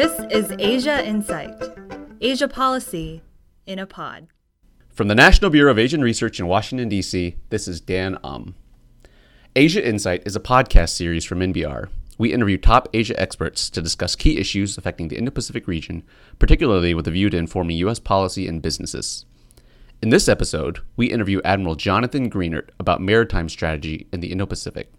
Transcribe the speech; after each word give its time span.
This 0.00 0.18
is 0.30 0.54
Asia 0.58 1.06
Insight, 1.06 1.62
Asia 2.22 2.48
Policy 2.48 3.20
in 3.66 3.78
a 3.78 3.84
Pod. 3.84 4.28
From 4.88 5.08
the 5.08 5.14
National 5.14 5.50
Bureau 5.50 5.72
of 5.72 5.78
Asian 5.78 6.00
Research 6.00 6.40
in 6.40 6.46
Washington, 6.46 6.88
D.C., 6.88 7.36
this 7.50 7.68
is 7.68 7.82
Dan 7.82 8.16
Um. 8.24 8.54
Asia 9.54 9.86
Insight 9.86 10.22
is 10.24 10.34
a 10.34 10.40
podcast 10.40 10.96
series 10.96 11.26
from 11.26 11.40
NBR. 11.40 11.90
We 12.16 12.32
interview 12.32 12.56
top 12.56 12.88
Asia 12.94 13.20
experts 13.20 13.68
to 13.68 13.82
discuss 13.82 14.16
key 14.16 14.38
issues 14.38 14.78
affecting 14.78 15.08
the 15.08 15.18
Indo 15.18 15.32
Pacific 15.32 15.68
region, 15.68 16.02
particularly 16.38 16.94
with 16.94 17.06
a 17.06 17.10
view 17.10 17.28
to 17.28 17.36
informing 17.36 17.76
U.S. 17.76 17.98
policy 17.98 18.48
and 18.48 18.62
businesses. 18.62 19.26
In 20.00 20.08
this 20.08 20.30
episode, 20.30 20.78
we 20.96 21.08
interview 21.08 21.42
Admiral 21.44 21.74
Jonathan 21.74 22.30
Greenert 22.30 22.70
about 22.78 23.02
maritime 23.02 23.50
strategy 23.50 24.08
in 24.14 24.20
the 24.20 24.32
Indo 24.32 24.46
Pacific. 24.46 24.90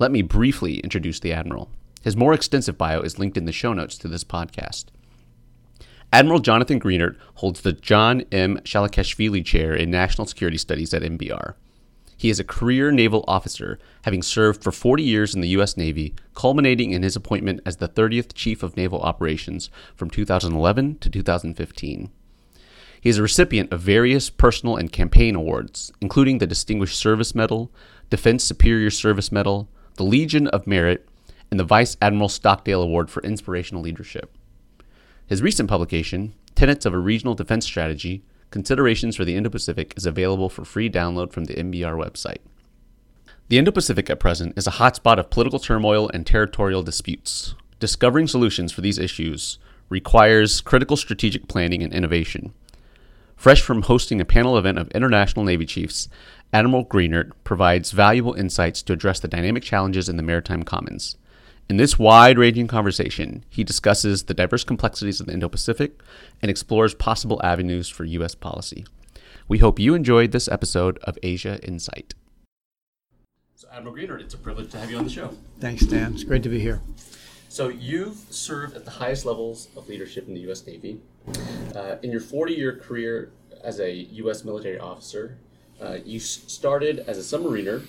Let 0.00 0.10
me 0.10 0.22
briefly 0.22 0.80
introduce 0.80 1.20
the 1.20 1.32
Admiral. 1.32 1.70
His 2.06 2.16
more 2.16 2.32
extensive 2.32 2.78
bio 2.78 3.00
is 3.00 3.18
linked 3.18 3.36
in 3.36 3.46
the 3.46 3.52
show 3.52 3.72
notes 3.72 3.98
to 3.98 4.06
this 4.06 4.22
podcast. 4.22 4.84
Admiral 6.12 6.38
Jonathan 6.38 6.78
Greenert 6.78 7.16
holds 7.34 7.62
the 7.62 7.72
John 7.72 8.20
M. 8.30 8.58
Shalikashvili 8.58 9.44
Chair 9.44 9.74
in 9.74 9.90
National 9.90 10.24
Security 10.24 10.56
Studies 10.56 10.94
at 10.94 11.02
NBR. 11.02 11.54
He 12.16 12.30
is 12.30 12.38
a 12.38 12.44
career 12.44 12.92
naval 12.92 13.24
officer, 13.26 13.80
having 14.04 14.22
served 14.22 14.62
for 14.62 14.70
40 14.70 15.02
years 15.02 15.34
in 15.34 15.40
the 15.40 15.48
U.S. 15.48 15.76
Navy, 15.76 16.14
culminating 16.36 16.92
in 16.92 17.02
his 17.02 17.16
appointment 17.16 17.60
as 17.66 17.78
the 17.78 17.88
30th 17.88 18.34
Chief 18.34 18.62
of 18.62 18.76
Naval 18.76 19.00
Operations 19.00 19.68
from 19.96 20.08
2011 20.08 20.98
to 20.98 21.10
2015. 21.10 22.12
He 23.00 23.08
is 23.08 23.18
a 23.18 23.22
recipient 23.22 23.72
of 23.72 23.80
various 23.80 24.30
personal 24.30 24.76
and 24.76 24.92
campaign 24.92 25.34
awards, 25.34 25.90
including 26.00 26.38
the 26.38 26.46
Distinguished 26.46 27.00
Service 27.00 27.34
Medal, 27.34 27.72
Defense 28.10 28.44
Superior 28.44 28.90
Service 28.90 29.32
Medal, 29.32 29.68
the 29.96 30.04
Legion 30.04 30.46
of 30.46 30.68
Merit, 30.68 31.04
and 31.50 31.60
the 31.60 31.64
Vice 31.64 31.96
Admiral 32.02 32.28
Stockdale 32.28 32.82
Award 32.82 33.10
for 33.10 33.22
Inspirational 33.22 33.82
Leadership. 33.82 34.36
His 35.26 35.42
recent 35.42 35.68
publication, 35.68 36.34
Tenets 36.54 36.86
of 36.86 36.94
a 36.94 36.98
Regional 36.98 37.34
Defense 37.34 37.64
Strategy 37.64 38.22
Considerations 38.50 39.16
for 39.16 39.24
the 39.24 39.34
Indo 39.34 39.50
Pacific, 39.50 39.92
is 39.96 40.06
available 40.06 40.48
for 40.48 40.64
free 40.64 40.88
download 40.88 41.32
from 41.32 41.44
the 41.44 41.54
NBR 41.54 41.94
website. 41.94 42.38
The 43.48 43.58
Indo 43.58 43.70
Pacific 43.70 44.08
at 44.08 44.20
present 44.20 44.56
is 44.56 44.66
a 44.66 44.72
hotspot 44.72 45.18
of 45.18 45.30
political 45.30 45.58
turmoil 45.58 46.08
and 46.14 46.26
territorial 46.26 46.82
disputes. 46.82 47.54
Discovering 47.80 48.26
solutions 48.26 48.72
for 48.72 48.80
these 48.80 48.98
issues 48.98 49.58
requires 49.88 50.60
critical 50.60 50.96
strategic 50.96 51.48
planning 51.48 51.82
and 51.82 51.92
innovation. 51.92 52.52
Fresh 53.36 53.60
from 53.60 53.82
hosting 53.82 54.20
a 54.20 54.24
panel 54.24 54.56
event 54.56 54.78
of 54.78 54.88
international 54.92 55.44
Navy 55.44 55.66
chiefs, 55.66 56.08
Admiral 56.52 56.86
Greenert 56.86 57.32
provides 57.44 57.92
valuable 57.92 58.32
insights 58.34 58.82
to 58.82 58.92
address 58.92 59.20
the 59.20 59.28
dynamic 59.28 59.62
challenges 59.62 60.08
in 60.08 60.16
the 60.16 60.22
maritime 60.22 60.62
commons. 60.62 61.16
In 61.68 61.78
this 61.78 61.98
wide 61.98 62.38
ranging 62.38 62.68
conversation, 62.68 63.44
he 63.50 63.64
discusses 63.64 64.24
the 64.24 64.34
diverse 64.34 64.62
complexities 64.62 65.18
of 65.18 65.26
the 65.26 65.32
Indo 65.32 65.48
Pacific 65.48 66.00
and 66.40 66.48
explores 66.48 66.94
possible 66.94 67.40
avenues 67.42 67.88
for 67.88 68.04
U.S. 68.04 68.36
policy. 68.36 68.86
We 69.48 69.58
hope 69.58 69.80
you 69.80 69.94
enjoyed 69.94 70.30
this 70.30 70.46
episode 70.46 70.98
of 70.98 71.18
Asia 71.24 71.58
Insight. 71.64 72.14
So, 73.56 73.66
Admiral 73.72 73.96
Greenert, 73.96 74.20
it's 74.20 74.34
a 74.34 74.38
privilege 74.38 74.70
to 74.70 74.78
have 74.78 74.92
you 74.92 74.96
on 74.96 75.04
the 75.04 75.10
show. 75.10 75.36
Thanks, 75.58 75.84
Dan. 75.84 76.14
It's 76.14 76.22
great 76.22 76.44
to 76.44 76.48
be 76.48 76.60
here. 76.60 76.82
So, 77.48 77.66
you've 77.68 78.18
served 78.30 78.76
at 78.76 78.84
the 78.84 78.92
highest 78.92 79.24
levels 79.24 79.66
of 79.76 79.88
leadership 79.88 80.28
in 80.28 80.34
the 80.34 80.40
U.S. 80.42 80.64
Navy. 80.68 81.00
Uh, 81.74 81.96
in 82.00 82.12
your 82.12 82.20
40 82.20 82.54
year 82.54 82.76
career 82.76 83.32
as 83.64 83.80
a 83.80 83.90
U.S. 83.92 84.44
military 84.44 84.78
officer, 84.78 85.36
uh, 85.82 85.98
you 86.04 86.20
started 86.20 87.00
as 87.08 87.18
a 87.18 87.38
submariner. 87.38 87.84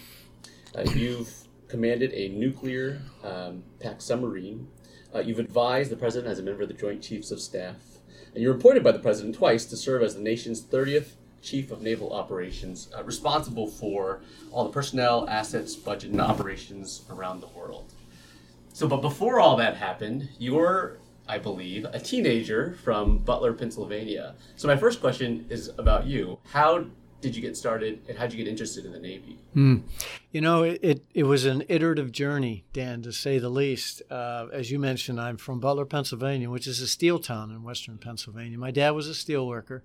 Uh, 0.75 0.81
you've 0.95 1.46
commanded 1.67 2.13
a 2.13 2.29
nuclear 2.29 3.01
um, 3.23 3.63
submarine. 3.97 4.67
Uh, 5.13 5.19
you've 5.19 5.39
advised 5.39 5.91
the 5.91 5.95
president 5.95 6.31
as 6.31 6.39
a 6.39 6.43
member 6.43 6.63
of 6.63 6.67
the 6.67 6.73
Joint 6.73 7.01
Chiefs 7.01 7.31
of 7.31 7.39
Staff, 7.39 7.75
and 8.33 8.43
you're 8.43 8.55
appointed 8.55 8.83
by 8.83 8.91
the 8.91 8.99
president 8.99 9.35
twice 9.35 9.65
to 9.65 9.77
serve 9.77 10.03
as 10.03 10.15
the 10.15 10.21
nation's 10.21 10.61
30th 10.61 11.13
Chief 11.41 11.71
of 11.71 11.81
Naval 11.81 12.11
Operations, 12.13 12.89
uh, 12.97 13.03
responsible 13.03 13.67
for 13.67 14.21
all 14.51 14.65
the 14.65 14.71
personnel, 14.71 15.29
assets, 15.29 15.75
budget, 15.75 16.11
and 16.11 16.21
operations 16.21 17.03
around 17.09 17.41
the 17.41 17.47
world. 17.47 17.93
So, 18.73 18.87
but 18.87 19.01
before 19.01 19.39
all 19.39 19.55
that 19.57 19.77
happened, 19.77 20.29
you 20.37 20.55
were, 20.55 20.99
I 21.27 21.37
believe, 21.37 21.85
a 21.85 21.99
teenager 21.99 22.77
from 22.83 23.19
Butler, 23.19 23.53
Pennsylvania. 23.53 24.35
So, 24.55 24.67
my 24.67 24.75
first 24.75 24.99
question 24.99 25.45
is 25.49 25.69
about 25.77 26.05
you. 26.05 26.37
How 26.51 26.85
did 27.21 27.35
you 27.35 27.41
get 27.41 27.57
started 27.57 28.01
and 28.07 28.17
how 28.17 28.25
did 28.25 28.33
you 28.33 28.43
get 28.43 28.49
interested 28.49 28.85
in 28.85 28.91
the 28.91 28.99
Navy? 28.99 29.39
Mm. 29.55 29.83
You 30.31 30.41
know, 30.41 30.63
it, 30.63 30.79
it, 30.83 31.05
it, 31.13 31.23
was 31.23 31.45
an 31.45 31.63
iterative 31.67 32.11
journey, 32.11 32.65
Dan, 32.73 33.01
to 33.01 33.11
say 33.11 33.39
the 33.39 33.49
least. 33.49 34.01
Uh, 34.09 34.47
as 34.53 34.69
you 34.69 34.77
mentioned, 34.77 35.19
I'm 35.19 35.37
from 35.37 35.59
Butler, 35.59 35.85
Pennsylvania, 35.85 36.49
which 36.49 36.67
is 36.67 36.79
a 36.79 36.87
steel 36.87 37.19
town 37.19 37.51
in 37.51 37.63
western 37.63 37.97
Pennsylvania. 37.97 38.57
My 38.57 38.71
dad 38.71 38.91
was 38.91 39.07
a 39.07 39.15
steel 39.15 39.47
worker. 39.47 39.83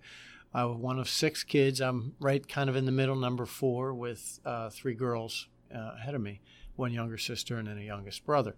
I 0.55 0.65
was 0.67 0.77
one 0.77 0.99
of 0.99 1.09
six 1.09 1.43
kids. 1.43 1.81
I'm 1.81 2.15
right 2.21 2.47
kind 2.47 2.69
of 2.69 2.77
in 2.77 2.85
the 2.85 2.93
middle, 2.93 3.17
number 3.17 3.47
four, 3.47 3.95
with 3.95 4.39
uh, 4.45 4.69
three 4.69 4.95
girls 4.95 5.49
uh, 5.75 5.93
ahead 5.97 6.15
of 6.15 6.21
me 6.21 6.41
one 6.77 6.93
younger 6.93 7.19
sister 7.19 7.59
and 7.59 7.69
then 7.69 7.79
a 7.79 7.83
youngest 7.83 8.25
brother. 8.25 8.55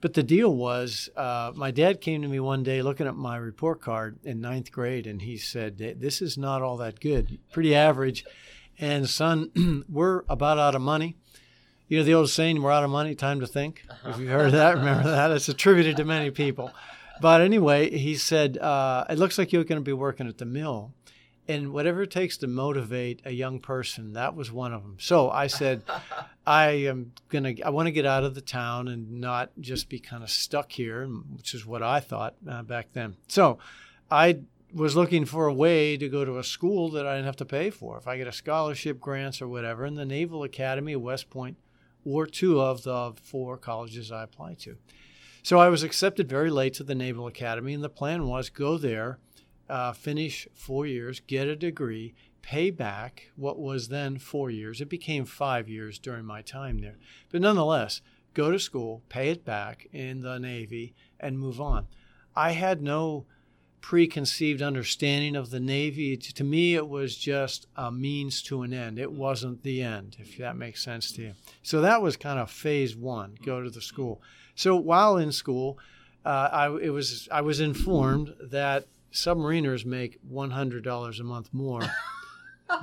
But 0.00 0.14
the 0.14 0.22
deal 0.22 0.54
was, 0.54 1.10
uh, 1.16 1.52
my 1.56 1.70
dad 1.72 2.00
came 2.00 2.22
to 2.22 2.28
me 2.28 2.38
one 2.38 2.62
day 2.62 2.82
looking 2.82 3.08
at 3.08 3.16
my 3.16 3.36
report 3.36 3.80
card 3.80 4.18
in 4.22 4.40
ninth 4.40 4.70
grade, 4.70 5.06
and 5.06 5.22
he 5.22 5.36
said, 5.36 5.78
"This 5.78 6.22
is 6.22 6.38
not 6.38 6.62
all 6.62 6.76
that 6.76 7.00
good, 7.00 7.38
pretty 7.50 7.74
average." 7.74 8.24
And 8.78 9.08
son, 9.08 9.84
we're 9.88 10.22
about 10.28 10.58
out 10.58 10.76
of 10.76 10.82
money. 10.82 11.16
You 11.88 11.98
know 11.98 12.04
the 12.04 12.14
old 12.14 12.30
saying, 12.30 12.62
"We're 12.62 12.70
out 12.70 12.84
of 12.84 12.90
money, 12.90 13.16
time 13.16 13.40
to 13.40 13.46
think." 13.46 13.84
Uh-huh. 13.90 14.10
If 14.10 14.18
you've 14.18 14.28
heard 14.28 14.52
that, 14.52 14.76
remember 14.76 15.10
that. 15.10 15.32
It's 15.32 15.48
attributed 15.48 15.96
to 15.96 16.04
many 16.04 16.30
people. 16.30 16.70
But 17.20 17.40
anyway, 17.40 17.90
he 17.90 18.14
said, 18.14 18.56
uh, 18.58 19.04
"It 19.10 19.18
looks 19.18 19.36
like 19.36 19.52
you're 19.52 19.64
going 19.64 19.80
to 19.80 19.84
be 19.84 19.92
working 19.92 20.28
at 20.28 20.38
the 20.38 20.44
mill." 20.44 20.92
And 21.48 21.72
whatever 21.72 22.02
it 22.02 22.10
takes 22.10 22.36
to 22.36 22.46
motivate 22.46 23.22
a 23.24 23.30
young 23.30 23.58
person 23.58 24.12
that 24.12 24.36
was 24.36 24.52
one 24.52 24.72
of 24.72 24.82
them 24.82 24.96
so 25.00 25.30
i 25.30 25.46
said 25.46 25.82
i 26.46 26.68
am 26.70 27.12
gonna 27.28 27.54
i 27.64 27.70
want 27.70 27.86
to 27.86 27.92
get 27.92 28.06
out 28.06 28.22
of 28.22 28.34
the 28.34 28.40
town 28.40 28.86
and 28.86 29.20
not 29.20 29.50
just 29.58 29.88
be 29.88 29.98
kind 29.98 30.22
of 30.22 30.30
stuck 30.30 30.70
here 30.72 31.06
which 31.36 31.54
is 31.54 31.66
what 31.66 31.82
i 31.82 31.98
thought 31.98 32.34
uh, 32.48 32.62
back 32.62 32.88
then. 32.92 33.16
So 33.26 33.58
i 34.10 34.40
was 34.74 34.94
looking 34.94 35.24
for 35.24 35.46
a 35.46 35.54
way 35.54 35.96
to 35.96 36.08
go 36.10 36.24
to 36.24 36.38
a 36.38 36.44
school 36.44 36.90
that 36.90 37.06
i 37.06 37.14
didn't 37.14 37.26
have 37.26 37.36
to 37.36 37.44
pay 37.44 37.70
for. 37.70 37.96
If 37.96 38.06
i 38.06 38.16
get 38.16 38.26
a 38.26 38.32
scholarship 38.32 39.00
grants 39.00 39.40
or 39.40 39.48
whatever 39.48 39.84
and 39.84 39.96
the 39.96 40.04
naval 40.04 40.42
academy 40.44 40.92
of 40.92 41.02
west 41.02 41.30
point 41.30 41.56
were 42.04 42.26
two 42.26 42.60
of 42.60 42.82
the 42.82 43.14
four 43.22 43.56
colleges 43.56 44.12
i 44.12 44.22
applied 44.22 44.58
to. 44.60 44.76
So 45.42 45.58
i 45.58 45.68
was 45.68 45.82
accepted 45.82 46.28
very 46.28 46.50
late 46.50 46.74
to 46.74 46.84
the 46.84 46.94
naval 46.94 47.26
academy 47.26 47.72
and 47.72 47.82
the 47.82 47.88
plan 47.88 48.26
was 48.26 48.50
go 48.50 48.76
there 48.76 49.18
uh, 49.68 49.92
finish 49.92 50.48
four 50.54 50.86
years, 50.86 51.20
get 51.20 51.48
a 51.48 51.56
degree, 51.56 52.14
pay 52.42 52.70
back 52.70 53.30
what 53.36 53.58
was 53.58 53.88
then 53.88 54.18
four 54.18 54.50
years. 54.50 54.80
It 54.80 54.88
became 54.88 55.24
five 55.24 55.68
years 55.68 55.98
during 55.98 56.24
my 56.24 56.42
time 56.42 56.78
there. 56.78 56.98
But 57.30 57.42
nonetheless, 57.42 58.00
go 58.34 58.50
to 58.50 58.58
school, 58.58 59.02
pay 59.08 59.30
it 59.30 59.44
back 59.44 59.86
in 59.92 60.22
the 60.22 60.38
Navy, 60.38 60.94
and 61.20 61.38
move 61.38 61.60
on. 61.60 61.88
I 62.34 62.52
had 62.52 62.80
no 62.82 63.26
preconceived 63.80 64.60
understanding 64.60 65.36
of 65.36 65.50
the 65.50 65.60
Navy. 65.60 66.16
To 66.16 66.44
me, 66.44 66.74
it 66.74 66.88
was 66.88 67.16
just 67.16 67.66
a 67.76 67.90
means 67.90 68.42
to 68.42 68.62
an 68.62 68.72
end. 68.72 68.98
It 68.98 69.12
wasn't 69.12 69.62
the 69.62 69.82
end, 69.82 70.16
if 70.18 70.38
that 70.38 70.56
makes 70.56 70.82
sense 70.82 71.12
to 71.12 71.22
you. 71.22 71.32
So 71.62 71.80
that 71.80 72.02
was 72.02 72.16
kind 72.16 72.38
of 72.38 72.50
phase 72.50 72.96
one 72.96 73.36
go 73.44 73.62
to 73.62 73.70
the 73.70 73.80
school. 73.80 74.20
So 74.54 74.76
while 74.76 75.16
in 75.16 75.32
school, 75.32 75.78
uh, 76.24 76.48
I, 76.52 76.76
it 76.78 76.90
was, 76.90 77.28
I 77.30 77.40
was 77.40 77.60
informed 77.60 78.34
that 78.50 78.86
submariners 79.12 79.84
make 79.84 80.18
$100 80.30 81.20
a 81.20 81.24
month 81.24 81.48
more 81.52 81.82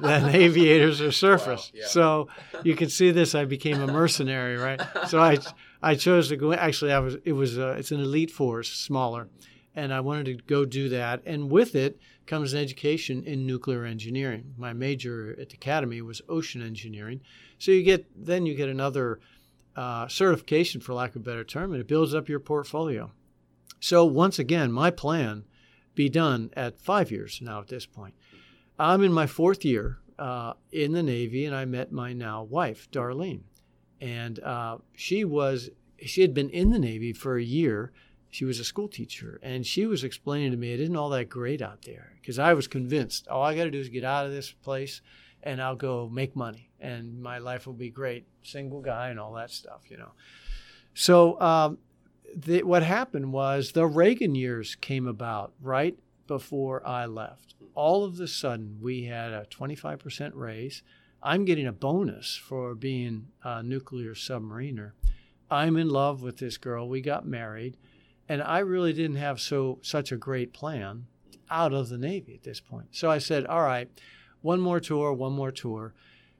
than 0.02 0.30
aviators 0.36 1.02
or 1.02 1.12
surface. 1.12 1.72
Wow, 1.74 1.80
yeah. 1.80 1.88
So 1.88 2.27
you 2.63 2.75
can 2.75 2.89
see 2.89 3.12
this. 3.12 3.36
I 3.36 3.45
became 3.45 3.81
a 3.81 3.88
mercenary, 3.88 4.57
right? 4.57 4.81
So 5.07 5.19
I 5.22 5.38
I 5.81 5.95
chose 5.95 6.30
to 6.30 6.38
go. 6.38 6.54
Actually, 6.54 6.94
I 6.94 7.00
was. 7.00 7.18
It 7.24 7.33
was. 7.33 7.60
Uh, 7.60 7.75
it's 7.77 7.92
an 7.92 8.00
elite 8.00 8.31
force, 8.31 8.72
smaller, 8.72 9.27
and 9.75 9.94
I 9.94 10.00
wanted 10.00 10.25
to 10.25 10.33
go 10.45 10.66
do 10.66 10.89
that. 10.89 11.22
And 11.25 11.51
with 11.51 11.75
it 11.75 12.00
comes 12.25 12.54
an 12.54 12.60
education 12.60 13.24
in 13.24 13.45
nuclear 13.45 13.86
engineering. 13.86 14.56
My 14.57 14.74
major 14.74 15.36
at 15.39 15.50
the 15.50 15.56
academy 15.56 16.01
was 16.01 16.22
ocean 16.27 16.62
engineering. 16.62 17.22
So 17.60 17.72
you 17.72 17.83
get 17.83 18.06
then 18.16 18.45
you 18.45 18.56
get 18.56 18.69
another 18.69 19.19
uh, 19.75 20.07
certification, 20.07 20.81
for 20.81 20.94
lack 20.94 21.12
of 21.12 21.18
a 21.18 21.25
better 21.25 21.44
term, 21.44 21.72
and 21.72 21.81
it 21.81 21.88
builds 21.88 22.16
up 22.16 22.30
your 22.30 22.39
portfolio. 22.39 23.12
So 23.80 24.06
once 24.06 24.39
again, 24.39 24.72
my 24.72 24.89
plan 24.89 25.44
be 25.95 26.09
done 26.09 26.51
at 26.56 26.80
five 26.80 27.12
years 27.12 27.39
now 27.42 27.59
at 27.59 27.68
this 27.68 27.86
point. 27.86 28.13
I'm 28.77 29.03
in 29.03 29.13
my 29.13 29.27
fourth 29.27 29.63
year 29.63 30.00
uh, 30.19 30.53
in 30.71 30.92
the 30.92 31.03
Navy, 31.03 31.45
and 31.45 31.56
I 31.56 31.65
met 31.65 31.92
my 31.92 32.13
now 32.13 32.44
wife, 32.44 32.89
Darlene. 32.92 33.44
And 34.01 34.39
uh, 34.39 34.77
she 34.94 35.24
was, 35.24 35.69
she 36.01 36.21
had 36.21 36.33
been 36.33 36.50
in 36.50 36.71
the 36.71 36.80
Navy 36.80 37.13
for 37.13 37.38
a 37.38 37.44
year. 37.44 37.92
She 38.30 38.44
was 38.44 38.59
a 38.59 38.65
school 38.65 38.89
teacher, 38.89 39.39
and 39.42 39.65
she 39.65 39.86
was 39.86 40.03
explaining 40.03 40.51
to 40.51 40.57
me 40.57 40.74
it 40.74 40.81
isn't 40.81 40.95
all 40.95 41.09
that 41.12 41.30
great 41.30 41.62
out 41.62 41.83
there 41.83 42.13
because 42.19 42.38
I 42.38 42.53
was 42.53 42.68
convinced 42.68 43.27
all 43.30 43.44
I 43.44 43.56
got 43.56 43.63
to 43.63 43.71
do 43.71 43.80
is 43.80 43.88
get 43.88 44.03
out 44.03 44.25
of 44.25 44.33
this 44.33 44.51
place 44.51 45.01
and 45.41 45.62
I'll 45.62 45.75
go 45.75 46.09
make 46.09 46.36
money 46.36 46.71
and 46.80 47.21
my 47.21 47.38
life 47.38 47.65
will 47.65 47.74
be 47.74 47.89
great, 47.89 48.25
single 48.44 48.81
guy 48.81 49.09
and 49.09 49.19
all 49.19 49.33
that 49.33 49.51
stuff, 49.51 49.83
you 49.89 49.98
know. 49.98 50.12
So 50.95 51.39
um, 51.39 51.77
the, 52.36 52.64
what 52.64 52.84
happened 52.84 53.32
was 53.32 53.72
the 53.72 53.88
Reagan 53.88 54.36
years 54.36 54.76
came 54.76 55.08
about 55.08 55.54
right 55.62 55.98
before 56.28 56.86
I 56.86 57.06
left. 57.06 57.56
All 57.74 58.04
of 58.04 58.20
a 58.20 58.28
sudden, 58.28 58.80
we 58.82 59.06
had 59.06 59.32
a 59.32 59.46
25% 59.46 60.32
raise. 60.34 60.84
I'm 61.24 61.46
getting 61.46 61.68
a 61.68 61.72
bonus 61.72 62.36
for 62.36 62.76
being 62.76 63.28
a 63.44 63.64
nuclear 63.64 64.14
submariner. 64.14 64.92
I'm 65.50 65.78
in 65.78 65.90
love 65.90 66.22
with 66.22 66.38
this 66.38 66.58
girl. 66.58 66.90
We 66.90 67.02
got 67.02 67.26
married, 67.26 67.78
and 68.28 68.42
I 68.42 68.60
really 68.60 68.94
didn't 68.94 69.18
have 69.18 69.40
so 69.40 69.80
such 69.82 70.12
a 70.12 70.18
great 70.18 70.54
plan 70.54 71.06
out 71.50 71.74
of 71.74 71.90
the 71.90 71.98
Navy 71.98 72.34
at 72.34 72.44
this 72.44 72.60
point. 72.60 72.88
So 72.92 73.10
I 73.12 73.20
said, 73.20 73.46
"All 73.46 73.62
right, 73.62 73.90
one 74.42 74.60
more 74.60 74.80
tour, 74.80 75.14
one 75.14 75.34
more 75.34 75.52
tour." 75.52 75.94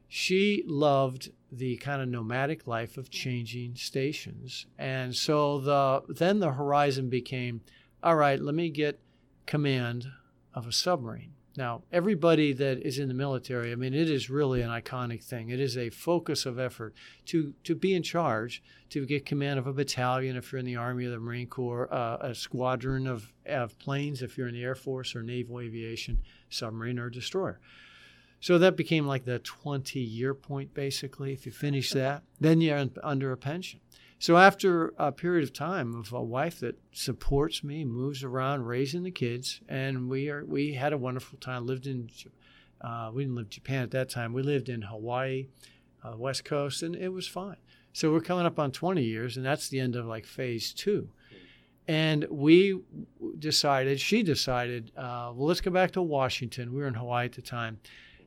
She 0.08 0.64
loved 0.66 1.32
the 1.58 1.78
kind 1.78 2.02
of 2.02 2.08
nomadic 2.08 2.68
life 2.68 2.98
of 2.98 3.10
changing 3.10 3.76
stations. 3.76 4.66
And 4.78 5.16
so 5.16 5.60
the 5.60 6.02
then 6.14 6.40
the 6.40 6.52
horizon 6.52 7.10
became, 7.10 7.62
all 8.04 8.16
right, 8.16 8.40
let 8.40 8.56
me 8.56 8.70
get 8.70 9.00
command 9.46 10.08
of 10.54 10.68
a 10.68 10.72
submarine. 10.72 11.34
Now, 11.58 11.84
everybody 11.90 12.52
that 12.52 12.86
is 12.86 13.00
in 13.00 13.08
the 13.08 13.14
military, 13.14 13.72
I 13.72 13.76
mean, 13.76 13.94
it 13.94 14.10
is 14.10 14.30
really 14.30 14.62
an 14.62 14.70
iconic 14.70 15.24
thing. 15.24 15.50
It 15.50 15.62
is 15.62 15.78
a 15.78 15.90
focus 15.90 16.46
of 16.46 16.60
effort 16.60 16.94
to, 17.28 17.54
to 17.64 17.76
be 17.76 17.96
in 17.96 18.04
charge, 18.04 18.62
to 18.90 19.06
get 19.06 19.26
command 19.26 19.58
of 19.58 19.66
a 19.66 19.72
battalion 19.72 20.36
if 20.36 20.52
you're 20.52 20.60
in 20.60 20.66
the 20.66 20.76
Army 20.76 21.06
or 21.06 21.12
the 21.12 21.20
Marine 21.20 21.48
Corps, 21.48 21.92
uh, 21.94 22.18
a 22.20 22.36
squadron 22.36 23.08
of, 23.08 23.32
of 23.46 23.80
planes 23.80 24.22
if 24.22 24.38
you're 24.38 24.50
in 24.50 24.54
the 24.54 24.64
Air 24.64 24.76
Force 24.76 25.16
or 25.16 25.24
Naval 25.24 25.62
Aviation, 25.62 26.20
submarine 26.50 27.00
or 27.00 27.10
destroyer. 27.10 27.62
So 28.40 28.58
that 28.60 28.76
became 28.76 29.08
like 29.08 29.26
the 29.26 29.40
20 29.40 30.00
year 30.00 30.34
point, 30.34 30.74
basically. 30.74 31.34
If 31.34 31.46
you 31.46 31.52
finish 31.52 31.92
that, 31.92 32.24
then 32.40 32.62
you're 32.62 32.88
under 33.04 33.32
a 33.32 33.38
pension. 33.38 33.80
So 34.20 34.38
after 34.38 34.94
a 34.98 35.12
period 35.12 35.44
of 35.44 35.54
time 35.54 35.94
of 35.96 36.14
a 36.14 36.22
wife 36.22 36.60
that 36.62 36.80
supports 36.92 37.64
me, 37.64 37.84
moves 37.84 38.24
around, 38.24 38.66
raising 38.66 39.04
the 39.04 39.12
kids, 39.12 39.62
and 39.68 40.10
we 40.10 40.30
are 40.30 40.46
we 40.46 40.74
had 40.74 40.94
a 40.94 40.98
wonderful 40.98 41.38
time. 41.40 41.66
Lived 41.66 41.86
in 41.86 42.10
uh, 42.82 43.12
we 43.14 43.24
didn't 43.24 43.36
live 43.36 43.46
in 43.46 43.50
Japan 43.50 43.84
at 43.84 43.92
that 43.92 44.10
time. 44.10 44.34
We 44.34 44.42
lived 44.42 44.70
in 44.70 44.84
Hawaii, 44.84 45.48
uh, 46.04 46.16
West 46.18 46.46
Coast, 46.46 46.82
and 46.82 46.96
it 46.96 47.10
was 47.10 47.28
fine. 47.28 47.58
So 47.94 48.12
we're 48.12 48.22
coming 48.22 48.46
up 48.46 48.60
on 48.60 48.72
20 48.72 49.04
years, 49.04 49.38
and 49.38 49.46
that's 49.46 49.70
the 49.70 49.80
end 49.80 49.96
of 49.96 50.06
like 50.06 50.26
phase 50.26 50.74
two. 50.74 51.10
And 51.88 52.26
we 52.30 52.82
decided, 53.38 54.00
she 54.00 54.24
decided, 54.24 54.92
uh, 54.98 55.32
well, 55.36 55.48
let's 55.48 55.62
go 55.62 55.72
back 55.72 55.92
to 55.92 56.02
Washington. 56.02 56.74
We 56.74 56.82
were 56.82 56.88
in 56.88 56.96
Hawaii 56.96 57.26
at 57.26 57.34
the 57.34 57.42
time 57.42 57.80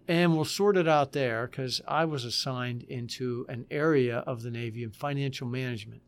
and 0.08 0.34
we'll 0.34 0.46
sort 0.46 0.78
it 0.78 0.88
out 0.88 1.12
there 1.12 1.46
because 1.46 1.82
I 1.86 2.06
was 2.06 2.24
assigned 2.24 2.82
into 2.84 3.44
an 3.48 3.66
area 3.70 4.18
of 4.20 4.42
the 4.42 4.50
Navy 4.50 4.82
in 4.82 4.90
financial 4.90 5.46
management. 5.46 6.00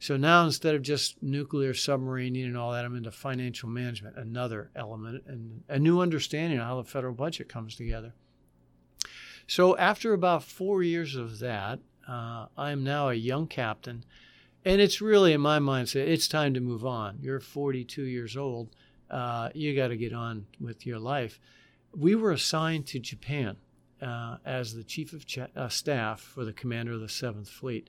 So 0.00 0.16
now 0.16 0.44
instead 0.44 0.74
of 0.74 0.82
just 0.82 1.22
nuclear 1.22 1.74
submarining 1.74 2.46
and 2.46 2.56
all 2.56 2.72
that, 2.72 2.84
I'm 2.84 2.96
into 2.96 3.12
financial 3.12 3.68
management, 3.68 4.16
another 4.16 4.70
element, 4.74 5.22
and 5.26 5.62
a 5.68 5.78
new 5.78 6.00
understanding 6.00 6.58
of 6.58 6.64
how 6.64 6.76
the 6.78 6.88
federal 6.88 7.14
budget 7.14 7.48
comes 7.48 7.76
together. 7.76 8.14
So 9.46 9.76
after 9.76 10.14
about 10.14 10.42
four 10.42 10.82
years 10.82 11.14
of 11.14 11.38
that, 11.40 11.78
uh, 12.08 12.46
I'm 12.56 12.82
now 12.82 13.10
a 13.10 13.14
young 13.14 13.46
captain, 13.46 14.04
and 14.64 14.80
it's 14.80 15.00
really 15.00 15.34
in 15.34 15.40
my 15.40 15.58
mindset, 15.58 16.08
it's 16.08 16.26
time 16.26 16.54
to 16.54 16.60
move 16.60 16.86
on. 16.86 17.18
You're 17.20 17.38
42 17.38 18.02
years 18.02 18.36
old, 18.36 18.70
uh, 19.10 19.50
you 19.54 19.76
got 19.76 19.88
to 19.88 19.96
get 19.96 20.14
on 20.14 20.46
with 20.58 20.86
your 20.86 20.98
life 20.98 21.38
we 21.96 22.14
were 22.14 22.32
assigned 22.32 22.86
to 22.88 22.98
Japan 22.98 23.56
uh, 24.00 24.38
as 24.44 24.74
the 24.74 24.84
chief 24.84 25.12
of 25.12 25.26
ch- 25.26 25.38
uh, 25.38 25.68
staff 25.68 26.20
for 26.20 26.44
the 26.44 26.52
commander 26.52 26.92
of 26.92 27.00
the 27.00 27.08
Seventh 27.08 27.48
Fleet, 27.48 27.88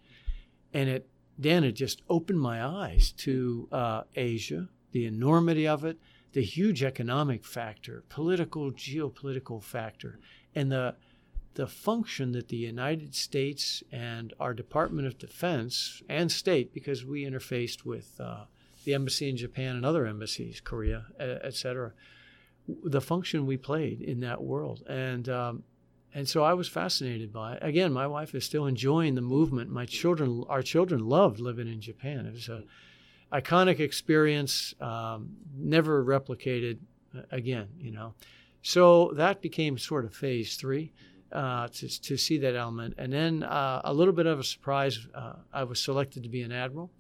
and 0.73 0.89
it 0.89 1.07
Dan 1.39 1.63
it 1.63 1.71
just 1.71 2.01
opened 2.09 2.39
my 2.39 2.63
eyes 2.63 3.11
to 3.17 3.67
uh, 3.71 4.03
Asia, 4.15 4.69
the 4.91 5.05
enormity 5.05 5.67
of 5.67 5.83
it, 5.83 5.97
the 6.33 6.43
huge 6.43 6.83
economic 6.83 7.43
factor, 7.43 8.03
political, 8.09 8.71
geopolitical 8.71 9.61
factor, 9.63 10.19
and 10.53 10.71
the 10.71 10.95
the 11.55 11.67
function 11.67 12.31
that 12.31 12.47
the 12.47 12.57
United 12.57 13.13
States 13.13 13.83
and 13.91 14.33
our 14.39 14.55
Department 14.55 15.07
of 15.07 15.19
Defense 15.19 16.01
and 16.09 16.31
state, 16.31 16.73
because 16.73 17.05
we 17.05 17.25
interfaced 17.25 17.85
with 17.85 18.19
uh, 18.19 18.45
the 18.85 18.93
embassy 18.95 19.29
in 19.29 19.37
Japan 19.37 19.75
and 19.75 19.85
other 19.85 20.07
embassies, 20.07 20.59
Korea, 20.59 21.05
et 21.19 21.53
cetera, 21.53 21.93
the 22.67 23.01
function 23.01 23.45
we 23.45 23.57
played 23.57 24.01
in 24.01 24.21
that 24.21 24.41
world. 24.41 24.83
And 24.87 25.27
um, 25.29 25.63
and 26.13 26.29
so 26.29 26.43
I 26.43 26.53
was 26.53 26.67
fascinated 26.67 27.33
by 27.33 27.53
it. 27.53 27.59
Again, 27.61 27.91
my 27.91 28.07
wife 28.07 28.35
is 28.35 28.45
still 28.45 28.67
enjoying 28.67 29.15
the 29.15 29.21
movement. 29.21 29.71
My 29.71 29.85
children, 29.85 30.43
our 30.47 30.61
children, 30.61 31.07
loved 31.07 31.39
living 31.39 31.67
in 31.67 31.81
Japan. 31.81 32.25
It 32.25 32.33
was 32.33 32.49
a 32.49 32.63
iconic 33.31 33.79
experience, 33.79 34.75
um, 34.79 35.35
never 35.55 36.05
replicated 36.05 36.77
uh, 37.17 37.21
again. 37.31 37.67
You 37.79 37.91
know, 37.91 38.13
so 38.61 39.11
that 39.15 39.41
became 39.41 39.77
sort 39.77 40.05
of 40.05 40.15
phase 40.15 40.55
three. 40.55 40.93
Uh, 41.31 41.67
to, 41.69 41.89
to 42.01 42.15
see 42.15 42.37
that 42.37 42.55
element. 42.55 42.93
And 42.99 43.11
then 43.11 43.41
uh, 43.41 43.81
a 43.83 43.91
little 43.91 44.13
bit 44.13 44.27
of 44.27 44.39
a 44.39 44.43
surprise, 44.43 45.07
uh, 45.15 45.33
I 45.51 45.63
was 45.63 45.79
selected 45.79 46.21
to 46.21 46.29
be 46.29 46.43
an 46.43 46.51
admiral, 46.51 46.91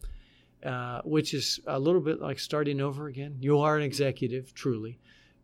uh, 0.65 1.01
which 1.03 1.35
is 1.35 1.59
a 1.67 1.77
little 1.77 2.01
bit 2.01 2.19
like 2.19 2.39
starting 2.39 2.81
over 2.81 3.05
again. 3.05 3.37
You 3.41 3.59
are 3.59 3.77
an 3.77 3.83
executive, 3.83 4.51
truly, 4.55 4.97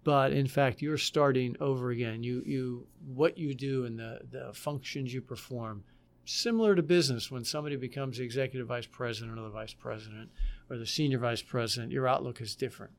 but 0.03 0.31
in 0.31 0.47
fact 0.47 0.81
you're 0.81 0.97
starting 0.97 1.55
over 1.59 1.91
again. 1.91 2.23
You 2.23 2.43
you 2.45 2.87
what 3.05 3.37
you 3.37 3.53
do 3.53 3.85
and 3.85 3.99
the 3.99 4.21
the 4.29 4.53
functions 4.53 5.13
you 5.13 5.21
perform 5.21 5.83
similar 6.25 6.75
to 6.75 6.83
business. 6.83 7.31
When 7.31 7.43
somebody 7.43 7.75
becomes 7.75 8.17
the 8.17 8.23
executive 8.23 8.67
vice 8.67 8.87
president 8.87 9.37
or 9.37 9.43
the 9.43 9.49
vice 9.49 9.73
president 9.73 10.29
or 10.69 10.77
the 10.77 10.85
senior 10.85 11.19
vice 11.19 11.41
president 11.41 11.91
your 11.91 12.07
outlook 12.07 12.41
is 12.41 12.55
different. 12.55 12.93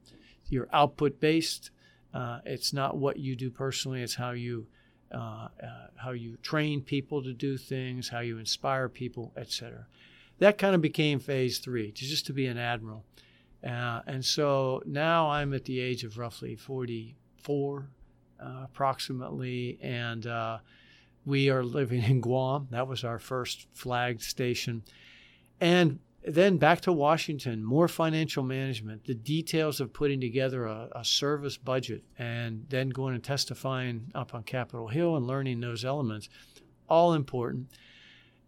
You're 0.49 0.69
output 0.73 1.21
based 1.21 1.71
uh, 2.13 2.41
it's 2.45 2.73
not 2.73 2.97
what 2.97 3.19
you 3.19 3.37
do 3.37 3.51
personally. 3.51 4.03
It's 4.03 4.17
how 4.17 4.33
you 4.33 4.67
uh, 5.13 5.49
uh, 5.63 5.87
how 5.97 6.13
you 6.13 6.37
train 6.37 6.81
people 6.81 7.21
to 7.21 7.33
do 7.33 7.57
things 7.57 8.09
how 8.09 8.21
you 8.21 8.39
inspire 8.39 8.89
people 8.89 9.33
etc 9.37 9.85
that 10.39 10.57
kind 10.57 10.73
of 10.73 10.81
became 10.81 11.19
phase 11.19 11.59
three 11.59 11.91
just 11.91 12.27
to 12.27 12.33
be 12.33 12.47
an 12.47 12.57
admiral 12.57 13.05
uh, 13.67 14.01
and 14.07 14.25
so 14.25 14.83
now 14.87 15.31
I'm 15.31 15.53
at 15.53 15.65
the 15.65 15.81
age 15.81 16.05
of 16.05 16.19
roughly 16.19 16.57
44, 16.57 17.89
uh, 18.41 18.45
approximately, 18.65 19.79
and 19.83 20.27
uh, 20.27 20.59
we 21.27 21.51
are 21.51 21.63
living 21.63 22.03
in 22.03 22.21
Guam. 22.21 22.69
That 22.71 22.89
was 22.89 23.05
our 23.05 23.19
first 23.19 23.67
flagged 23.75 24.23
station. 24.23 24.83
And 25.61 25.99
then 26.27 26.59
back 26.59 26.83
to 26.83 26.93
Washington, 26.93 27.65
more 27.65 27.89
financial 27.89 28.43
management, 28.43 29.05
the 29.05 29.15
details 29.15 29.81
of 29.81 29.93
putting 29.93 30.21
together 30.21 30.67
a, 30.67 30.89
a, 30.97 31.05
service 31.05 31.57
budget, 31.57 32.03
and 32.19 32.67
then 32.69 32.91
going 32.91 33.15
and 33.15 33.25
testifying 33.25 34.11
up 34.15 34.35
on 34.35 34.43
Capitol 34.43 34.89
Hill 34.89 35.17
and 35.17 35.27
learning 35.27 35.61
those 35.61 35.85
elements, 35.85 36.29
all 36.89 37.15
important. 37.15 37.69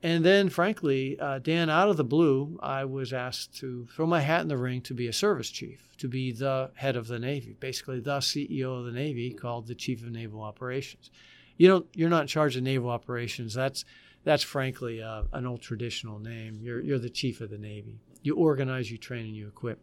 And 0.04 0.24
then, 0.24 0.48
frankly, 0.48 1.18
uh, 1.20 1.38
Dan, 1.38 1.70
out 1.70 1.88
of 1.88 1.96
the 1.96 2.04
blue, 2.04 2.58
I 2.60 2.84
was 2.84 3.12
asked 3.12 3.54
to 3.58 3.86
throw 3.94 4.04
my 4.04 4.20
hat 4.20 4.40
in 4.40 4.48
the 4.48 4.56
ring 4.56 4.80
to 4.82 4.94
be 4.94 5.06
a 5.06 5.12
service 5.12 5.48
chief, 5.48 5.90
to 5.98 6.08
be 6.08 6.32
the 6.32 6.72
head 6.74 6.96
of 6.96 7.06
the 7.06 7.20
Navy, 7.20 7.54
basically 7.60 8.00
the 8.00 8.18
CEO 8.18 8.80
of 8.80 8.84
the 8.84 8.90
Navy, 8.90 9.32
called 9.32 9.68
the 9.68 9.76
Chief 9.76 10.02
of 10.02 10.10
Naval 10.10 10.42
Operations. 10.42 11.10
You 11.56 11.68
know, 11.68 11.84
you're 11.94 12.10
not 12.10 12.22
in 12.22 12.26
charge 12.26 12.56
of 12.56 12.64
naval 12.64 12.90
operations. 12.90 13.54
That's 13.54 13.84
that's 14.24 14.42
frankly 14.42 15.02
uh, 15.02 15.24
an 15.32 15.46
old 15.46 15.60
traditional 15.60 16.18
name. 16.18 16.58
You're 16.60 16.80
you're 16.80 16.98
the 16.98 17.10
chief 17.10 17.40
of 17.40 17.50
the 17.50 17.58
Navy. 17.58 18.00
You 18.22 18.36
organize, 18.36 18.90
you 18.90 18.98
train, 18.98 19.26
and 19.26 19.36
you 19.36 19.46
equip. 19.46 19.80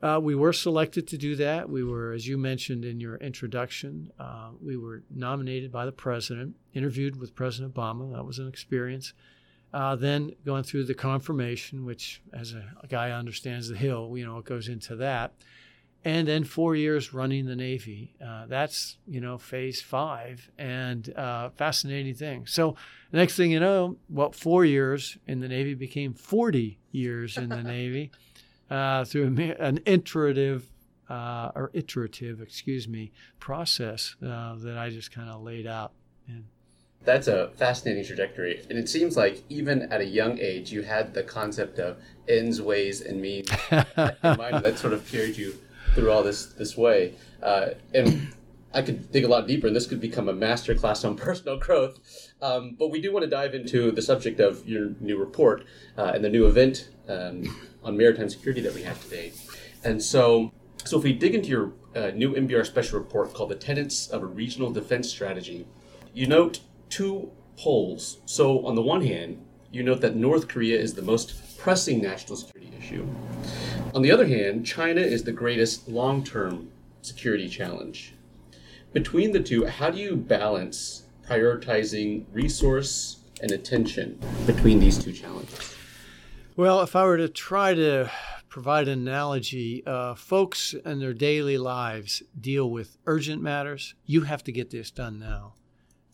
Uh, 0.00 0.20
we 0.22 0.34
were 0.34 0.52
selected 0.52 1.08
to 1.08 1.18
do 1.18 1.34
that. 1.36 1.68
We 1.68 1.82
were, 1.82 2.12
as 2.12 2.26
you 2.28 2.38
mentioned 2.38 2.84
in 2.84 3.00
your 3.00 3.16
introduction, 3.16 4.12
uh, 4.18 4.50
we 4.62 4.76
were 4.76 5.02
nominated 5.10 5.72
by 5.72 5.86
the 5.86 5.92
president, 5.92 6.54
interviewed 6.72 7.16
with 7.16 7.34
President 7.34 7.74
Obama. 7.74 8.14
That 8.14 8.24
was 8.24 8.38
an 8.38 8.46
experience. 8.46 9.12
Uh, 9.74 9.96
then 9.96 10.32
going 10.46 10.62
through 10.62 10.84
the 10.84 10.94
confirmation, 10.94 11.84
which, 11.84 12.22
as 12.32 12.52
a, 12.52 12.64
a, 12.82 12.86
guy 12.86 13.10
understands 13.10 13.68
the 13.68 13.76
Hill, 13.76 14.14
you 14.16 14.24
know, 14.24 14.38
it 14.38 14.44
goes 14.44 14.68
into 14.68 14.96
that. 14.96 15.34
And 16.04 16.26
then 16.28 16.44
four 16.44 16.76
years 16.76 17.12
running 17.12 17.44
the 17.44 17.56
Navy. 17.56 18.14
Uh, 18.24 18.46
that's, 18.46 18.96
you 19.06 19.20
know, 19.20 19.36
phase 19.36 19.82
five 19.82 20.48
and 20.56 21.12
uh, 21.16 21.50
fascinating 21.50 22.14
thing. 22.14 22.46
So, 22.46 22.76
next 23.12 23.36
thing 23.36 23.50
you 23.50 23.60
know, 23.60 23.96
well, 24.08 24.30
four 24.30 24.64
years 24.64 25.18
in 25.26 25.40
the 25.40 25.48
Navy 25.48 25.74
became 25.74 26.14
40 26.14 26.78
years 26.92 27.36
in 27.36 27.48
the 27.48 27.62
Navy 27.62 28.12
uh, 28.70 29.04
through 29.04 29.54
an 29.58 29.80
iterative 29.86 30.70
uh, 31.08 31.50
or 31.54 31.70
iterative, 31.72 32.40
excuse 32.40 32.86
me, 32.86 33.12
process 33.40 34.16
uh, 34.22 34.54
that 34.56 34.76
I 34.76 34.90
just 34.90 35.10
kind 35.12 35.30
of 35.30 35.42
laid 35.42 35.66
out. 35.66 35.92
And 36.26 36.44
that's 37.04 37.28
a 37.28 37.50
fascinating 37.56 38.04
trajectory, 38.04 38.60
and 38.68 38.78
it 38.78 38.88
seems 38.88 39.16
like 39.16 39.42
even 39.48 39.82
at 39.92 40.00
a 40.00 40.06
young 40.06 40.38
age, 40.38 40.72
you 40.72 40.82
had 40.82 41.14
the 41.14 41.22
concept 41.22 41.78
of 41.78 41.96
ends, 42.28 42.60
ways, 42.60 43.00
and 43.00 43.20
means 43.20 43.48
in 43.70 44.36
mind 44.36 44.64
that 44.64 44.78
sort 44.78 44.92
of 44.92 45.08
carried 45.10 45.36
you 45.36 45.54
through 45.94 46.10
all 46.10 46.22
this 46.22 46.46
this 46.46 46.76
way. 46.76 47.14
Uh, 47.42 47.68
and 47.94 48.28
I 48.74 48.82
could 48.82 49.10
dig 49.10 49.24
a 49.24 49.28
lot 49.28 49.46
deeper, 49.46 49.68
and 49.68 49.76
this 49.76 49.86
could 49.86 50.00
become 50.00 50.28
a 50.28 50.32
master 50.32 50.74
class 50.74 51.04
on 51.04 51.16
personal 51.28 51.56
growth. 51.56 51.98
Um, 52.42 52.76
but 52.78 52.90
we 52.90 53.00
do 53.00 53.12
want 53.12 53.24
to 53.24 53.30
dive 53.30 53.54
into 53.54 53.90
the 53.90 54.02
subject 54.02 54.40
of 54.40 54.68
your 54.68 54.90
new 55.00 55.16
report 55.16 55.64
uh, 55.96 56.12
and 56.14 56.24
the 56.24 56.28
new 56.28 56.46
event 56.46 56.88
um, 57.08 57.44
on 57.88 57.96
maritime 57.96 58.28
security 58.28 58.60
that 58.60 58.74
we 58.74 58.82
have 58.82 59.02
today. 59.02 59.32
And 59.82 60.00
so, 60.00 60.52
so 60.84 60.98
if 60.98 61.04
we 61.04 61.12
dig 61.14 61.34
into 61.34 61.48
your 61.48 61.72
uh, 61.96 62.10
new 62.14 62.34
NBR 62.34 62.64
special 62.66 62.98
report 62.98 63.34
called 63.34 63.50
"The 63.50 63.56
Tenets 63.56 64.08
of 64.08 64.22
a 64.22 64.26
Regional 64.26 64.70
Defense 64.70 65.08
Strategy," 65.08 65.66
you 66.12 66.26
note 66.26 66.60
two 66.90 67.32
poles. 67.56 68.18
So 68.26 68.64
on 68.66 68.74
the 68.74 68.82
one 68.82 69.02
hand, 69.02 69.44
you 69.72 69.82
note 69.82 70.00
that 70.02 70.14
North 70.14 70.48
Korea 70.48 70.78
is 70.78 70.94
the 70.94 71.02
most 71.02 71.58
pressing 71.58 72.00
national 72.00 72.36
security 72.36 72.72
issue. 72.78 73.06
On 73.94 74.02
the 74.02 74.12
other 74.12 74.26
hand, 74.26 74.64
China 74.64 75.00
is 75.00 75.24
the 75.24 75.32
greatest 75.32 75.88
long-term 75.88 76.70
security 77.02 77.48
challenge. 77.48 78.14
Between 78.92 79.32
the 79.32 79.40
two, 79.40 79.66
how 79.66 79.90
do 79.90 79.98
you 79.98 80.16
balance 80.16 81.02
prioritizing 81.28 82.24
resource 82.32 83.18
and 83.42 83.50
attention 83.50 84.18
between 84.46 84.78
these 84.78 84.98
two 84.98 85.12
challenges? 85.12 85.77
Well, 86.58 86.80
if 86.80 86.96
I 86.96 87.04
were 87.04 87.18
to 87.18 87.28
try 87.28 87.72
to 87.74 88.10
provide 88.48 88.88
an 88.88 89.06
analogy, 89.06 89.86
uh, 89.86 90.16
folks 90.16 90.74
in 90.74 90.98
their 90.98 91.14
daily 91.14 91.56
lives 91.56 92.20
deal 92.36 92.68
with 92.68 92.98
urgent 93.06 93.40
matters. 93.40 93.94
You 94.06 94.22
have 94.22 94.42
to 94.42 94.50
get 94.50 94.70
this 94.70 94.90
done 94.90 95.20
now. 95.20 95.54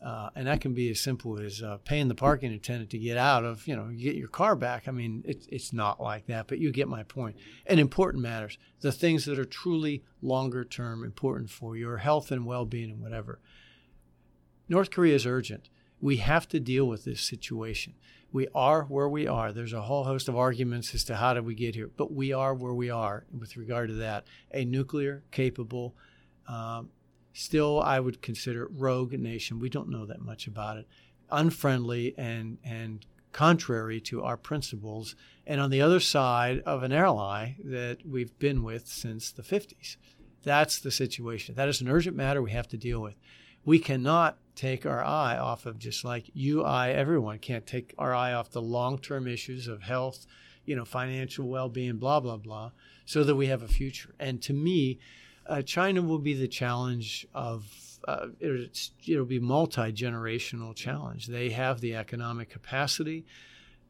Uh, 0.04 0.28
and 0.34 0.46
that 0.46 0.60
can 0.60 0.74
be 0.74 0.90
as 0.90 1.00
simple 1.00 1.40
as 1.40 1.62
uh, 1.62 1.78
paying 1.86 2.08
the 2.08 2.14
parking 2.14 2.52
attendant 2.52 2.90
to 2.90 2.98
get 2.98 3.16
out 3.16 3.42
of, 3.42 3.66
you 3.66 3.74
know, 3.74 3.86
get 3.86 4.16
your 4.16 4.28
car 4.28 4.54
back. 4.54 4.86
I 4.86 4.90
mean, 4.90 5.22
it, 5.24 5.46
it's 5.48 5.72
not 5.72 5.98
like 5.98 6.26
that, 6.26 6.46
but 6.46 6.58
you 6.58 6.70
get 6.72 6.88
my 6.88 7.04
point. 7.04 7.36
And 7.64 7.80
important 7.80 8.22
matters, 8.22 8.58
the 8.82 8.92
things 8.92 9.24
that 9.24 9.38
are 9.38 9.46
truly 9.46 10.04
longer 10.20 10.62
term 10.62 11.04
important 11.04 11.48
for 11.48 11.74
your 11.74 11.96
health 11.96 12.30
and 12.30 12.44
well 12.44 12.66
being 12.66 12.90
and 12.90 13.00
whatever. 13.00 13.40
North 14.68 14.90
Korea 14.90 15.14
is 15.14 15.24
urgent. 15.24 15.70
We 16.04 16.18
have 16.18 16.46
to 16.50 16.60
deal 16.60 16.84
with 16.84 17.04
this 17.04 17.22
situation. 17.22 17.94
We 18.30 18.46
are 18.54 18.82
where 18.82 19.08
we 19.08 19.26
are. 19.26 19.54
There's 19.54 19.72
a 19.72 19.80
whole 19.80 20.04
host 20.04 20.28
of 20.28 20.36
arguments 20.36 20.94
as 20.94 21.02
to 21.04 21.16
how 21.16 21.32
did 21.32 21.46
we 21.46 21.54
get 21.54 21.74
here, 21.74 21.88
but 21.96 22.12
we 22.12 22.30
are 22.30 22.52
where 22.52 22.74
we 22.74 22.90
are 22.90 23.24
with 23.32 23.56
regard 23.56 23.88
to 23.88 23.94
that. 23.94 24.26
A 24.52 24.66
nuclear 24.66 25.22
capable, 25.30 25.96
um, 26.46 26.90
still 27.32 27.80
I 27.80 28.00
would 28.00 28.20
consider 28.20 28.68
rogue 28.70 29.14
nation. 29.14 29.58
We 29.58 29.70
don't 29.70 29.88
know 29.88 30.04
that 30.04 30.20
much 30.20 30.46
about 30.46 30.76
it. 30.76 30.86
Unfriendly 31.30 32.14
and 32.18 32.58
and 32.62 33.06
contrary 33.32 33.98
to 34.02 34.22
our 34.22 34.36
principles, 34.36 35.16
and 35.46 35.58
on 35.58 35.70
the 35.70 35.80
other 35.80 36.00
side 36.00 36.60
of 36.66 36.82
an 36.82 36.92
ally 36.92 37.54
that 37.64 38.06
we've 38.06 38.38
been 38.38 38.62
with 38.62 38.86
since 38.86 39.32
the 39.32 39.42
50s. 39.42 39.96
That's 40.42 40.78
the 40.78 40.90
situation. 40.90 41.54
That 41.54 41.70
is 41.70 41.80
an 41.80 41.88
urgent 41.88 42.14
matter 42.14 42.42
we 42.42 42.50
have 42.50 42.68
to 42.68 42.76
deal 42.76 43.00
with. 43.00 43.14
We 43.64 43.78
cannot 43.78 44.38
take 44.54 44.86
our 44.86 45.02
eye 45.02 45.36
off 45.36 45.66
of 45.66 45.78
just 45.78 46.04
like 46.04 46.30
you, 46.32 46.62
I, 46.62 46.90
everyone 46.90 47.38
can't 47.38 47.66
take 47.66 47.94
our 47.98 48.14
eye 48.14 48.32
off 48.32 48.50
the 48.50 48.62
long 48.62 48.98
term 48.98 49.26
issues 49.26 49.68
of 49.68 49.82
health, 49.82 50.26
you 50.64 50.76
know, 50.76 50.84
financial 50.84 51.48
well 51.48 51.68
being, 51.68 51.96
blah, 51.96 52.20
blah, 52.20 52.36
blah, 52.36 52.70
so 53.04 53.24
that 53.24 53.34
we 53.34 53.46
have 53.46 53.62
a 53.62 53.68
future. 53.68 54.14
And 54.18 54.40
to 54.42 54.52
me, 54.52 54.98
uh, 55.46 55.62
China 55.62 56.02
will 56.02 56.18
be 56.18 56.34
the 56.34 56.48
challenge 56.48 57.26
of 57.34 57.64
uh, 58.06 58.26
it'll 59.08 59.24
be 59.24 59.38
multi-generational 59.38 60.74
challenge. 60.74 61.26
They 61.26 61.50
have 61.50 61.80
the 61.80 61.94
economic 61.94 62.50
capacity, 62.50 63.24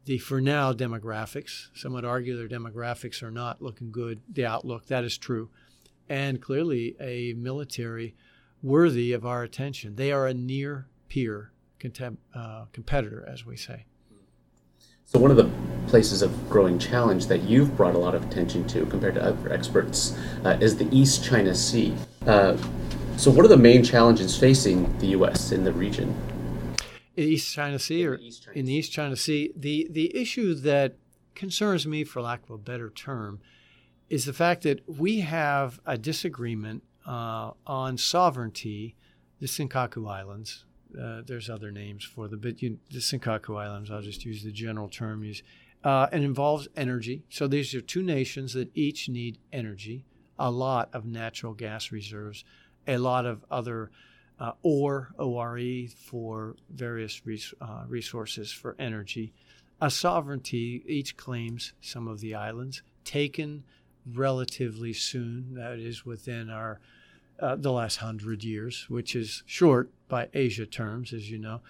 the 0.04 0.18
for 0.18 0.40
now 0.40 0.72
demographics. 0.72 1.68
Some 1.74 1.94
would 1.94 2.04
argue 2.04 2.36
their 2.36 2.48
demographics 2.48 3.22
are 3.22 3.30
not 3.30 3.60
looking 3.60 3.90
good. 3.90 4.20
The 4.32 4.46
outlook 4.46 4.86
that 4.86 5.04
is 5.04 5.18
true, 5.18 5.50
and 6.08 6.40
clearly 6.40 6.94
a 7.00 7.32
military 7.34 8.14
worthy 8.64 9.12
of 9.12 9.26
our 9.26 9.42
attention. 9.42 9.96
They 9.96 10.10
are 10.10 10.26
a 10.26 10.34
near 10.34 10.88
peer 11.08 11.52
contem- 11.78 12.16
uh, 12.34 12.64
competitor, 12.72 13.24
as 13.28 13.44
we 13.44 13.56
say. 13.56 13.84
So, 15.04 15.18
one 15.18 15.30
of 15.30 15.36
the 15.36 15.50
places 15.86 16.22
of 16.22 16.48
growing 16.48 16.78
challenge 16.78 17.26
that 17.26 17.42
you've 17.42 17.76
brought 17.76 17.94
a 17.94 17.98
lot 17.98 18.14
of 18.14 18.24
attention 18.24 18.66
to 18.68 18.86
compared 18.86 19.14
to 19.14 19.22
other 19.22 19.52
experts 19.52 20.18
uh, 20.44 20.56
is 20.60 20.76
the 20.76 20.88
East 20.90 21.22
China 21.22 21.54
Sea. 21.54 21.94
Uh, 22.26 22.56
so, 23.18 23.30
what 23.30 23.44
are 23.44 23.48
the 23.48 23.56
main 23.56 23.84
challenges 23.84 24.36
facing 24.36 24.98
the 24.98 25.08
U.S. 25.08 25.52
in 25.52 25.62
the 25.62 25.72
region? 25.72 26.16
East 27.16 27.54
China 27.54 27.78
Sea, 27.78 28.06
or 28.06 28.16
East 28.16 28.44
China 28.44 28.58
in 28.58 28.64
the 28.64 28.72
East 28.72 28.90
China 28.92 29.14
Sea, 29.14 29.52
the 29.54 29.86
the 29.90 30.16
issue 30.16 30.54
that 30.54 30.96
concerns 31.34 31.86
me, 31.86 32.02
for 32.02 32.22
lack 32.22 32.42
of 32.44 32.50
a 32.50 32.58
better 32.58 32.88
term, 32.88 33.40
is 34.08 34.24
the 34.24 34.32
fact 34.32 34.62
that 34.62 34.80
we 34.88 35.20
have 35.20 35.80
a 35.84 35.98
disagreement 35.98 36.82
uh, 37.06 37.50
on 37.66 37.98
sovereignty, 37.98 38.96
the 39.40 39.46
Senkaku 39.46 40.08
Islands. 40.08 40.64
Uh, 40.98 41.22
there's 41.26 41.50
other 41.50 41.72
names 41.72 42.04
for 42.04 42.28
the, 42.28 42.36
but 42.36 42.62
you, 42.62 42.78
the 42.90 42.98
Senkaku 42.98 43.60
Islands. 43.60 43.90
I'll 43.90 44.02
just 44.02 44.24
use 44.24 44.44
the 44.44 44.52
general 44.52 44.88
term. 44.88 45.24
Use 45.24 45.42
uh, 45.84 46.08
and 46.10 46.24
involves 46.24 46.66
energy. 46.76 47.22
So 47.28 47.46
these 47.46 47.74
are 47.74 47.80
two 47.80 48.02
nations 48.02 48.54
that 48.54 48.70
each 48.74 49.08
need 49.08 49.38
energy, 49.52 50.06
a 50.38 50.50
lot 50.50 50.88
of 50.92 51.04
natural 51.04 51.52
gas 51.52 51.92
reserves, 51.92 52.44
a 52.88 52.96
lot 52.96 53.26
of 53.26 53.44
other 53.50 53.90
uh, 54.40 54.52
ore, 54.62 55.12
ORE, 55.18 55.86
for 55.96 56.56
various 56.70 57.24
res- 57.24 57.54
uh, 57.60 57.84
resources 57.86 58.50
for 58.50 58.74
energy. 58.78 59.32
A 59.80 59.90
sovereignty, 59.90 60.82
each 60.86 61.16
claims 61.16 61.74
some 61.80 62.08
of 62.08 62.20
the 62.20 62.34
islands, 62.34 62.82
taken 63.04 63.64
relatively 64.10 64.92
soon, 64.92 65.54
that 65.54 65.78
is 65.78 66.06
within 66.06 66.48
our 66.48 66.80
uh, 67.40 67.56
the 67.56 67.72
last 67.72 67.96
hundred 67.96 68.44
years, 68.44 68.86
which 68.88 69.16
is 69.16 69.42
short 69.46 69.90
by 70.08 70.28
Asia 70.34 70.66
terms, 70.66 71.12
as 71.12 71.30
you 71.30 71.38
know. 71.38 71.60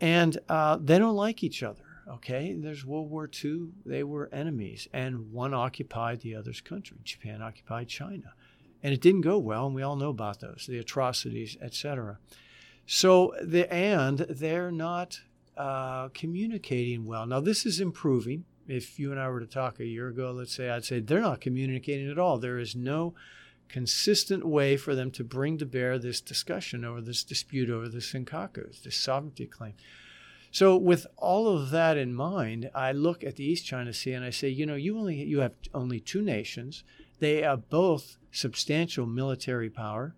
And 0.00 0.38
uh, 0.48 0.78
they 0.80 0.98
don't 0.98 1.16
like 1.16 1.42
each 1.42 1.62
other. 1.62 1.84
Okay, 2.08 2.54
there's 2.58 2.84
World 2.84 3.10
War 3.10 3.30
II. 3.42 3.68
They 3.86 4.02
were 4.02 4.28
enemies, 4.32 4.88
and 4.92 5.32
one 5.32 5.54
occupied 5.54 6.20
the 6.20 6.34
other's 6.34 6.60
country. 6.60 6.98
Japan 7.04 7.40
occupied 7.40 7.88
China, 7.88 8.34
and 8.82 8.92
it 8.92 9.00
didn't 9.00 9.20
go 9.20 9.38
well. 9.38 9.66
And 9.66 9.74
we 9.74 9.82
all 9.82 9.96
know 9.96 10.10
about 10.10 10.40
those, 10.40 10.66
the 10.68 10.78
atrocities, 10.78 11.56
etc. 11.62 12.18
So 12.86 13.34
the 13.40 13.72
and 13.72 14.18
they're 14.18 14.72
not 14.72 15.20
uh, 15.56 16.08
communicating 16.08 17.04
well. 17.04 17.24
Now 17.24 17.40
this 17.40 17.64
is 17.64 17.80
improving. 17.80 18.44
If 18.66 18.98
you 18.98 19.10
and 19.12 19.20
I 19.20 19.28
were 19.28 19.40
to 19.40 19.46
talk 19.46 19.78
a 19.80 19.84
year 19.84 20.08
ago, 20.08 20.32
let's 20.32 20.54
say, 20.54 20.70
I'd 20.70 20.84
say 20.84 21.00
they're 21.00 21.20
not 21.20 21.40
communicating 21.40 22.10
at 22.10 22.18
all. 22.18 22.38
There 22.38 22.58
is 22.58 22.74
no 22.74 23.14
consistent 23.72 24.44
way 24.44 24.76
for 24.76 24.94
them 24.94 25.10
to 25.10 25.24
bring 25.24 25.56
to 25.58 25.66
bear 25.66 25.98
this 25.98 26.20
discussion 26.20 26.84
over 26.84 27.00
this 27.00 27.24
dispute 27.24 27.70
over 27.70 27.88
the 27.88 27.98
Senkakus, 27.98 28.82
this 28.82 28.96
sovereignty 28.96 29.46
claim. 29.46 29.72
So, 30.52 30.76
with 30.76 31.06
all 31.16 31.48
of 31.48 31.70
that 31.70 31.96
in 31.96 32.14
mind, 32.14 32.70
I 32.74 32.92
look 32.92 33.24
at 33.24 33.36
the 33.36 33.44
East 33.44 33.64
China 33.64 33.94
Sea 33.94 34.12
and 34.12 34.24
I 34.24 34.28
say, 34.28 34.50
you 34.50 34.66
know, 34.66 34.74
you 34.74 34.98
only 34.98 35.16
you 35.16 35.40
have 35.40 35.54
only 35.72 35.98
two 35.98 36.20
nations. 36.20 36.84
They 37.18 37.40
have 37.40 37.70
both 37.70 38.18
substantial 38.30 39.06
military 39.06 39.70
power. 39.70 40.14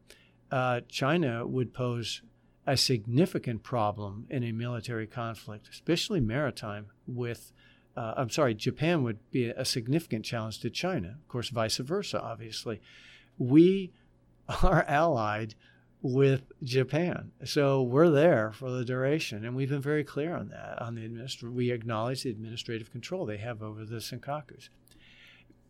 Uh, 0.51 0.81
China 0.89 1.47
would 1.47 1.73
pose 1.73 2.23
a 2.67 2.77
significant 2.77 3.63
problem 3.63 4.27
in 4.29 4.43
a 4.43 4.51
military 4.51 5.07
conflict, 5.07 5.69
especially 5.71 6.19
maritime. 6.19 6.87
With, 7.07 7.53
uh, 7.97 8.15
I'm 8.17 8.31
sorry, 8.31 8.55
Japan 8.55 9.05
would 9.05 9.19
be 9.31 9.51
a 9.51 9.65
significant 9.65 10.25
challenge 10.25 10.59
to 10.61 10.71
China. 10.71 11.19
Of 11.23 11.29
course, 11.29 11.51
vice 11.51 11.77
versa, 11.77 12.21
obviously 12.21 12.81
we 13.38 13.93
are 14.62 14.85
allied 14.88 15.55
with 16.03 16.53
Japan. 16.62 17.33
So 17.45 17.83
we're 17.83 18.11
there 18.11 18.53
for 18.53 18.71
the 18.71 18.85
duration, 18.85 19.45
and 19.45 19.57
we've 19.57 19.71
been 19.71 19.81
very 19.81 20.05
clear 20.05 20.37
on 20.37 20.50
that. 20.50 20.81
On 20.83 20.95
the 20.95 21.09
administ- 21.09 21.43
we 21.43 21.71
acknowledge 21.71 22.23
the 22.23 22.31
administrative 22.31 22.93
control 22.93 23.25
they 23.25 23.38
have 23.38 23.62
over 23.62 23.87
the 23.87 23.97
Senkakus. 23.97 24.69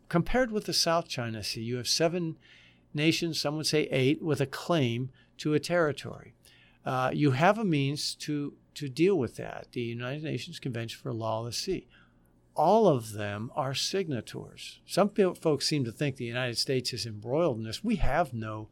Compared 0.09 0.51
with 0.51 0.65
the 0.65 0.73
South 0.73 1.07
China 1.07 1.41
Sea, 1.41 1.61
you 1.61 1.77
have 1.77 1.87
seven 1.87 2.37
nations, 2.93 3.39
some 3.39 3.55
would 3.55 3.65
say 3.65 3.83
eight, 3.91 4.21
with 4.21 4.41
a 4.41 4.45
claim 4.45 5.09
to 5.37 5.53
a 5.53 5.59
territory. 5.59 6.33
Uh, 6.85 7.11
you 7.13 7.31
have 7.31 7.57
a 7.57 7.65
means 7.65 8.13
to 8.15 8.53
to 8.75 8.89
deal 8.89 9.17
with 9.17 9.37
that. 9.37 9.67
The 9.71 9.81
United 9.81 10.23
Nations 10.23 10.59
Convention 10.59 10.99
for 11.01 11.13
Law 11.13 11.39
of 11.39 11.45
the 11.45 11.51
Sea 11.53 11.87
all 12.55 12.87
of 12.87 13.13
them 13.13 13.51
are 13.55 13.73
signatories. 13.73 14.79
Some 14.85 15.09
folks 15.09 15.67
seem 15.67 15.83
to 15.85 15.91
think 15.91 16.15
the 16.15 16.25
United 16.25 16.57
States 16.57 16.93
is 16.93 17.05
embroiled 17.05 17.57
in 17.57 17.63
this. 17.63 17.83
We 17.83 17.97
have 17.97 18.33
no 18.33 18.69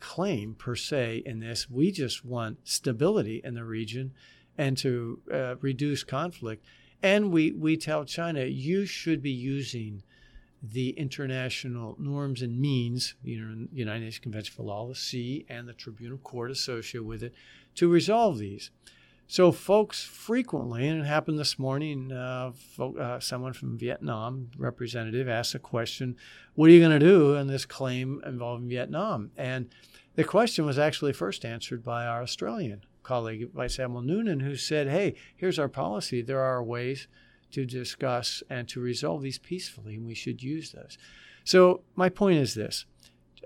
claim 0.00 0.54
per 0.54 0.74
se 0.74 1.22
in 1.24 1.40
this. 1.40 1.70
We 1.70 1.92
just 1.92 2.24
want 2.24 2.58
stability 2.64 3.40
in 3.44 3.54
the 3.54 3.64
region 3.64 4.12
and 4.58 4.76
to 4.78 5.20
uh, 5.32 5.54
reduce 5.60 6.02
conflict. 6.02 6.64
And 7.02 7.32
we, 7.32 7.52
we 7.52 7.76
tell 7.76 8.04
China, 8.04 8.44
you 8.44 8.84
should 8.84 9.22
be 9.22 9.30
using 9.30 10.02
the 10.62 10.90
international 10.90 11.96
norms 11.98 12.42
and 12.42 12.60
means, 12.60 13.14
you 13.22 13.40
know, 13.40 13.66
the 13.72 13.78
United 13.78 14.00
Nations 14.00 14.18
Convention 14.18 14.54
for 14.54 14.64
Law 14.64 14.82
of 14.82 14.88
the 14.90 14.94
Sea 14.94 15.46
and 15.48 15.66
the 15.66 15.72
Tribunal 15.72 16.18
Court 16.18 16.50
associated 16.50 17.06
with 17.06 17.22
it, 17.22 17.34
to 17.76 17.88
resolve 17.88 18.38
these. 18.38 18.70
So, 19.30 19.52
folks 19.52 20.02
frequently, 20.02 20.88
and 20.88 21.02
it 21.02 21.06
happened 21.06 21.38
this 21.38 21.56
morning, 21.56 22.10
uh, 22.10 22.50
uh, 22.80 23.20
someone 23.20 23.52
from 23.52 23.78
Vietnam, 23.78 24.50
representative, 24.58 25.28
asked 25.28 25.54
a 25.54 25.60
question 25.60 26.16
What 26.56 26.68
are 26.68 26.72
you 26.72 26.80
going 26.80 26.98
to 26.98 27.06
do 27.06 27.36
in 27.36 27.46
this 27.46 27.64
claim 27.64 28.20
involving 28.26 28.68
Vietnam? 28.68 29.30
And 29.36 29.68
the 30.16 30.24
question 30.24 30.66
was 30.66 30.80
actually 30.80 31.12
first 31.12 31.44
answered 31.44 31.84
by 31.84 32.06
our 32.06 32.22
Australian 32.22 32.82
colleague, 33.04 33.52
Vice 33.54 33.78
Admiral 33.78 34.02
Noonan, 34.02 34.40
who 34.40 34.56
said, 34.56 34.88
Hey, 34.88 35.14
here's 35.36 35.60
our 35.60 35.68
policy. 35.68 36.22
There 36.22 36.42
are 36.42 36.60
ways 36.60 37.06
to 37.52 37.64
discuss 37.64 38.42
and 38.50 38.68
to 38.68 38.80
resolve 38.80 39.22
these 39.22 39.38
peacefully, 39.38 39.94
and 39.94 40.08
we 40.08 40.14
should 40.14 40.42
use 40.42 40.72
those. 40.72 40.98
So, 41.44 41.82
my 41.94 42.08
point 42.08 42.38
is 42.38 42.54
this 42.54 42.84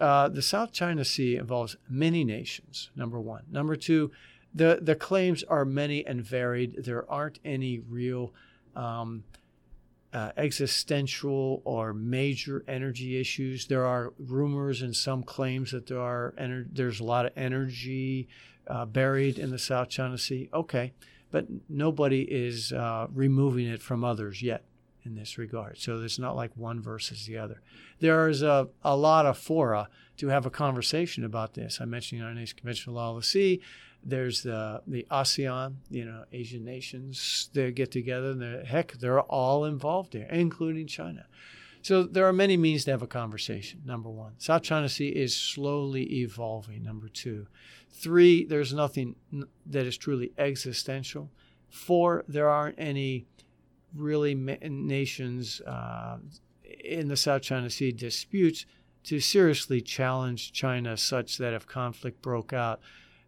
uh, 0.00 0.28
the 0.28 0.42
South 0.42 0.72
China 0.72 1.04
Sea 1.04 1.36
involves 1.36 1.76
many 1.88 2.24
nations, 2.24 2.90
number 2.96 3.20
one. 3.20 3.44
Number 3.50 3.76
two, 3.76 4.10
the, 4.54 4.78
the 4.80 4.94
claims 4.94 5.42
are 5.44 5.64
many 5.64 6.06
and 6.06 6.22
varied. 6.22 6.84
There 6.84 7.10
aren't 7.10 7.40
any 7.44 7.80
real 7.80 8.32
um, 8.76 9.24
uh, 10.12 10.30
existential 10.36 11.60
or 11.64 11.92
major 11.92 12.64
energy 12.68 13.20
issues. 13.20 13.66
There 13.66 13.84
are 13.84 14.12
rumors 14.18 14.80
and 14.80 14.94
some 14.94 15.24
claims 15.24 15.72
that 15.72 15.88
there 15.88 16.00
are 16.00 16.34
ener- 16.38 16.68
there's 16.72 17.00
a 17.00 17.04
lot 17.04 17.26
of 17.26 17.32
energy 17.36 18.28
uh, 18.68 18.86
buried 18.86 19.38
in 19.38 19.50
the 19.50 19.58
South 19.58 19.88
China 19.88 20.16
Sea. 20.16 20.48
Okay, 20.54 20.92
but 21.32 21.46
nobody 21.68 22.22
is 22.22 22.72
uh, 22.72 23.08
removing 23.12 23.66
it 23.66 23.82
from 23.82 24.04
others 24.04 24.40
yet 24.40 24.62
in 25.04 25.16
this 25.16 25.36
regard. 25.36 25.78
So 25.78 26.00
it's 26.00 26.18
not 26.18 26.36
like 26.36 26.52
one 26.56 26.80
versus 26.80 27.26
the 27.26 27.36
other. 27.36 27.60
There 27.98 28.28
is 28.28 28.42
a, 28.42 28.68
a 28.82 28.96
lot 28.96 29.26
of 29.26 29.36
fora 29.36 29.88
to 30.16 30.28
have 30.28 30.46
a 30.46 30.50
conversation 30.50 31.24
about 31.24 31.54
this. 31.54 31.80
I 31.80 31.84
mentioned 31.84 32.20
the 32.20 32.22
United 32.22 32.40
Nations 32.40 32.60
Convention 32.60 32.90
on 32.90 32.94
Law 32.94 33.10
of 33.10 33.16
the 33.16 33.26
Sea. 33.26 33.60
There's 34.04 34.42
the 34.42 34.82
the 34.86 35.06
ASEAN, 35.10 35.76
you 35.90 36.04
know, 36.04 36.24
Asian 36.32 36.64
nations. 36.64 37.48
They 37.52 37.72
get 37.72 37.90
together, 37.90 38.30
and 38.30 38.40
they're, 38.40 38.64
heck, 38.64 38.92
they're 38.92 39.20
all 39.20 39.64
involved 39.64 40.12
there, 40.12 40.28
including 40.28 40.86
China. 40.86 41.26
So 41.82 42.02
there 42.04 42.26
are 42.26 42.32
many 42.32 42.56
means 42.56 42.84
to 42.84 42.92
have 42.92 43.02
a 43.02 43.06
conversation. 43.06 43.82
Number 43.84 44.08
one, 44.08 44.32
South 44.38 44.62
China 44.62 44.88
Sea 44.88 45.08
is 45.08 45.36
slowly 45.36 46.20
evolving. 46.20 46.82
Number 46.82 47.08
two, 47.08 47.46
three, 47.90 48.44
there's 48.44 48.72
nothing 48.72 49.16
that 49.66 49.86
is 49.86 49.98
truly 49.98 50.32
existential. 50.38 51.30
Four, 51.68 52.24
there 52.26 52.48
aren't 52.48 52.78
any 52.78 53.26
really 53.94 54.34
nations 54.34 55.60
uh, 55.60 56.16
in 56.82 57.08
the 57.08 57.16
South 57.16 57.42
China 57.42 57.68
Sea 57.68 57.92
disputes 57.92 58.64
to 59.04 59.20
seriously 59.20 59.82
challenge 59.82 60.52
China, 60.52 60.96
such 60.96 61.36
that 61.36 61.52
if 61.52 61.66
conflict 61.66 62.22
broke 62.22 62.54
out, 62.54 62.80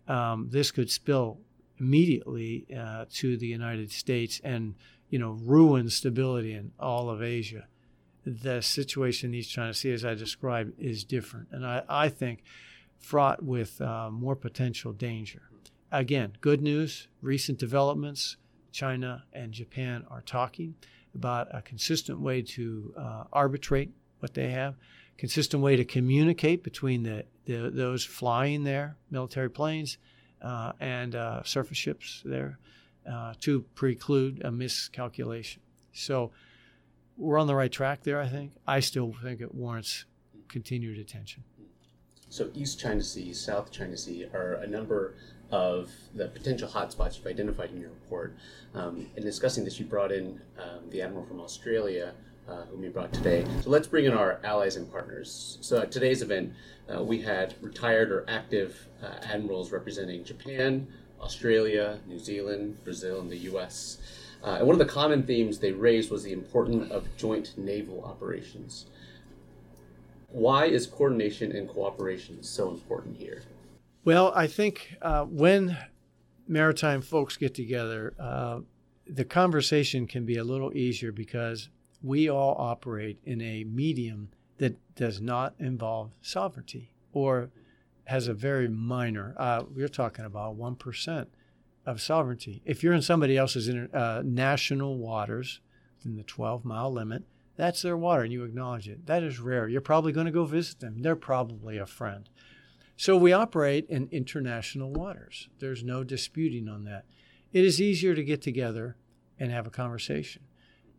um, 0.08 0.48
this 0.50 0.70
could 0.70 0.90
spill 0.90 1.38
immediately 1.78 2.66
uh, 2.76 3.04
to 3.12 3.36
the 3.36 3.46
United 3.46 3.92
States 3.92 4.40
and 4.42 4.74
you 5.10 5.18
know 5.18 5.38
ruin 5.42 5.88
stability 5.90 6.54
in 6.54 6.72
all 6.78 7.10
of 7.10 7.22
Asia. 7.22 7.66
The 8.24 8.60
situation 8.60 9.30
in 9.30 9.34
East 9.34 9.50
China 9.50 9.72
Sea, 9.72 9.92
as 9.92 10.04
I 10.04 10.14
described, 10.14 10.72
is 10.78 11.04
different, 11.04 11.48
and 11.52 11.64
I, 11.64 11.82
I 11.88 12.08
think 12.08 12.42
fraught 12.98 13.42
with 13.42 13.80
uh, 13.80 14.10
more 14.10 14.34
potential 14.34 14.92
danger. 14.92 15.42
Again, 15.92 16.32
good 16.40 16.60
news: 16.60 17.08
recent 17.22 17.58
developments 17.58 18.36
China 18.76 19.24
and 19.32 19.52
Japan 19.52 20.04
are 20.10 20.20
talking 20.20 20.74
about 21.14 21.48
a 21.50 21.62
consistent 21.62 22.20
way 22.20 22.42
to 22.42 22.92
uh, 22.98 23.24
arbitrate 23.32 23.90
what 24.18 24.34
they 24.34 24.50
have, 24.50 24.74
consistent 25.18 25.62
way 25.62 25.76
to 25.76 25.84
communicate 25.84 26.62
between 26.62 27.02
the, 27.02 27.24
the 27.44 27.70
those 27.70 28.04
flying 28.04 28.64
there, 28.64 28.96
military 29.10 29.50
planes, 29.50 29.98
uh, 30.42 30.72
and 30.80 31.14
uh, 31.14 31.42
surface 31.42 31.78
ships 31.78 32.22
there, 32.24 32.58
uh, 33.10 33.34
to 33.40 33.62
preclude 33.74 34.42
a 34.44 34.50
miscalculation. 34.50 35.62
So 35.92 36.32
we're 37.16 37.38
on 37.38 37.46
the 37.46 37.54
right 37.54 37.72
track 37.72 38.02
there. 38.02 38.20
I 38.20 38.28
think. 38.28 38.52
I 38.66 38.80
still 38.80 39.14
think 39.22 39.40
it 39.40 39.54
warrants 39.54 40.04
continued 40.48 40.98
attention. 40.98 41.44
So 42.28 42.50
East 42.54 42.80
China 42.80 43.02
Sea, 43.02 43.32
South 43.32 43.70
China 43.70 43.96
Sea 43.96 44.26
are 44.34 44.54
a 44.54 44.66
number 44.66 45.14
of 45.50 45.92
the 46.14 46.28
potential 46.28 46.68
hotspots 46.68 47.16
you've 47.16 47.26
identified 47.26 47.70
in 47.70 47.80
your 47.80 47.90
report. 47.90 48.36
Um, 48.74 49.06
in 49.16 49.22
discussing 49.22 49.64
this, 49.64 49.78
you 49.78 49.86
brought 49.86 50.10
in 50.10 50.40
um, 50.58 50.90
the 50.90 51.02
admiral 51.02 51.24
from 51.24 51.40
Australia, 51.40 52.14
uh, 52.48 52.62
whom 52.70 52.84
you 52.84 52.90
brought 52.90 53.12
today. 53.12 53.44
So 53.62 53.70
let's 53.70 53.86
bring 53.86 54.04
in 54.04 54.12
our 54.12 54.40
allies 54.44 54.76
and 54.76 54.90
partners. 54.90 55.58
So 55.60 55.80
at 55.80 55.90
today's 55.90 56.22
event, 56.22 56.52
uh, 56.92 57.02
we 57.02 57.20
had 57.20 57.54
retired 57.60 58.10
or 58.10 58.24
active 58.28 58.86
uh, 59.02 59.14
admirals 59.22 59.72
representing 59.72 60.24
Japan, 60.24 60.86
Australia, 61.20 61.98
New 62.06 62.18
Zealand, 62.18 62.82
Brazil, 62.84 63.20
and 63.20 63.30
the 63.30 63.38
U.S. 63.38 63.98
Uh, 64.44 64.56
and 64.58 64.66
one 64.66 64.74
of 64.74 64.78
the 64.78 64.92
common 64.92 65.22
themes 65.22 65.58
they 65.58 65.72
raised 65.72 66.10
was 66.10 66.22
the 66.22 66.32
importance 66.32 66.90
of 66.90 67.04
joint 67.16 67.56
naval 67.56 68.04
operations. 68.04 68.86
Why 70.28 70.66
is 70.66 70.86
coordination 70.86 71.52
and 71.52 71.68
cooperation 71.68 72.42
so 72.42 72.70
important 72.70 73.16
here? 73.16 73.42
Well, 74.04 74.32
I 74.36 74.46
think 74.46 74.94
uh, 75.02 75.24
when 75.24 75.76
maritime 76.46 77.00
folks 77.00 77.36
get 77.36 77.54
together, 77.54 78.14
uh, 78.20 78.60
the 79.08 79.24
conversation 79.24 80.06
can 80.06 80.24
be 80.24 80.36
a 80.36 80.44
little 80.44 80.76
easier 80.76 81.10
because 81.10 81.70
we 82.02 82.28
all 82.28 82.54
operate 82.58 83.18
in 83.24 83.40
a 83.40 83.64
medium 83.64 84.28
that 84.58 84.76
does 84.94 85.20
not 85.20 85.54
involve 85.58 86.10
sovereignty 86.20 86.92
or 87.12 87.50
has 88.04 88.28
a 88.28 88.34
very 88.34 88.68
minor, 88.68 89.34
uh, 89.38 89.64
we're 89.74 89.88
talking 89.88 90.24
about 90.24 90.56
1% 90.56 91.26
of 91.84 92.00
sovereignty. 92.00 92.62
If 92.64 92.82
you're 92.82 92.92
in 92.92 93.02
somebody 93.02 93.36
else's 93.36 93.68
inter, 93.68 93.88
uh, 93.96 94.22
national 94.24 94.98
waters 94.98 95.60
within 95.98 96.16
the 96.16 96.22
12 96.22 96.64
mile 96.64 96.92
limit, 96.92 97.24
that's 97.56 97.82
their 97.82 97.96
water 97.96 98.22
and 98.22 98.32
you 98.32 98.44
acknowledge 98.44 98.88
it. 98.88 99.06
That 99.06 99.22
is 99.22 99.40
rare. 99.40 99.68
You're 99.68 99.80
probably 99.80 100.12
going 100.12 100.26
to 100.26 100.32
go 100.32 100.44
visit 100.44 100.80
them. 100.80 101.02
They're 101.02 101.16
probably 101.16 101.78
a 101.78 101.86
friend. 101.86 102.28
So 102.96 103.16
we 103.16 103.32
operate 103.32 103.86
in 103.88 104.08
international 104.10 104.90
waters. 104.90 105.48
There's 105.58 105.82
no 105.82 106.04
disputing 106.04 106.68
on 106.68 106.84
that. 106.84 107.04
It 107.52 107.64
is 107.64 107.80
easier 107.80 108.14
to 108.14 108.24
get 108.24 108.40
together 108.40 108.96
and 109.38 109.50
have 109.50 109.66
a 109.66 109.70
conversation. 109.70 110.42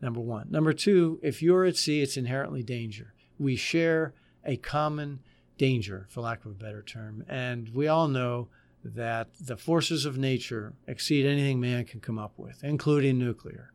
Number 0.01 0.19
one. 0.19 0.47
Number 0.49 0.73
two, 0.73 1.19
if 1.23 1.41
you're 1.41 1.65
at 1.65 1.75
sea, 1.75 2.01
it's 2.01 2.17
inherently 2.17 2.63
danger. 2.63 3.13
We 3.39 3.55
share 3.55 4.13
a 4.45 4.57
common 4.57 5.19
danger, 5.57 6.05
for 6.09 6.21
lack 6.21 6.45
of 6.45 6.51
a 6.51 6.55
better 6.55 6.81
term. 6.81 7.23
And 7.27 7.69
we 7.69 7.87
all 7.87 8.07
know 8.07 8.49
that 8.83 9.27
the 9.39 9.57
forces 9.57 10.05
of 10.05 10.17
nature 10.17 10.73
exceed 10.87 11.25
anything 11.25 11.59
man 11.59 11.85
can 11.85 11.99
come 11.99 12.19
up 12.19 12.33
with, 12.37 12.63
including 12.63 13.17
nuclear. 13.17 13.71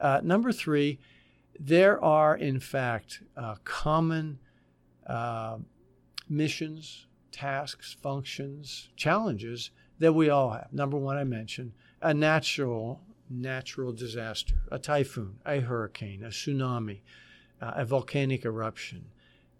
Uh, 0.00 0.20
number 0.24 0.52
three, 0.52 0.98
there 1.60 2.02
are, 2.02 2.34
in 2.34 2.58
fact, 2.58 3.22
uh, 3.36 3.56
common 3.62 4.38
uh, 5.06 5.58
missions, 6.28 7.06
tasks, 7.30 7.96
functions, 8.02 8.88
challenges 8.96 9.70
that 9.98 10.14
we 10.14 10.28
all 10.28 10.50
have. 10.50 10.68
Number 10.72 10.96
one, 10.96 11.16
I 11.16 11.24
mentioned 11.24 11.72
a 12.00 12.12
natural 12.12 13.00
natural 13.32 13.92
disaster, 13.92 14.54
a 14.70 14.78
typhoon, 14.78 15.36
a 15.46 15.60
hurricane, 15.60 16.22
a 16.22 16.28
tsunami, 16.28 17.00
uh, 17.60 17.72
a 17.76 17.84
volcanic 17.84 18.44
eruption. 18.44 19.04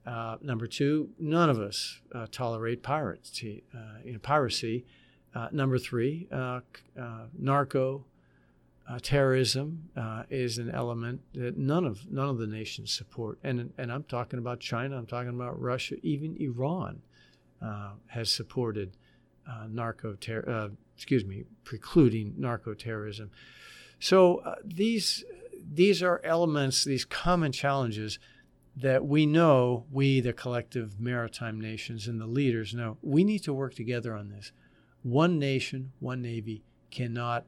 Uh, 0.04 0.37
number 0.42 0.66
two, 0.66 1.11
none 1.18 1.48
of 1.48 1.61
us 1.61 2.00
uh, 2.14 2.26
tolerate 2.30 2.82
piracy. 2.82 3.62
Uh, 3.74 3.98
you 4.04 4.12
know, 4.12 4.18
piracy. 4.18 4.85
Uh, 5.35 5.48
number 5.52 5.78
three, 5.78 6.28
uh, 6.30 6.61
narco 7.38 8.04
terrorism 9.00 9.88
is 10.28 10.58
an 10.58 10.70
element 10.70 11.22
that 11.32 11.56
none 11.56 11.87
of 11.87 12.11
none 12.11 12.28
of 12.28 12.37
the 12.37 12.46
nations 12.46 12.92
support. 12.92 13.38
And 13.42 13.72
and 13.78 13.90
I'm 13.90 14.02
talking 14.02 14.38
about 14.38 14.61
China. 14.61 14.98
I'm 14.98 15.06
talking 15.06 15.30
about 15.30 15.58
Russia, 15.58 15.96
even 16.02 16.37
Iran 16.38 17.00
has 18.08 18.30
supported 18.30 18.96
uh, 19.48 19.66
narco 19.68 20.16
uh, 20.46 20.68
excuse 20.96 21.24
me, 21.24 21.44
precluding 21.64 22.35
narco 22.37 22.74
terrorism. 22.74 23.31
So 23.98 24.38
uh, 24.38 24.57
these 24.64 25.24
these 25.64 26.02
are 26.02 26.20
elements, 26.24 26.85
these 26.85 27.05
common 27.05 27.52
challenges 27.52 28.18
that 28.76 29.05
we 29.05 29.26
know, 29.26 29.85
we 29.90 30.20
the 30.20 30.33
collective 30.33 30.98
maritime 30.98 31.61
nations 31.61 32.09
and 32.09 32.20
the 32.20 32.26
leaders 32.26 32.74
know, 32.74 32.98
we 33.02 33.22
need 33.22 33.40
to 33.44 33.52
work 33.52 33.74
together 33.74 34.14
on 34.14 34.28
this. 34.28 34.52
One 35.02 35.38
nation, 35.38 35.92
one 36.00 36.22
navy 36.22 36.64
cannot 36.90 37.44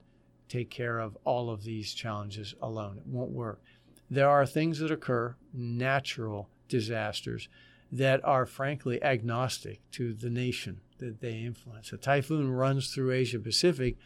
take 0.48 0.70
care 0.70 0.98
of 0.98 1.16
all 1.24 1.50
of 1.50 1.64
these 1.64 1.94
challenges 1.94 2.54
alone. 2.61 2.98
It 2.98 3.07
won't 3.07 3.30
work. 3.30 3.62
There 4.11 4.28
are 4.28 4.46
things 4.46 4.78
that 4.78 4.90
occur, 4.90 5.37
natural 5.52 6.50
disasters 6.68 7.48
that 7.90 8.24
are 8.24 8.46
frankly 8.46 9.02
agnostic 9.02 9.80
to 9.92 10.12
the 10.12 10.30
nation 10.30 10.80
that 11.05 11.21
they 11.21 11.38
influence. 11.38 11.93
A 11.93 11.97
typhoon 11.97 12.51
runs 12.51 12.93
through 12.93 13.12
Asia 13.12 13.38
Pacific. 13.38 13.97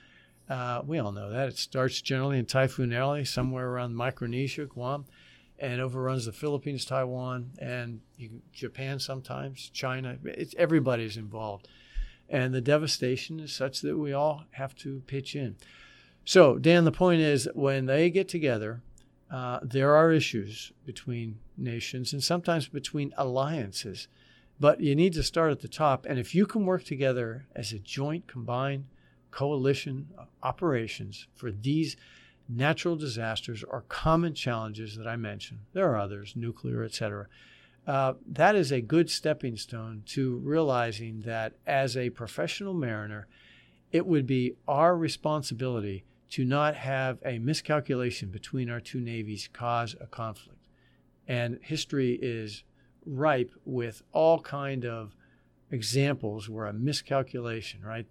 Uh, 0.49 0.83
we 0.87 0.99
all 0.99 1.13
know 1.13 1.31
that. 1.31 1.49
It 1.49 1.59
starts 1.59 2.01
generally 2.01 2.39
in 2.39 2.47
Typhoon 2.47 2.93
Alley, 2.93 3.25
somewhere 3.25 3.69
around 3.69 3.95
Micronesia, 3.95 4.67
Guam, 4.67 5.05
and 5.59 5.81
overruns 5.81 6.27
the 6.27 6.33
Philippines, 6.33 6.85
Taiwan, 6.85 7.51
and 7.59 8.01
Japan 8.53 8.99
sometimes, 8.99 9.71
China. 9.71 10.19
It's, 10.25 10.55
everybody's 10.57 11.17
involved. 11.17 11.69
And 12.29 12.55
the 12.55 12.61
devastation 12.61 13.41
is 13.41 13.53
such 13.53 13.81
that 13.81 13.99
we 13.99 14.13
all 14.13 14.45
have 14.53 14.75
to 14.77 15.03
pitch 15.07 15.35
in. 15.35 15.57
So, 16.25 16.59
Dan, 16.59 16.85
the 16.85 16.93
point 16.93 17.21
is 17.21 17.49
when 17.55 17.87
they 17.87 18.11
get 18.11 18.29
together, 18.29 18.83
uh, 19.31 19.61
there 19.63 19.95
are 19.95 20.13
issues 20.13 20.73
between 20.85 21.39
nations 21.57 22.13
and 22.13 22.23
sometimes 22.23 22.69
between 22.69 23.13
alliances, 23.17 24.09
but 24.61 24.81
you 24.81 24.95
need 24.95 25.13
to 25.15 25.23
start 25.23 25.53
at 25.53 25.61
the 25.61 25.69
top. 25.69 26.07
And 26.07 26.19
if 26.19 26.35
you 26.35 26.47
can 26.47 26.67
work 26.67 26.85
together 26.85 27.47
as 27.55 27.73
a 27.73 27.79
joint, 27.79 28.27
combined 28.27 28.87
coalition 29.31 30.09
of 30.19 30.29
operations 30.43 31.27
for 31.35 31.51
these 31.51 31.97
natural 32.49 32.97
disasters 32.97 33.63
or 33.63 33.85
common 33.89 34.35
challenges 34.35 34.97
that 34.97 35.07
I 35.07 35.17
mentioned. 35.17 35.61
There 35.75 35.91
are 35.91 35.99
others, 35.99 36.33
nuclear, 36.35 36.83
etc. 36.83 37.27
Uh, 37.87 38.15
that 38.27 38.57
is 38.57 38.73
a 38.73 38.81
good 38.81 39.11
stepping 39.11 39.57
stone 39.57 40.03
to 40.07 40.37
realizing 40.39 41.21
that 41.23 41.55
as 41.67 41.97
a 41.97 42.11
professional 42.11 42.75
mariner, 42.75 43.29
it 43.93 44.07
would 44.07 44.27
be 44.27 44.55
our 44.67 44.97
responsibility 44.97 46.05
to 46.31 46.45
not 46.45 46.75
have 46.75 47.19
a 47.25 47.39
miscalculation 47.39 48.31
between 48.31 48.69
our 48.69 48.81
two 48.81 49.01
navies 49.01 49.49
cause 49.53 49.95
a 50.01 50.07
conflict. 50.07 50.59
And 51.27 51.59
history 51.63 52.19
is 52.21 52.65
ripe 53.09 53.53
with 53.65 54.03
all 54.13 54.41
kind 54.41 54.85
of 54.85 55.15
examples 55.71 56.49
where 56.49 56.67
a 56.67 56.73
miscalculation, 56.73 57.83
right? 57.83 58.07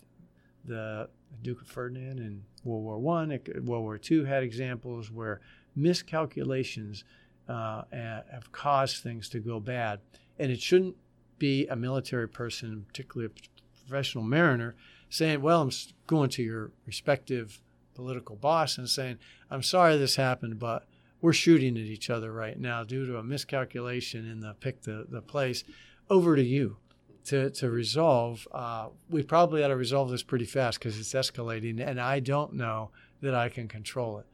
The 0.65 1.09
Duke 1.41 1.61
of 1.61 1.67
Ferdinand 1.67 2.19
in 2.19 2.43
World 2.63 2.83
War 2.83 2.99
One, 2.99 3.29
World 3.63 3.83
War 3.83 3.97
Two 3.97 4.25
had 4.25 4.43
examples 4.43 5.11
where 5.11 5.39
miscalculations 5.75 7.03
uh, 7.47 7.83
have 7.91 8.51
caused 8.51 9.03
things 9.03 9.29
to 9.29 9.39
go 9.39 9.59
bad, 9.59 9.99
and 10.37 10.51
it 10.51 10.61
shouldn't 10.61 10.95
be 11.37 11.67
a 11.67 11.75
military 11.75 12.27
person, 12.27 12.85
particularly 12.87 13.31
a 13.31 13.85
professional 13.87 14.23
mariner, 14.23 14.75
saying, 15.09 15.41
"Well, 15.41 15.61
I'm 15.61 15.71
going 16.07 16.29
to 16.31 16.43
your 16.43 16.71
respective 16.85 17.61
political 17.97 18.35
boss 18.35 18.77
and 18.77 18.87
saying, 18.87 19.17
I'm 19.49 19.63
sorry 19.63 19.97
this 19.97 20.15
happened, 20.15 20.59
but 20.59 20.85
we're 21.21 21.33
shooting 21.33 21.77
at 21.77 21.83
each 21.83 22.09
other 22.09 22.31
right 22.31 22.59
now 22.59 22.83
due 22.83 23.05
to 23.05 23.17
a 23.17 23.23
miscalculation 23.23 24.29
in 24.29 24.39
the 24.39 24.53
pick 24.59 24.81
the, 24.83 25.05
the 25.09 25.21
place. 25.21 25.63
Over 26.09 26.35
to 26.35 26.43
you 26.43 26.77
to, 27.25 27.49
to 27.49 27.69
resolve. 27.69 28.47
Uh, 28.51 28.87
we 29.09 29.23
probably 29.23 29.63
ought 29.63 29.69
to 29.69 29.75
resolve 29.75 30.09
this 30.09 30.23
pretty 30.23 30.45
fast 30.45 30.79
because 30.79 30.97
it's 30.97 31.13
escalating, 31.13 31.85
and 31.85 31.99
I 31.99 32.19
don't 32.19 32.53
know 32.53 32.91
that 33.21 33.35
I 33.35 33.49
can 33.49 33.67
control 33.67 34.19
it. 34.19 34.25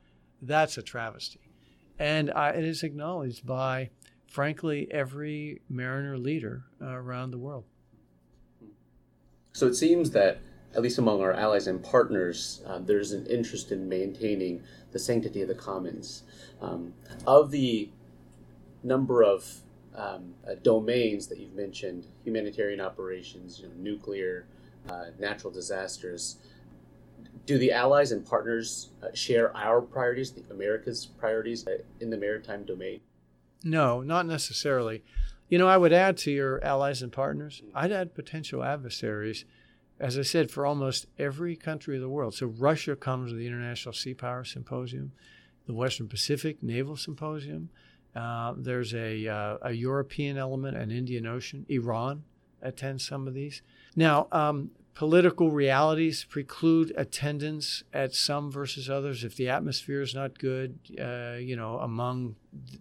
That's 0.42 0.78
a 0.78 0.82
travesty. 0.84 1.40
And 1.98 2.32
I, 2.32 2.50
it 2.50 2.66
is 2.66 2.84
acknowledged 2.84 3.46
by, 3.46 3.90
frankly, 4.28 4.88
every 4.92 5.62
mariner 5.70 6.18
leader 6.18 6.66
uh, 6.82 6.88
around 6.88 7.32
the 7.32 7.38
world. 7.38 7.64
So 9.54 9.68
it 9.68 9.76
seems 9.76 10.12
that 10.12 10.40
at 10.76 10.82
least 10.82 10.98
among 10.98 11.22
our 11.22 11.34
allies 11.34 11.68
and 11.68 11.84
partners, 11.84 12.62
uh, 12.66 12.80
there's 12.80 13.12
an 13.12 13.26
interest 13.28 13.72
in 13.72 13.88
maintaining 13.88 14.64
the 14.92 15.00
sanctity 15.00 15.42
of 15.42 15.48
the 15.48 15.56
commons. 15.56 16.24
Um, 16.62 16.94
of 17.28 17.52
the 17.52 17.90
number 18.84 19.24
of 19.24 19.62
um, 19.96 20.34
uh, 20.48 20.56
domains 20.64 21.28
that 21.28 21.40
you've 21.40 21.54
mentioned, 21.54 22.08
humanitarian 22.24 22.82
operations, 22.82 23.60
you 23.60 23.68
know, 23.68 23.74
nuclear, 23.78 24.48
uh, 24.90 25.06
natural 25.20 25.52
disasters, 25.54 26.38
do 27.46 27.58
the 27.58 27.72
allies 27.72 28.12
and 28.12 28.26
partners 28.26 28.90
uh, 29.04 29.08
share 29.14 29.56
our 29.56 29.82
priorities, 29.82 30.32
the 30.32 30.44
America's 30.52 31.06
priorities 31.06 31.68
uh, 31.68 31.78
in 32.00 32.10
the 32.10 32.18
maritime 32.18 32.64
domain? 32.64 33.02
No, 33.64 34.02
not 34.02 34.26
necessarily. 34.26 35.04
You 35.50 35.58
know, 35.58 35.68
I 35.68 35.78
would 35.78 35.94
add 35.94 36.18
to 36.20 36.32
your 36.32 36.64
allies 36.64 37.02
and 37.02 37.12
partners, 37.12 37.62
I'd 37.76 37.92
add 37.92 38.16
potential 38.16 38.64
adversaries 38.64 39.46
as 40.00 40.18
I 40.18 40.24
said, 40.24 40.52
for 40.52 40.66
almost 40.66 41.06
every 41.18 41.56
country 41.56 41.96
of 41.96 42.02
the 42.02 42.10
world. 42.10 42.34
So 42.34 42.48
Russia 42.48 42.96
comes 42.96 43.32
to 43.32 43.38
the 43.38 43.48
International 43.48 43.94
Sea 43.94 44.14
Power 44.14 44.44
Symposium, 44.44 45.12
the 45.66 45.74
Western 45.74 46.08
Pacific 46.08 46.62
Naval 46.62 46.98
Symposium. 46.98 47.70
Uh, 48.16 48.54
there's 48.58 48.94
a, 48.94 49.28
uh, 49.28 49.58
a 49.62 49.72
European 49.72 50.38
element, 50.38 50.78
an 50.78 50.92
Indian 50.92 51.26
Ocean. 51.26 51.66
Iran 51.70 52.24
attends 52.62 53.06
some 53.08 53.28
of 53.28 53.34
these. 53.34 53.62
Now, 53.96 54.28
um, 54.32 54.72
political 54.94 55.52
realities 55.52 56.24
preclude 56.24 56.94
attendance 56.96 57.84
at 57.94 58.14
some 58.14 58.52
versus 58.52 58.90
others. 58.90 59.24
If 59.24 59.36
the 59.36 59.50
atmosphere 59.50 60.02
is 60.02 60.14
not 60.14 60.38
good, 60.38 60.80
uh, 61.00 61.38
you 61.40 61.56
know, 61.56 61.80
among 61.80 62.36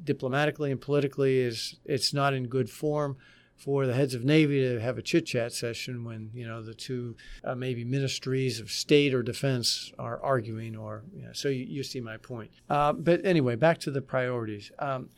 diplomatically 0.04 0.70
and 0.70 0.80
politically, 0.80 1.40
is 1.40 1.76
it's 1.84 2.12
not 2.12 2.34
in 2.34 2.48
good 2.48 2.68
form 2.68 3.16
for 3.56 3.86
the 3.86 3.94
heads 3.94 4.14
of 4.14 4.24
navy 4.24 4.60
to 4.60 4.80
have 4.80 4.98
a 4.98 5.02
chit 5.02 5.26
chat 5.26 5.52
session 5.52 6.04
when 6.04 6.30
you 6.34 6.46
know 6.46 6.62
the 6.62 6.74
two 6.74 7.16
uh, 7.44 7.54
maybe 7.54 7.84
ministries 7.84 8.60
of 8.60 8.70
state 8.70 9.14
or 9.14 9.22
defense 9.22 9.92
are 9.98 10.20
arguing 10.22 10.76
or 10.76 11.02
you 11.14 11.22
know, 11.22 11.32
so 11.32 11.48
you, 11.48 11.64
you, 11.64 11.82
see 11.82 12.00
my 12.00 12.16
point. 12.16 12.50
Uh, 12.68 12.92
but 12.92 13.24
anyway 13.24 13.54
back 13.54 13.78
to 13.78 13.90
the 13.90 14.02
priorities. 14.02 14.70
Um, 14.78 15.10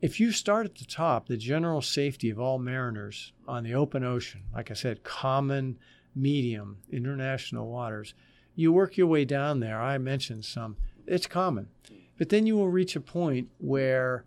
if 0.00 0.18
you 0.18 0.32
start 0.32 0.64
at 0.64 0.76
the 0.76 0.86
top 0.86 1.28
the 1.28 1.36
general 1.36 1.82
safety 1.82 2.30
of 2.30 2.40
all 2.40 2.58
mariners 2.58 3.32
on 3.46 3.64
the 3.64 3.74
open 3.74 4.02
ocean 4.02 4.42
like 4.54 4.70
i 4.70 4.74
said 4.74 5.02
common 5.02 5.78
medium 6.14 6.78
international 6.90 7.68
waters 7.68 8.14
you 8.60 8.72
work 8.72 8.96
your 8.96 9.06
way 9.06 9.24
down 9.24 9.60
there. 9.60 9.80
I 9.80 9.96
mentioned 9.98 10.44
some. 10.44 10.76
It's 11.06 11.26
common. 11.26 11.68
But 12.18 12.28
then 12.28 12.46
you 12.46 12.56
will 12.56 12.68
reach 12.68 12.94
a 12.94 13.00
point 13.00 13.48
where 13.58 14.24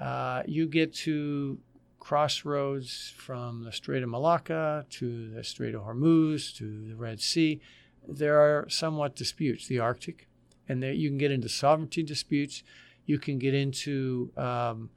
uh, 0.00 0.42
you 0.46 0.66
get 0.66 0.94
to 0.94 1.58
crossroads 2.04 3.14
from 3.16 3.64
the 3.64 3.72
Strait 3.72 4.02
of 4.02 4.10
Malacca 4.10 4.84
to 4.90 5.30
the 5.30 5.42
Strait 5.42 5.74
of 5.74 5.82
Hormuz 5.82 6.54
to 6.58 6.86
the 6.86 6.94
Red 6.94 7.18
Sea, 7.18 7.62
there 8.06 8.38
are 8.38 8.68
somewhat 8.68 9.16
disputes. 9.16 9.66
The 9.66 9.78
Arctic, 9.78 10.28
and 10.68 10.82
there 10.82 10.92
you 10.92 11.08
can 11.08 11.16
get 11.16 11.30
into 11.30 11.48
sovereignty 11.48 12.02
disputes. 12.02 12.62
You 13.06 13.18
can 13.18 13.38
get 13.38 13.54
into 13.54 14.30
um, 14.36 14.90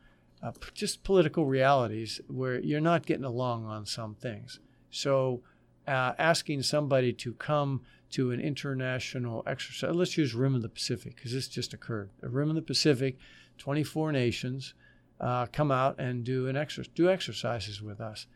uh, 0.43 0.51
just 0.73 1.03
political 1.03 1.45
realities 1.45 2.19
where 2.27 2.59
you're 2.59 2.81
not 2.81 3.05
getting 3.05 3.23
along 3.23 3.65
on 3.65 3.85
some 3.85 4.15
things. 4.15 4.59
So, 4.91 5.41
uh, 5.87 6.11
asking 6.19 6.63
somebody 6.63 7.13
to 7.13 7.33
come 7.35 7.83
to 8.11 8.31
an 8.31 8.41
international 8.41 9.43
exercise, 9.47 9.95
let's 9.95 10.17
use 10.17 10.35
Rim 10.35 10.55
of 10.55 10.61
the 10.61 10.67
Pacific 10.67 11.15
because 11.15 11.31
this 11.31 11.47
just 11.47 11.73
occurred. 11.73 12.09
A 12.21 12.27
Rim 12.27 12.49
of 12.49 12.55
the 12.55 12.61
Pacific, 12.61 13.17
24 13.57 14.11
nations 14.11 14.73
uh, 15.19 15.47
come 15.47 15.71
out 15.71 15.99
and 15.99 16.23
do 16.23 16.47
an 16.47 16.55
exer- 16.55 16.87
do 16.93 17.09
exercises 17.09 17.81
with 17.81 17.99
us. 17.99 18.27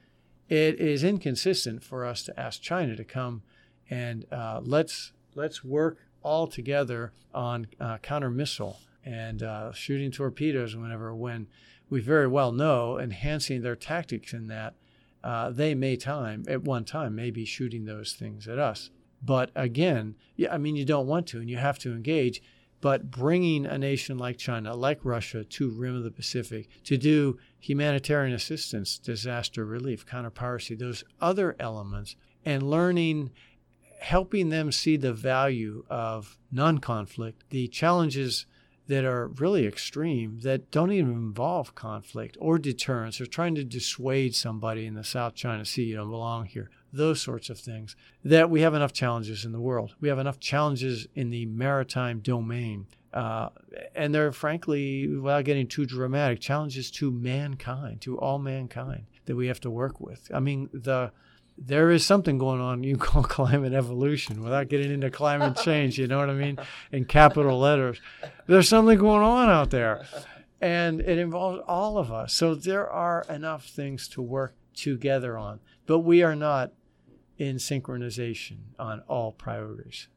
It 0.50 0.80
is 0.80 1.04
inconsistent 1.04 1.84
for 1.84 2.06
us 2.06 2.24
to 2.24 2.40
ask 2.40 2.62
China 2.62 2.96
to 2.96 3.04
come 3.04 3.44
and 3.90 4.26
uh, 4.32 4.62
let's 4.64 5.12
let's 5.36 5.64
work 5.64 5.98
all 6.24 6.48
together 6.48 7.12
on 7.34 7.68
uh, 7.80 7.98
counter 8.00 8.30
missile 8.30 8.80
and 9.06 9.44
uh, 9.44 9.72
shooting 9.74 10.12
torpedoes 10.12 10.76
whenever 10.76 11.14
when 11.14 11.48
we 11.90 12.00
very 12.00 12.28
well 12.28 12.52
know 12.52 13.00
enhancing 13.00 13.62
their 13.62 13.76
tactics 13.76 14.34
in 14.34 14.48
that 14.48 14.74
uh, 15.24 15.50
they 15.50 15.76
may 15.76 15.96
time 15.96 16.46
at 16.48 16.64
one 16.64 16.86
time 16.86 17.16
may 17.16 17.30
be 17.30 17.46
shooting 17.46 17.86
those 17.86 18.14
things 18.14 18.48
at 18.48 18.58
us. 18.58 18.90
But 19.24 19.52
again, 19.56 20.16
yeah, 20.36 20.54
I 20.54 20.58
mean 20.58 20.76
you 20.76 20.86
don't 20.86 21.08
want 21.08 21.28
to 21.28 21.40
and 21.40 21.50
you 21.50 21.58
have 21.58 21.78
to 21.80 21.92
engage 21.92 22.42
but 22.82 23.12
bringing 23.12 23.66
a 23.66 23.78
nation 23.78 24.18
like 24.18 24.38
China, 24.38 24.76
like 24.76 25.00
Russia, 25.04 25.44
to 25.44 25.70
rim 25.70 25.96
of 25.96 26.04
the 26.04 26.12
Pacific 26.12 26.68
to 26.84 26.98
do 26.98 27.38
humanitarian 27.60 28.34
assistance, 28.34 28.98
disaster 28.98 29.64
relief, 29.64 30.06
counter-piracy, 30.06 30.76
those 30.76 31.04
other 31.22 31.56
elements, 31.60 32.16
and 32.44 32.64
learning, 32.64 33.30
helping 34.00 34.50
them 34.50 34.72
see 34.72 34.98
the 34.98 35.14
value 35.14 35.86
of 35.90 36.40
non-conflict, 36.52 37.44
the 37.52 37.68
challenges 37.68 38.48
that 38.92 39.06
are 39.06 39.28
really 39.28 39.66
extreme 39.66 40.42
that 40.42 40.70
don't 40.70 40.92
even 40.92 41.14
involve 41.14 41.74
conflict 41.76 42.36
or 42.42 42.60
deterrence 42.60 43.22
or 43.22 43.26
trying 43.26 43.56
to 43.56 43.64
dissuade 43.64 44.36
somebody 44.36 44.86
in 44.86 44.96
the 44.96 45.04
South 45.06 45.34
China 45.34 45.64
Sea, 45.64 45.86
you 45.86 45.96
don't 45.96 46.10
belong 46.10 46.46
here 46.46 46.70
those 46.92 47.22
sorts 47.22 47.50
of 47.50 47.58
things. 47.58 47.96
That 48.26 48.50
we 48.50 48.60
have 48.60 48.74
enough 48.74 48.92
challenges 48.92 49.46
in 49.46 49.54
the 49.54 49.62
world. 49.62 49.96
We 50.02 50.10
have 50.10 50.20
enough 50.20 50.42
challenges 50.42 51.08
in 51.16 51.30
the 51.30 51.46
maritime 51.46 52.20
domain. 52.20 52.88
Uh, 53.14 53.48
and 53.96 54.14
they're 54.14 54.34
frankly, 54.34 55.08
without 55.08 55.46
getting 55.46 55.68
too 55.68 55.86
dramatic, 55.86 56.42
challenges 56.42 56.92
to 56.92 57.12
mankind, 57.12 58.02
to 58.02 58.20
all 58.20 58.40
mankind 58.40 59.06
that 59.26 59.38
we 59.38 59.48
have 59.48 59.62
to 59.62 59.70
work 59.70 60.02
with. 60.02 60.30
I 60.34 60.42
mean, 60.42 60.70
the 60.74 61.14
there 61.58 61.92
is 61.92 62.06
something 62.06 62.38
going 62.38 62.62
on 62.62 62.84
you 62.84 62.98
call 62.98 63.24
climate 63.24 63.74
evolution 63.74 64.44
without 64.44 64.70
getting 64.70 64.92
into 64.92 65.10
climate 65.10 65.58
change, 65.58 65.98
you 66.00 66.08
know 66.08 66.20
what 66.20 66.30
I 66.30 66.34
mean? 66.34 66.58
In 66.92 67.06
capital 67.06 67.60
letters. 67.60 68.00
There's 68.48 68.70
something 68.70 68.98
going 68.98 69.24
on 69.24 69.50
out 69.50 69.70
there. 69.70 70.06
And 70.60 71.02
it 71.02 71.18
involves 71.18 71.62
all 71.68 71.98
of 71.98 72.12
us. 72.12 72.34
So 72.34 72.54
there 72.54 72.88
are 72.90 73.26
enough 73.30 73.66
things 73.66 74.08
to 74.10 74.22
work 74.22 74.54
together 74.76 75.38
on. 75.38 75.60
But 75.86 76.00
we 76.00 76.24
are 76.24 76.36
not 76.36 76.72
in 77.38 77.56
synchronization 77.56 78.58
on 78.78 79.02
all 79.08 79.32
priorities. 79.32 80.08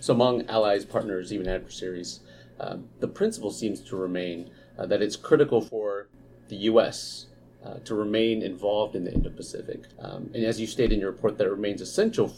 So, 0.00 0.14
among 0.14 0.46
allies, 0.46 0.84
partners, 0.84 1.32
even 1.32 1.48
adversaries, 1.48 2.20
uh, 2.58 2.78
the 3.00 3.08
principle 3.08 3.50
seems 3.50 3.80
to 3.82 3.96
remain 3.96 4.50
uh, 4.78 4.86
that 4.86 5.02
it's 5.02 5.16
critical 5.16 5.60
for 5.60 6.08
the 6.48 6.56
U.S. 6.56 7.26
Uh, 7.66 7.78
to 7.84 7.96
remain 7.96 8.42
involved 8.42 8.94
in 8.94 9.02
the 9.02 9.12
Indo 9.12 9.30
Pacific. 9.30 9.86
Um, 9.98 10.30
and 10.34 10.44
as 10.44 10.60
you 10.60 10.68
state 10.68 10.92
in 10.92 11.00
your 11.00 11.10
report, 11.10 11.36
that 11.38 11.50
remains 11.50 11.80
essential 11.80 12.32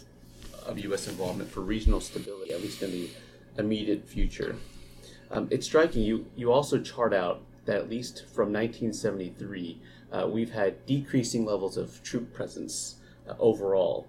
of 0.64 0.78
U.S. 0.78 1.06
involvement 1.06 1.50
for 1.50 1.60
regional 1.60 2.00
stability, 2.00 2.52
at 2.52 2.62
least 2.62 2.82
in 2.82 2.92
the 2.92 3.10
immediate 3.58 4.08
future. 4.08 4.56
Um, 5.30 5.46
it's 5.50 5.66
striking 5.66 6.02
you, 6.02 6.24
you 6.34 6.50
also 6.50 6.80
chart 6.80 7.12
out 7.12 7.42
that 7.66 7.76
at 7.76 7.90
least 7.90 8.24
from 8.28 8.54
1973, 8.54 9.78
uh, 10.12 10.26
we've 10.30 10.52
had 10.52 10.86
decreasing 10.86 11.44
levels 11.44 11.76
of 11.76 12.02
troop 12.02 12.32
presence 12.32 12.96
uh, 13.28 13.34
overall. 13.38 14.06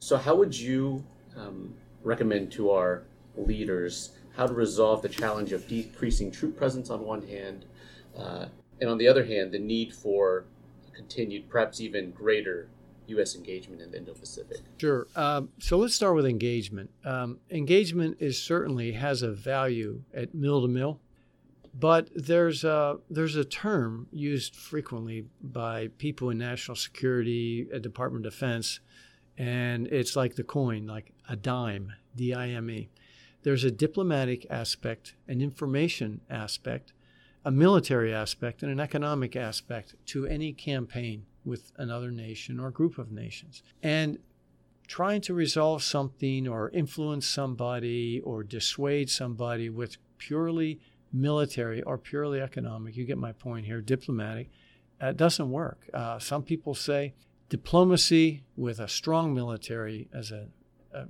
So, 0.00 0.16
how 0.16 0.34
would 0.34 0.58
you 0.58 1.04
um, 1.36 1.72
recommend 2.02 2.50
to 2.52 2.72
our 2.72 3.04
leaders 3.36 4.10
how 4.34 4.48
to 4.48 4.54
resolve 4.54 5.02
the 5.02 5.08
challenge 5.08 5.52
of 5.52 5.68
decreasing 5.68 6.32
troop 6.32 6.56
presence 6.56 6.90
on 6.90 7.04
one 7.04 7.22
hand, 7.28 7.64
uh, 8.18 8.46
and 8.80 8.90
on 8.90 8.98
the 8.98 9.08
other 9.08 9.24
hand, 9.24 9.52
the 9.52 9.58
need 9.58 9.94
for 9.94 10.44
continued, 10.94 11.48
perhaps 11.48 11.80
even 11.80 12.10
greater 12.10 12.68
U.S. 13.08 13.36
engagement 13.36 13.80
in 13.82 13.90
the 13.90 13.98
Indo-Pacific? 13.98 14.58
Sure. 14.78 15.06
Um, 15.14 15.50
so 15.58 15.78
let's 15.78 15.94
start 15.94 16.14
with 16.14 16.26
engagement. 16.26 16.90
Um, 17.04 17.38
engagement 17.50 18.16
is 18.20 18.42
certainly 18.42 18.92
has 18.92 19.22
a 19.22 19.30
value 19.30 20.02
at 20.12 20.34
mill 20.34 20.62
to 20.62 20.68
mill, 20.68 21.00
but 21.78 22.08
there's 22.14 22.64
a 22.64 22.98
there's 23.10 23.36
a 23.36 23.44
term 23.44 24.08
used 24.10 24.56
frequently 24.56 25.26
by 25.40 25.88
people 25.98 26.30
in 26.30 26.38
national 26.38 26.76
security, 26.76 27.68
a 27.72 27.78
Department 27.78 28.26
of 28.26 28.32
Defense, 28.32 28.80
and 29.36 29.86
it's 29.88 30.16
like 30.16 30.34
the 30.34 30.44
coin, 30.44 30.86
like 30.86 31.12
a 31.28 31.36
dime, 31.36 31.92
D-I-M-E. 32.16 32.88
There's 33.42 33.64
a 33.64 33.70
diplomatic 33.70 34.46
aspect, 34.50 35.14
an 35.28 35.40
information 35.40 36.20
aspect, 36.30 36.92
a 37.46 37.50
military 37.52 38.12
aspect, 38.12 38.64
and 38.64 38.72
an 38.72 38.80
economic 38.80 39.36
aspect 39.36 39.94
to 40.04 40.26
any 40.26 40.52
campaign 40.52 41.24
with 41.44 41.70
another 41.76 42.10
nation 42.10 42.58
or 42.58 42.72
group 42.72 42.98
of 42.98 43.12
nations. 43.12 43.62
And 43.84 44.18
trying 44.88 45.20
to 45.20 45.32
resolve 45.32 45.84
something 45.84 46.48
or 46.48 46.70
influence 46.70 47.24
somebody 47.24 48.20
or 48.24 48.42
dissuade 48.42 49.10
somebody 49.10 49.70
with 49.70 49.96
purely 50.18 50.80
military 51.12 51.82
or 51.82 51.98
purely 51.98 52.40
economic, 52.40 52.96
you 52.96 53.04
get 53.04 53.16
my 53.16 53.30
point 53.30 53.64
here, 53.64 53.80
diplomatic, 53.80 54.50
uh, 55.00 55.12
doesn't 55.12 55.48
work. 55.48 55.88
Uh, 55.94 56.18
some 56.18 56.42
people 56.42 56.74
say 56.74 57.14
diplomacy 57.48 58.42
with 58.56 58.80
a 58.80 58.88
strong 58.88 59.32
military 59.32 60.08
as 60.12 60.32
a, 60.32 60.48
a, 60.92 61.04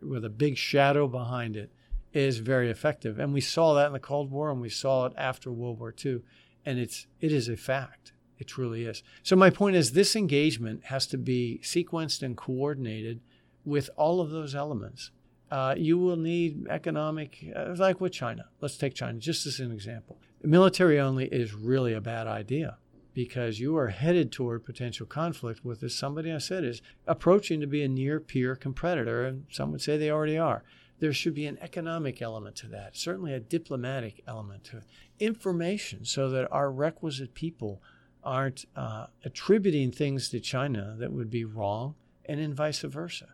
with 0.00 0.24
a 0.24 0.30
big 0.30 0.56
shadow 0.56 1.06
behind 1.06 1.54
it 1.54 1.70
is 2.12 2.38
very 2.38 2.70
effective. 2.70 3.18
And 3.18 3.32
we 3.32 3.40
saw 3.40 3.74
that 3.74 3.86
in 3.86 3.92
the 3.92 3.98
Cold 3.98 4.30
War 4.30 4.50
and 4.50 4.60
we 4.60 4.68
saw 4.68 5.06
it 5.06 5.12
after 5.16 5.50
World 5.50 5.78
War 5.78 5.94
II. 6.04 6.20
And 6.64 6.78
it's 6.78 7.06
it 7.20 7.32
is 7.32 7.48
a 7.48 7.56
fact. 7.56 8.12
It 8.38 8.48
truly 8.48 8.84
is. 8.84 9.02
So 9.22 9.36
my 9.36 9.50
point 9.50 9.76
is 9.76 9.92
this 9.92 10.16
engagement 10.16 10.86
has 10.86 11.06
to 11.08 11.18
be 11.18 11.60
sequenced 11.62 12.22
and 12.22 12.36
coordinated 12.36 13.20
with 13.64 13.88
all 13.96 14.20
of 14.20 14.30
those 14.30 14.54
elements. 14.54 15.10
Uh, 15.50 15.74
you 15.76 15.98
will 15.98 16.16
need 16.16 16.66
economic, 16.68 17.44
uh, 17.54 17.74
like 17.76 18.00
with 18.00 18.12
China. 18.12 18.46
Let's 18.60 18.76
take 18.76 18.94
China 18.94 19.18
just 19.18 19.46
as 19.46 19.60
an 19.60 19.70
example. 19.70 20.18
Military 20.42 20.98
only 20.98 21.26
is 21.26 21.54
really 21.54 21.92
a 21.92 22.00
bad 22.00 22.26
idea 22.26 22.78
because 23.14 23.60
you 23.60 23.76
are 23.76 23.88
headed 23.88 24.32
toward 24.32 24.64
potential 24.64 25.06
conflict 25.06 25.64
with 25.64 25.80
this 25.80 25.94
somebody 25.94 26.32
I 26.32 26.38
said 26.38 26.64
is 26.64 26.80
approaching 27.06 27.60
to 27.60 27.66
be 27.66 27.82
a 27.82 27.88
near 27.88 28.18
peer 28.18 28.56
competitor, 28.56 29.24
and 29.24 29.44
some 29.50 29.70
would 29.72 29.82
say 29.82 29.96
they 29.96 30.10
already 30.10 30.38
are. 30.38 30.64
There 31.02 31.12
should 31.12 31.34
be 31.34 31.46
an 31.46 31.58
economic 31.60 32.22
element 32.22 32.54
to 32.58 32.68
that, 32.68 32.96
certainly 32.96 33.32
a 33.32 33.40
diplomatic 33.40 34.22
element 34.28 34.62
to 34.66 34.76
it, 34.76 34.84
information 35.18 36.04
so 36.04 36.30
that 36.30 36.46
our 36.52 36.70
requisite 36.70 37.34
people 37.34 37.82
aren't 38.22 38.66
uh, 38.76 39.06
attributing 39.24 39.90
things 39.90 40.28
to 40.28 40.38
China 40.38 40.94
that 41.00 41.10
would 41.10 41.28
be 41.28 41.44
wrong, 41.44 41.96
and 42.24 42.38
in 42.38 42.54
vice 42.54 42.82
versa. 42.82 43.30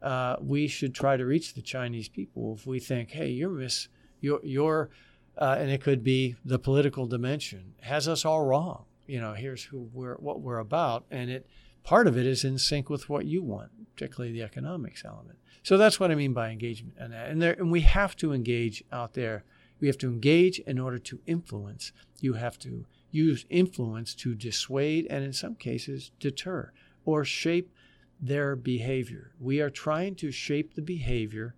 Uh, 0.00 0.36
we 0.40 0.66
should 0.66 0.94
try 0.94 1.18
to 1.18 1.26
reach 1.26 1.52
the 1.52 1.60
Chinese 1.60 2.08
people 2.08 2.54
if 2.54 2.66
we 2.66 2.80
think, 2.80 3.10
hey, 3.10 3.28
you're 3.28 3.50
miss, 3.50 3.88
your 4.22 4.40
your, 4.42 4.88
uh, 5.36 5.56
and 5.58 5.70
it 5.70 5.82
could 5.82 6.02
be 6.02 6.36
the 6.42 6.58
political 6.58 7.06
dimension 7.06 7.74
has 7.82 8.08
us 8.08 8.24
all 8.24 8.46
wrong. 8.46 8.86
You 9.10 9.20
know, 9.20 9.34
here's 9.34 9.64
who 9.64 9.90
we're 9.92 10.14
what 10.16 10.40
we're 10.40 10.58
about, 10.58 11.04
and 11.10 11.30
it 11.30 11.46
part 11.82 12.06
of 12.06 12.16
it 12.16 12.26
is 12.26 12.44
in 12.44 12.58
sync 12.58 12.88
with 12.88 13.08
what 13.08 13.26
you 13.26 13.42
want, 13.42 13.70
particularly 13.94 14.32
the 14.32 14.44
economics 14.44 15.04
element. 15.04 15.38
So 15.62 15.76
that's 15.76 15.98
what 15.98 16.10
I 16.10 16.14
mean 16.14 16.32
by 16.32 16.50
engagement, 16.50 16.96
and 16.98 17.12
and, 17.12 17.42
there, 17.42 17.54
and 17.54 17.72
we 17.72 17.80
have 17.80 18.14
to 18.16 18.32
engage 18.32 18.84
out 18.92 19.14
there. 19.14 19.44
We 19.80 19.88
have 19.88 19.98
to 19.98 20.08
engage 20.08 20.60
in 20.60 20.78
order 20.78 20.98
to 20.98 21.20
influence. 21.26 21.92
You 22.20 22.34
have 22.34 22.58
to 22.60 22.86
use 23.10 23.46
influence 23.48 24.14
to 24.16 24.34
dissuade 24.34 25.06
and, 25.10 25.24
in 25.24 25.32
some 25.32 25.56
cases, 25.56 26.12
deter 26.20 26.72
or 27.04 27.24
shape 27.24 27.72
their 28.20 28.54
behavior. 28.54 29.32
We 29.40 29.60
are 29.60 29.70
trying 29.70 30.14
to 30.16 30.30
shape 30.30 30.74
the 30.74 30.82
behavior 30.82 31.54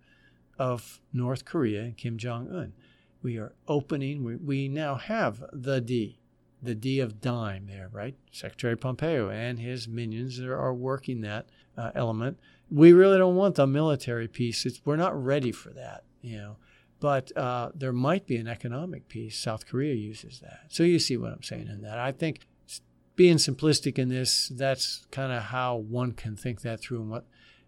of 0.57 1.01
North 1.11 1.45
Korea 1.45 1.81
and 1.83 1.97
Kim 1.97 2.17
Jong 2.17 2.49
un. 2.49 2.73
We 3.21 3.37
are 3.37 3.53
opening, 3.67 4.23
we, 4.23 4.35
we 4.37 4.67
now 4.67 4.95
have 4.95 5.43
the 5.51 5.81
D, 5.81 6.19
the 6.63 6.75
D 6.75 6.99
of 6.99 7.21
dime 7.21 7.67
there, 7.67 7.89
right? 7.91 8.15
Secretary 8.31 8.75
Pompeo 8.75 9.29
and 9.29 9.59
his 9.59 9.87
minions 9.87 10.39
are, 10.39 10.73
working 10.73 11.21
that 11.21 11.47
uh, 11.77 11.91
element. 11.93 12.39
We 12.71 12.93
really 12.93 13.17
don't 13.17 13.35
want 13.35 13.55
the 13.55 13.67
military 13.67 14.27
piece. 14.27 14.65
It's, 14.65 14.81
we're 14.85 14.95
not 14.95 15.21
ready 15.21 15.51
for 15.51 15.69
that, 15.71 16.03
you 16.21 16.37
know. 16.37 16.55
But 16.99 17.35
uh, 17.37 17.71
there 17.75 17.91
might 17.91 18.25
be 18.25 18.37
an 18.37 18.47
economic 18.47 19.09
piece. 19.09 19.37
South 19.37 19.67
Korea 19.67 19.93
uses 19.93 20.39
that. 20.39 20.61
So 20.69 20.83
you 20.83 20.99
see 20.99 21.17
what 21.17 21.33
I'm 21.33 21.43
saying 21.43 21.67
in 21.67 21.81
that. 21.81 21.99
I 21.99 22.13
think 22.13 22.39
being 23.15 23.37
simplistic 23.37 23.99
in 23.99 24.09
this, 24.09 24.47
that's 24.47 25.05
kind 25.11 25.31
of 25.31 25.43
how 25.43 25.75
one 25.75 26.13
can 26.13 26.35
think 26.35 26.61
that 26.61 26.79
through 26.79 27.01
and 27.01 27.09
what, 27.09 27.25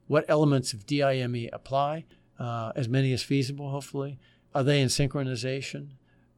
what 0.07 0.25
elements 0.29 0.73
of 0.73 0.85
DIME 0.85 1.49
apply, 1.51 2.05
uh, 2.39 2.71
as 2.75 2.87
many 2.87 3.11
as 3.11 3.23
feasible, 3.23 3.69
hopefully. 3.69 4.19
Are 4.53 4.63
they 4.63 4.81
in 4.81 4.87
synchronization? 4.87 5.89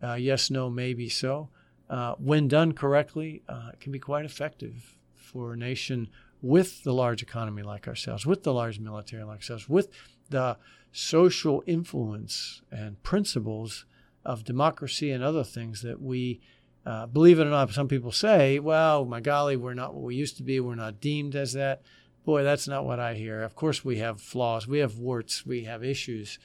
Uh, 0.04 0.16
yes, 0.16 0.50
no, 0.50 0.70
maybe 0.70 1.08
so. 1.08 1.50
Uh, 1.90 2.16
when 2.16 2.48
done 2.48 2.74
correctly, 2.74 3.44
uh, 3.48 3.72
can 3.80 3.92
be 3.92 4.00
quite 4.00 4.26
effective 4.26 4.98
for 5.16 5.54
a 5.54 5.58
nation 5.58 6.10
with 6.42 6.84
the 6.84 6.94
large 6.94 7.22
economy 7.22 7.62
like 7.62 7.88
ourselves, 7.88 8.26
with 8.26 8.44
the 8.44 8.54
large 8.54 8.80
military 8.80 9.24
like 9.24 9.38
ourselves, 9.38 9.70
with 9.70 9.90
the 10.30 10.58
social 10.92 11.64
influence 11.66 12.62
and 12.72 13.02
principles 13.04 13.86
of 14.26 14.44
democracy 14.44 15.12
and 15.12 15.24
other 15.24 15.44
things 15.44 15.82
that 15.82 16.02
we, 16.02 16.42
uh, 16.86 17.06
believe 17.06 17.40
it 17.40 17.48
or 17.48 17.50
not, 17.50 17.72
some 17.72 17.88
people 17.88 18.12
say, 18.12 18.60
well, 18.60 19.06
my 19.06 19.22
golly, 19.22 19.56
we're 19.56 19.74
not 19.74 19.94
what 19.94 20.04
we 20.04 20.16
used 20.16 20.38
to 20.38 20.44
be. 20.44 20.60
We're 20.60 20.76
not 20.76 21.00
deemed 21.00 21.36
as 21.36 21.54
that. 21.54 21.82
Boy, 22.26 22.44
that's 22.44 22.68
not 22.68 22.86
what 22.86 23.00
I 23.00 23.14
hear. 23.14 23.42
Of 23.42 23.56
course, 23.56 23.86
we 23.86 23.98
have 23.98 24.20
flaws, 24.20 24.68
we 24.68 24.80
have 24.80 24.98
warts, 24.98 25.46
we 25.46 25.64
have 25.64 25.84
issues. 25.84 26.40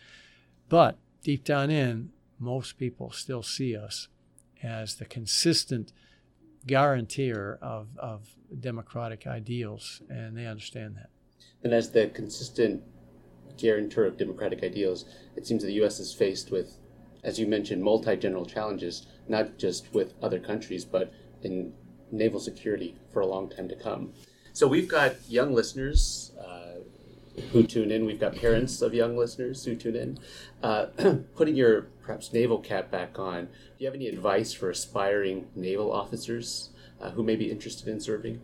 But 0.69 0.97
deep 1.25 1.45
down 1.45 1.71
in, 1.71 2.11
most 2.39 2.79
people 2.79 3.11
still 3.11 3.43
see 3.43 3.77
us 3.77 4.09
as 4.63 4.97
the 4.97 5.05
consistent 5.05 5.93
guarantor 6.67 7.59
of, 7.61 7.89
of 7.99 8.37
democratic 8.61 9.27
ideals, 9.27 10.03
and 10.09 10.37
they 10.37 10.47
understand 10.47 10.97
that. 10.97 11.11
And 11.63 11.73
as 11.73 11.91
the 11.91 12.09
consistent 12.09 12.83
guarantor 13.57 14.05
of 14.05 14.17
democratic 14.17 14.63
ideals, 14.63 15.05
it 15.37 15.47
seems 15.47 15.63
that 15.63 15.69
the 15.69 15.75
U.S. 15.75 16.01
is 16.01 16.13
faced 16.13 16.51
with, 16.51 16.77
as 17.25 17.39
you 17.39 17.47
mentioned, 17.47 17.83
multi-general 17.83 18.47
challenges, 18.47 19.07
not 19.29 19.59
just 19.59 19.93
with 19.93 20.15
other 20.23 20.39
countries, 20.39 20.85
but 20.85 21.13
in 21.43 21.73
naval 22.11 22.41
security 22.41 22.97
for 23.13 23.21
a 23.21 23.27
long 23.27 23.49
time 23.49 23.69
to 23.69 23.77
come. 23.77 24.13
So 24.53 24.69
we've 24.69 24.89
got 24.89 25.17
young 25.29 25.55
listeners 25.55 26.33
uh, 26.39 26.62
who 27.53 27.63
tune 27.63 27.91
in. 27.91 28.05
We've 28.05 28.21
got 28.21 28.37
parents 28.37 28.83
of 28.83 28.95
young 28.95 29.17
listeners 29.17 29.65
who 29.65 29.75
tune 29.75 29.97
in. 29.97 30.19
Uh, 30.63 30.87
putting 31.37 31.57
your 31.57 31.83
perhaps 32.03 32.33
naval 32.33 32.59
cap 32.59 32.91
back 32.91 33.19
on, 33.19 33.47
do 33.47 33.51
you 33.79 33.87
have 33.87 33.95
any 33.95 34.09
advice 34.09 34.53
for 34.53 34.71
aspiring 34.71 35.47
naval 35.55 35.93
officers 35.93 36.71
uh, 37.01 37.11
who 37.11 37.23
may 37.23 37.37
be 37.37 37.51
interested 37.51 37.89
in 37.89 38.01
serving? 38.01 38.41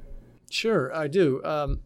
Sure, 0.50 0.94
I 0.94 1.08
do. 1.08 1.42
Um, 1.44 1.80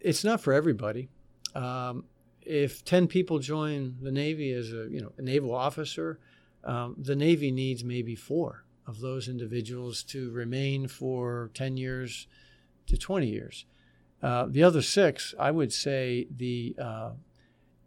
it's 0.00 0.24
not 0.24 0.40
for 0.40 0.52
everybody. 0.52 1.08
Um, 1.54 2.04
if 2.42 2.84
10 2.84 3.06
people 3.06 3.38
join 3.38 3.96
the 4.00 4.12
Navy 4.12 4.52
as 4.52 4.70
a, 4.70 4.86
you 4.90 5.00
know, 5.00 5.12
a 5.16 5.22
naval 5.22 5.54
officer, 5.54 6.18
um, 6.62 6.94
the 6.98 7.16
Navy 7.16 7.50
needs 7.50 7.82
maybe 7.84 8.14
four 8.14 8.64
of 8.86 9.00
those 9.00 9.28
individuals 9.28 10.02
to 10.02 10.30
remain 10.30 10.88
for 10.88 11.50
10 11.54 11.76
years 11.76 12.26
to 12.86 12.98
20 12.98 13.26
years. 13.26 13.64
Uh, 14.24 14.46
the 14.48 14.62
other 14.62 14.82
six, 14.82 15.34
I 15.38 15.50
would 15.50 15.72
say, 15.72 16.26
the 16.34 16.74
uh, 16.80 17.10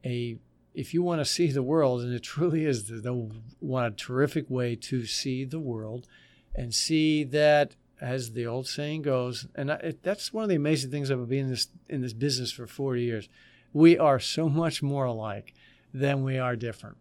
a 0.06 0.38
if 0.76 0.93
you 0.93 1.02
want 1.02 1.19
to 1.21 1.26
see 1.26 1.52
the 1.52 1.63
world, 1.63 2.02
and 2.02 2.13
it 2.13 2.21
truly 2.21 2.63
is 2.63 2.88
the, 2.88 2.97
the 2.97 3.32
one 3.60 3.86
a 3.86 3.91
terrific 3.91 4.47
way 4.47 4.76
to 4.76 5.06
see 5.08 5.43
the 5.43 5.60
world, 5.60 6.08
and 6.54 6.73
see 6.73 7.23
that, 7.23 7.76
as 8.00 8.34
the 8.34 8.45
old 8.45 8.67
saying 8.67 9.02
goes, 9.02 9.47
and 9.56 9.71
I, 9.71 9.76
it, 9.78 10.04
that's 10.04 10.32
one 10.32 10.43
of 10.43 10.50
the 10.50 10.56
amazing 10.56 10.91
things 10.91 11.10
of 11.10 11.28
being 11.28 11.45
in 11.45 11.50
this 11.50 11.69
in 11.89 12.02
this 12.02 12.13
business 12.13 12.52
for 12.52 12.67
40 12.67 13.02
years 13.02 13.30
we 13.73 13.97
are 13.97 14.19
so 14.19 14.50
much 14.50 14.82
more 14.82 15.06
alike 15.06 15.54
than 15.93 16.23
we 16.23 16.38
are 16.38 16.56
different. 16.56 16.97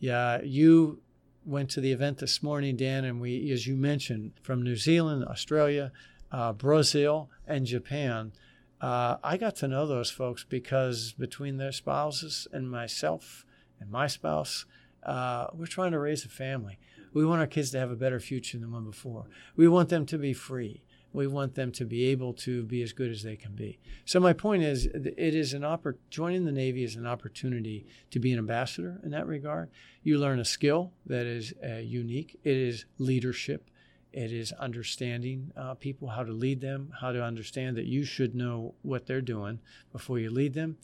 Yeah, 0.00 0.40
you 0.42 1.00
went 1.44 1.70
to 1.70 1.80
the 1.80 1.92
event 1.92 2.18
this 2.18 2.42
morning, 2.42 2.76
Dan, 2.76 3.04
and 3.04 3.20
we, 3.20 3.50
as 3.52 3.66
you 3.66 3.76
mentioned, 3.76 4.32
from 4.42 4.62
New 4.62 4.76
Zealand, 4.76 5.24
Australia, 5.24 5.92
uh, 6.30 6.52
Brazil, 6.52 7.30
and 7.46 7.66
Japan. 7.66 8.32
Uh, 8.80 9.16
I 9.24 9.36
got 9.36 9.56
to 9.56 9.68
know 9.68 9.86
those 9.86 10.10
folks 10.10 10.44
because 10.44 11.12
between 11.12 11.56
their 11.56 11.72
spouses 11.72 12.46
and 12.52 12.70
myself 12.70 13.44
and 13.80 13.90
my 13.90 14.06
spouse, 14.06 14.66
uh, 15.02 15.48
we're 15.52 15.66
trying 15.66 15.92
to 15.92 15.98
raise 15.98 16.24
a 16.24 16.28
family. 16.28 16.78
We 17.12 17.24
want 17.24 17.40
our 17.40 17.46
kids 17.46 17.70
to 17.72 17.78
have 17.78 17.90
a 17.90 17.96
better 17.96 18.20
future 18.20 18.58
than 18.58 18.72
one 18.72 18.84
before. 18.84 19.26
We 19.56 19.66
want 19.66 19.88
them 19.88 20.06
to 20.06 20.18
be 20.18 20.32
free. 20.32 20.82
We 21.12 21.26
want 21.26 21.54
them 21.54 21.72
to 21.72 21.84
be 21.86 22.04
able 22.06 22.34
to 22.34 22.62
be 22.64 22.82
as 22.82 22.92
good 22.92 23.10
as 23.10 23.22
they 23.22 23.34
can 23.34 23.54
be. 23.54 23.78
So 24.04 24.20
my 24.20 24.34
point 24.34 24.62
is, 24.62 24.86
it 24.86 25.34
is 25.34 25.54
an 25.54 25.62
oppor- 25.62 25.96
joining 26.10 26.44
the 26.44 26.52
Navy 26.52 26.84
is 26.84 26.96
an 26.96 27.06
opportunity 27.06 27.86
to 28.10 28.18
be 28.20 28.32
an 28.32 28.38
ambassador 28.38 29.00
in 29.02 29.10
that 29.12 29.26
regard. 29.26 29.70
You 30.02 30.18
learn 30.18 30.38
a 30.38 30.44
skill 30.44 30.92
that 31.06 31.26
is 31.26 31.54
uh, 31.64 31.76
unique. 31.76 32.38
It 32.44 32.56
is 32.56 32.84
leadership. 32.98 33.70
It 34.12 34.32
is 34.32 34.52
understanding 34.52 35.52
uh, 35.56 35.74
people, 35.74 36.08
how 36.08 36.24
to 36.24 36.32
lead 36.32 36.60
them, 36.60 36.92
how 37.00 37.12
to 37.12 37.22
understand 37.22 37.76
that 37.76 37.86
you 37.86 38.04
should 38.04 38.34
know 38.34 38.74
what 38.82 39.06
they're 39.06 39.20
doing 39.20 39.60
before 39.92 40.18
you 40.18 40.30
lead 40.30 40.54
them. 40.54 40.78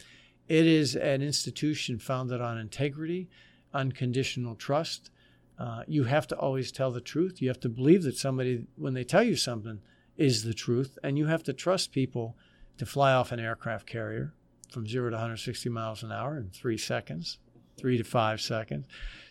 It 0.49 0.67
is 0.67 0.95
an 0.95 1.23
institution 1.23 1.99
founded 1.99 2.41
on 2.41 2.59
integrity, 2.59 3.29
unconditional 3.73 4.55
trust. 4.55 5.11
Uh, 5.59 5.85
you 5.87 6.05
have 6.05 6.27
to 6.29 6.37
always 6.37 6.71
tell 6.71 6.91
the 6.91 7.01
truth. 7.01 7.41
You 7.41 7.49
have 7.49 7.61
to 7.61 7.69
believe 7.69 8.03
that 8.03 8.17
somebody, 8.17 8.67
when 8.77 8.95
they 8.95 9.05
tell 9.05 9.23
you 9.23 9.37
something, 9.37 9.81
is 10.17 10.45
the 10.45 10.55
truth. 10.55 10.99
And 11.03 11.17
you 11.17 11.27
have 11.27 11.43
to 11.45 11.53
trust 11.53 11.93
people 11.93 12.37
to 12.77 12.85
fly 12.85 13.13
off 13.13 13.33
an 13.33 13.41
aircraft 13.41 13.87
carrier 13.87 14.35
from 14.71 14.87
zero 14.87 15.09
to 15.09 15.15
160 15.15 15.69
miles 15.69 16.03
an 16.03 16.13
hour 16.13 16.37
in 16.37 16.51
three 16.51 16.77
seconds, 16.77 17.39
three 17.79 17.97
to 17.97 18.05
five 18.05 18.41
seconds, 18.41 18.87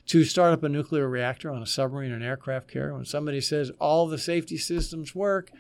to 0.08 0.24
start 0.24 0.54
up 0.54 0.64
a 0.64 0.70
nuclear 0.70 1.08
reactor 1.08 1.52
on 1.52 1.62
a 1.62 1.66
submarine 1.66 2.12
or 2.12 2.16
an 2.16 2.24
aircraft 2.24 2.68
carrier. 2.68 2.94
When 2.94 3.06
somebody 3.06 3.42
says 3.42 3.72
all 3.80 4.08
the 4.08 4.18
safety 4.18 4.58
systems 4.58 5.16
work, 5.16 5.52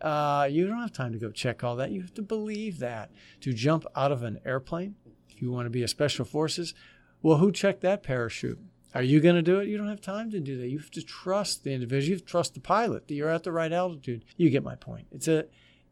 uh, 0.00 0.48
you 0.50 0.66
don't 0.66 0.80
have 0.80 0.92
time 0.92 1.12
to 1.12 1.18
go 1.18 1.30
check 1.30 1.62
all 1.62 1.76
that. 1.76 1.90
You 1.90 2.00
have 2.00 2.14
to 2.14 2.22
believe 2.22 2.78
that. 2.78 3.10
To 3.42 3.52
jump 3.52 3.84
out 3.94 4.12
of 4.12 4.22
an 4.22 4.40
airplane, 4.44 4.94
if 5.28 5.42
you 5.42 5.50
want 5.50 5.66
to 5.66 5.70
be 5.70 5.82
a 5.82 5.88
special 5.88 6.24
forces, 6.24 6.74
well, 7.22 7.36
who 7.36 7.52
checked 7.52 7.82
that 7.82 8.02
parachute? 8.02 8.58
Are 8.94 9.02
you 9.02 9.20
going 9.20 9.36
to 9.36 9.42
do 9.42 9.60
it? 9.60 9.68
You 9.68 9.76
don't 9.76 9.88
have 9.88 10.00
time 10.00 10.30
to 10.30 10.40
do 10.40 10.58
that. 10.58 10.68
You 10.68 10.78
have 10.78 10.90
to 10.92 11.02
trust 11.02 11.62
the 11.62 11.72
individual. 11.72 12.08
You 12.08 12.14
have 12.14 12.24
to 12.24 12.30
trust 12.30 12.54
the 12.54 12.60
pilot 12.60 13.06
that 13.06 13.14
you're 13.14 13.28
at 13.28 13.44
the 13.44 13.52
right 13.52 13.72
altitude. 13.72 14.24
You 14.36 14.50
get 14.50 14.64
my 14.64 14.74
point. 14.74 15.06
It's 15.12 15.28
a, 15.28 15.44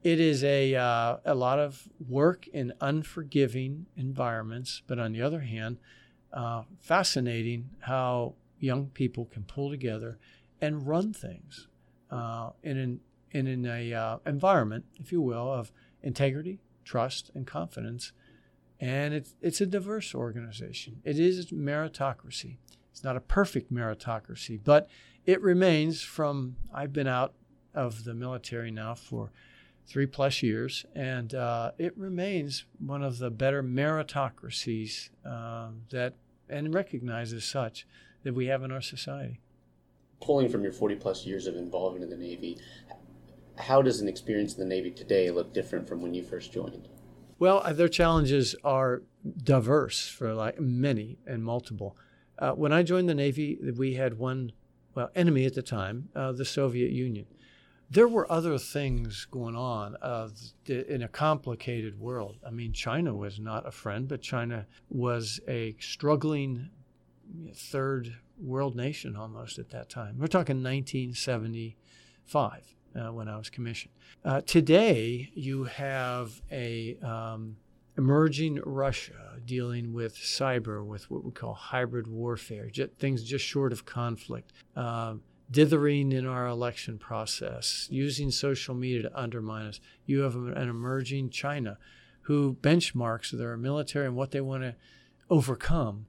it 0.03 0.21
is 0.21 0.43
a 0.43 0.75
uh, 0.75 1.17
a 1.25 1.35
lot 1.35 1.59
of 1.59 1.89
work 2.09 2.47
in 2.49 2.73
unforgiving 2.81 3.87
environments, 3.97 4.83
but 4.87 4.99
on 4.99 5.13
the 5.13 5.23
other 5.23 5.41
hand, 5.41 5.79
uh, 6.33 6.63
fascinating 6.81 7.71
how 7.81 8.35
young 8.59 8.87
people 8.89 9.27
can 9.27 9.45
pull 9.45 9.71
together 9.71 10.19
and 10.61 10.87
run 10.87 11.13
things 11.13 11.69
uh, 12.11 12.51
in 12.63 12.77
an 12.77 13.01
in 13.31 13.67
a, 13.67 13.93
uh, 13.93 14.19
environment, 14.25 14.87
if 14.99 15.13
you 15.13 15.21
will, 15.21 15.53
of 15.53 15.71
integrity, 16.03 16.59
trust, 16.83 17.31
and 17.35 17.47
confidence. 17.47 18.13
And 18.81 19.13
it's 19.13 19.35
it's 19.43 19.61
a 19.61 19.67
diverse 19.67 20.15
organization. 20.15 21.01
It 21.05 21.19
is 21.19 21.51
meritocracy. 21.51 22.57
It's 22.91 23.05
not 23.05 23.17
a 23.17 23.21
perfect 23.21 23.73
meritocracy, 23.73 24.61
but 24.63 24.89
it 25.25 25.43
remains 25.43 26.03
from, 26.03 26.57
I've 26.73 26.93
been 26.93 27.07
out 27.07 27.35
of 27.75 28.05
the 28.05 28.15
military 28.15 28.71
now 28.71 28.95
for 28.95 29.31
three 29.89 30.07
plus 30.07 30.43
years, 30.43 30.85
and 30.95 31.35
uh, 31.35 31.73
it 31.79 31.97
remains 31.97 32.65
one 32.79 33.03
of 33.03 33.19
the 33.19 33.31
better 33.31 33.63
meritocracies 33.63 35.09
uh, 35.25 35.69
that, 35.91 36.15
and 36.49 36.75
recognized 36.75 37.35
as 37.35 37.45
such, 37.45 37.87
that 38.23 38.35
we 38.35 38.47
have 38.47 38.63
in 38.63 38.71
our 38.71 38.83
society. 38.83 39.41
Pulling 40.21 40.49
from 40.49 40.63
your 40.63 40.73
40 40.73 40.97
plus 40.97 41.25
years 41.25 41.47
of 41.47 41.57
involvement 41.57 42.05
in 42.05 42.11
the 42.11 42.17
Navy, 42.17 42.59
how 43.57 43.81
does 43.81 44.01
an 44.01 44.09
experience 44.09 44.55
in 44.55 44.61
the 44.61 44.67
Navy 44.67 44.91
today 44.91 45.31
look 45.31 45.55
different 45.55 45.89
from 45.89 46.03
when 46.03 46.13
you 46.13 46.23
first 46.23 46.53
joined? 46.53 46.89
Well, 47.39 47.63
their 47.73 47.89
challenges 47.89 48.55
are 48.65 49.03
diverse 49.43 50.09
for 50.09 50.35
like 50.35 50.61
many 50.61 51.19
and 51.27 51.45
multiple. 51.45 51.97
Uh, 52.39 52.53
when 52.53 52.73
I 52.73 52.83
joined 52.83 53.09
the 53.09 53.15
Navy, 53.15 53.59
we 53.77 53.95
had 53.95 54.19
one 54.19 54.53
well 54.95 55.11
enemy 55.15 55.47
at 55.47 55.55
the 55.55 55.63
time, 55.63 56.09
uh, 56.15 56.33
the 56.33 56.45
Soviet 56.45 56.91
Union. 56.91 57.27
There 57.91 58.09
were 58.09 58.31
other 58.31 58.59
things 58.59 59.27
going 59.31 59.57
on 59.57 59.97
uh, 60.03 60.29
in 60.67 61.03
a 61.03 61.09
complicated 61.09 61.99
world. 61.99 62.37
I 62.47 62.51
mean, 62.51 62.75
China 62.75 63.15
was 63.15 63.41
not 63.41 63.67
a 63.67 63.71
friend, 63.71 64.07
but 64.07 64.21
China 64.21 64.67
was 64.91 65.41
a 65.49 65.75
struggling 65.81 66.69
third 67.55 68.17
world 68.39 68.77
nation 68.77 69.17
almost 69.17 69.59
at 69.59 69.71
that 69.71 69.89
time. 69.89 70.19
We're 70.19 70.27
talking 70.27 70.63
1975 70.63 72.75
uh, 72.95 73.11
when 73.13 73.27
I 73.29 73.39
was 73.39 73.49
commissioned. 73.51 73.93
Uh, 74.25 74.41
today, 74.43 75.31
you 75.35 75.65
have 75.65 76.41
a 76.51 76.97
um, 76.99 77.57
emerging 77.97 78.61
Russia 78.65 79.41
dealing 79.45 79.93
with 79.93 80.17
cyber, 80.17 80.85
with 80.85 81.09
what 81.11 81.25
we 81.25 81.33
call 81.33 81.55
hybrid 81.55 82.07
warfare, 82.07 82.71
just, 82.71 82.93
things 82.99 83.25
just 83.25 83.45
short 83.45 83.73
of 83.73 83.85
conflict, 83.85 84.53
uh, 84.77 85.15
dithering 85.51 86.13
in 86.13 86.27
our 86.27 86.47
election 86.47 86.99
process, 86.99 87.89
using 87.91 88.31
social 88.31 88.75
media 88.75 89.03
to 89.03 89.19
undermine 89.19 89.67
us. 89.67 89.81
You 90.07 90.21
have 90.21 90.35
an 90.35 90.69
emerging 90.69 91.31
China 91.31 91.79
who 92.23 92.57
benchmarks 92.61 93.31
their 93.31 93.57
military 93.57 94.07
and 94.07 94.17
what 94.17 94.31
they 94.31 94.41
want 94.41 94.63
to 94.63 94.75
overcome 95.31 96.07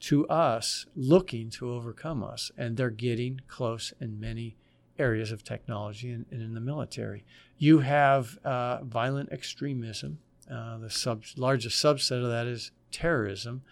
to 0.00 0.26
us, 0.28 0.86
looking 0.96 1.50
to 1.50 1.70
overcome 1.70 2.22
us. 2.22 2.50
And 2.56 2.76
they're 2.76 2.90
getting 2.90 3.40
close 3.46 3.92
in 4.00 4.18
many 4.18 4.56
areas 4.98 5.30
of 5.30 5.44
technology 5.44 6.10
and, 6.10 6.26
and 6.30 6.42
in 6.42 6.54
the 6.54 6.60
military. 6.60 7.24
You 7.56 7.80
have 7.80 8.38
uh, 8.44 8.82
violent 8.82 9.30
extremism 9.32 10.18
uh, 10.50 10.78
the 10.78 10.90
sub- 10.90 11.24
largest 11.36 11.82
subset 11.82 12.22
of 12.22 12.30
that 12.30 12.46
is 12.46 12.70
terrorism 12.90 13.62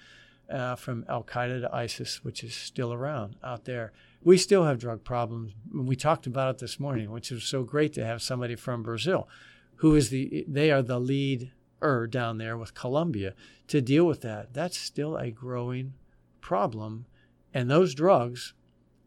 uh, 0.51 0.77
from 0.77 1.05
Al 1.09 1.25
Qaeda 1.25 1.63
to 1.63 1.75
ISIS, 1.75 2.23
which 2.23 2.45
is 2.45 2.55
still 2.55 2.93
around 2.93 3.37
out 3.43 3.65
there. 3.65 3.93
We 4.23 4.39
still 4.39 4.65
have 4.65 4.79
drug 4.79 5.05
problems. 5.05 5.53
We 5.73 5.97
talked 5.97 6.27
about 6.27 6.57
it 6.57 6.59
this 6.59 6.81
morning, 6.81 7.11
which 7.11 7.31
is 7.31 7.45
so 7.45 7.63
great 7.63 7.93
to 7.95 8.05
have 8.05 8.23
somebody 8.23 8.57
from 8.57 8.83
Brazil, 8.83 9.29
who 9.77 9.95
is 9.95 10.11
the 10.11 10.45
they 10.49 10.71
are 10.71 10.83
the 10.83 10.99
lead 10.99 11.53
er 11.83 12.07
down 12.07 12.39
there 12.39 12.57
with 12.57 12.75
Colombia 12.75 13.35
to 13.69 13.81
deal 13.81 14.05
with 14.05 14.23
that. 14.23 14.55
That's 14.55 14.77
still 14.79 15.17
a 15.17 15.31
growing 15.31 15.95
problem, 16.41 17.07
and 17.53 17.71
those 17.71 17.95
drugs, 17.95 18.55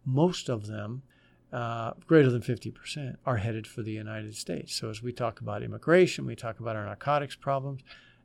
most 0.05 0.49
of 0.49 0.67
them 0.67 1.03
uh, 1.51 1.93
greater 2.05 2.29
than 2.29 2.41
50% 2.41 3.17
are 3.25 3.37
headed 3.37 3.65
for 3.65 3.81
the 3.81 3.91
United 3.91 4.35
States. 4.35 4.75
So, 4.75 4.89
as 4.89 5.01
we 5.01 5.11
talk 5.11 5.41
about 5.41 5.63
immigration, 5.63 6.25
we 6.25 6.35
talk 6.35 6.59
about 6.59 6.75
our 6.75 6.85
narcotics 6.85 7.35
problems, 7.35 7.81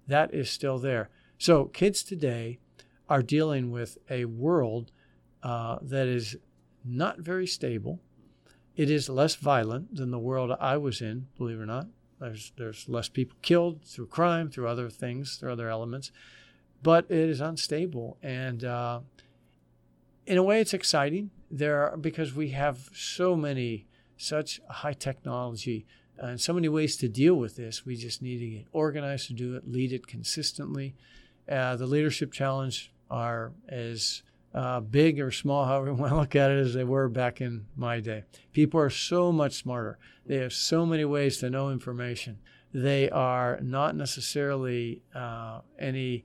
that 0.07 0.35
is 0.35 0.51
still 0.51 0.79
there. 0.79 1.09
So, 1.39 1.67
kids 1.67 2.03
today 2.03 2.59
are 3.09 3.23
dealing 3.23 3.71
with 3.71 3.99
a 4.11 4.27
world 4.27 4.91
uh, 5.43 5.79
that 5.83 6.07
is 6.07 6.37
not 6.85 7.19
very 7.19 7.47
stable. 7.47 8.01
It 8.77 8.91
is 8.91 9.09
less 9.09 9.37
violent 9.37 9.97
than 9.97 10.11
the 10.11 10.19
world 10.19 10.51
I 10.61 10.77
was 10.77 11.01
in, 11.01 11.29
believe 11.39 11.59
it 11.59 11.63
or 11.63 11.67
not. 11.67 11.87
There's, 12.21 12.53
there's 12.57 12.89
less 12.89 13.09
people 13.09 13.37
killed 13.43 13.85
through 13.85 14.07
crime, 14.07 14.51
through 14.51 14.69
other 14.69 14.91
things, 14.91 15.37
through 15.37 15.53
other 15.53 15.69
elements, 15.69 16.11
but 16.83 17.07
it 17.11 17.29
is 17.29 17.41
unstable. 17.41 18.19
And 18.23 18.65
uh, 18.65 19.01
in 20.27 20.39
a 20.39 20.43
way, 20.43 20.61
it's 20.61 20.75
exciting 20.75 21.31
there 21.51 21.89
are, 21.89 21.97
because 21.97 22.35
we 22.35 22.51
have 22.51 22.91
so 22.93 23.37
many 23.37 23.87
such 24.17 24.61
high 24.69 24.93
technology 24.93 25.87
and 26.19 26.41
so 26.41 26.53
many 26.53 26.69
ways 26.69 26.97
to 26.97 27.09
deal 27.09 27.35
with 27.35 27.57
this. 27.57 27.85
We 27.85 27.97
just 27.97 28.23
need 28.23 28.39
to 28.39 28.47
get 28.47 28.67
organized 28.73 29.27
to 29.29 29.33
do 29.35 29.55
it, 29.55 29.71
lead 29.71 29.93
it 29.93 30.07
consistently. 30.07 30.95
Uh, 31.49 31.77
the 31.77 31.87
leadership 31.87 32.33
challenge 32.33 32.93
are 33.11 33.53
as 33.69 34.23
uh, 34.55 34.81
big 34.81 35.21
or 35.21 35.31
small, 35.31 35.65
however 35.67 35.87
you 35.89 35.95
want 35.95 36.13
to 36.13 36.17
look 36.17 36.37
at 36.37 36.51
it, 36.51 36.59
as 36.59 36.75
they 36.75 36.85
were 36.85 37.09
back 37.09 37.41
in 37.41 37.67
my 37.77 38.01
day. 38.01 38.25
People 38.53 38.81
are 38.81 38.91
so 38.91 39.33
much 39.33 39.55
smarter. 39.55 39.99
They 40.27 40.37
have 40.37 40.53
so 40.53 40.87
many 40.87 41.05
ways 41.05 41.39
to 41.39 41.51
know 41.51 41.71
information. 41.71 42.39
They 42.73 43.11
are 43.11 43.59
not 43.63 43.95
necessarily 43.95 45.03
uh, 45.15 45.61
any 45.79 46.25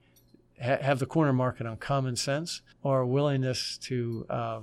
ha- 0.62 0.80
have 0.82 1.00
the 1.00 1.06
corner 1.06 1.34
market 1.34 1.68
on 1.68 1.78
common 1.78 2.15
sense 2.15 2.62
or 2.82 3.06
willingness 3.06 3.78
to 3.84 4.26
uh, 4.30 4.60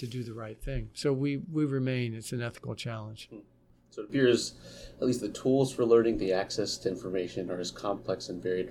to 0.00 0.06
do 0.06 0.22
the 0.22 0.32
right 0.32 0.60
thing. 0.60 0.88
So 0.94 1.12
we, 1.12 1.42
we 1.52 1.66
remain, 1.66 2.14
it's 2.14 2.32
an 2.32 2.40
ethical 2.40 2.74
challenge. 2.74 3.28
So 3.90 4.02
it 4.02 4.06
appears 4.06 4.54
at 5.00 5.06
least 5.06 5.20
the 5.20 5.28
tools 5.28 5.72
for 5.72 5.84
learning 5.84 6.16
the 6.16 6.32
access 6.32 6.78
to 6.78 6.88
information 6.88 7.50
are 7.50 7.58
as 7.58 7.70
complex 7.70 8.28
and 8.28 8.42
varied 8.42 8.70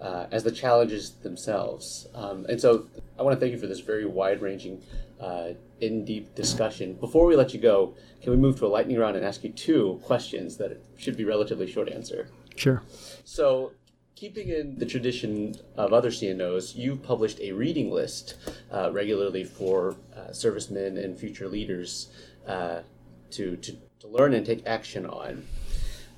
uh, 0.00 0.26
as 0.30 0.44
the 0.44 0.52
challenges 0.52 1.10
themselves. 1.10 2.08
Um, 2.14 2.46
and 2.48 2.60
so 2.60 2.86
I 3.18 3.22
want 3.22 3.36
to 3.36 3.40
thank 3.40 3.52
you 3.52 3.58
for 3.58 3.66
this 3.66 3.80
very 3.80 4.06
wide 4.06 4.40
ranging, 4.40 4.82
uh, 5.20 5.50
in 5.80 6.04
deep 6.04 6.34
discussion. 6.34 6.94
Before 6.94 7.26
we 7.26 7.36
let 7.36 7.52
you 7.52 7.60
go, 7.60 7.94
can 8.22 8.30
we 8.30 8.36
move 8.36 8.58
to 8.58 8.66
a 8.66 8.68
lightning 8.68 8.98
round 8.98 9.16
and 9.16 9.24
ask 9.24 9.44
you 9.44 9.50
two 9.50 10.00
questions 10.04 10.56
that 10.58 10.78
should 10.96 11.16
be 11.16 11.24
relatively 11.24 11.70
short 11.70 11.88
answer? 11.90 12.28
Sure. 12.56 12.82
So 13.24 13.72
keeping 14.14 14.48
in 14.48 14.78
the 14.78 14.86
tradition 14.86 15.54
of 15.76 15.92
other 15.92 16.10
CNOs, 16.10 16.76
you've 16.76 17.02
published 17.02 17.40
a 17.40 17.52
reading 17.52 17.90
list 17.90 18.36
uh, 18.70 18.90
regularly 18.92 19.44
for 19.44 19.96
uh, 20.14 20.32
servicemen 20.32 20.98
and 20.98 21.18
future 21.18 21.48
leaders 21.48 22.08
uh, 22.46 22.80
to, 23.30 23.56
to, 23.56 23.76
to, 24.00 24.08
learn 24.08 24.34
and 24.34 24.44
take 24.44 24.66
action 24.66 25.06
on. 25.06 25.46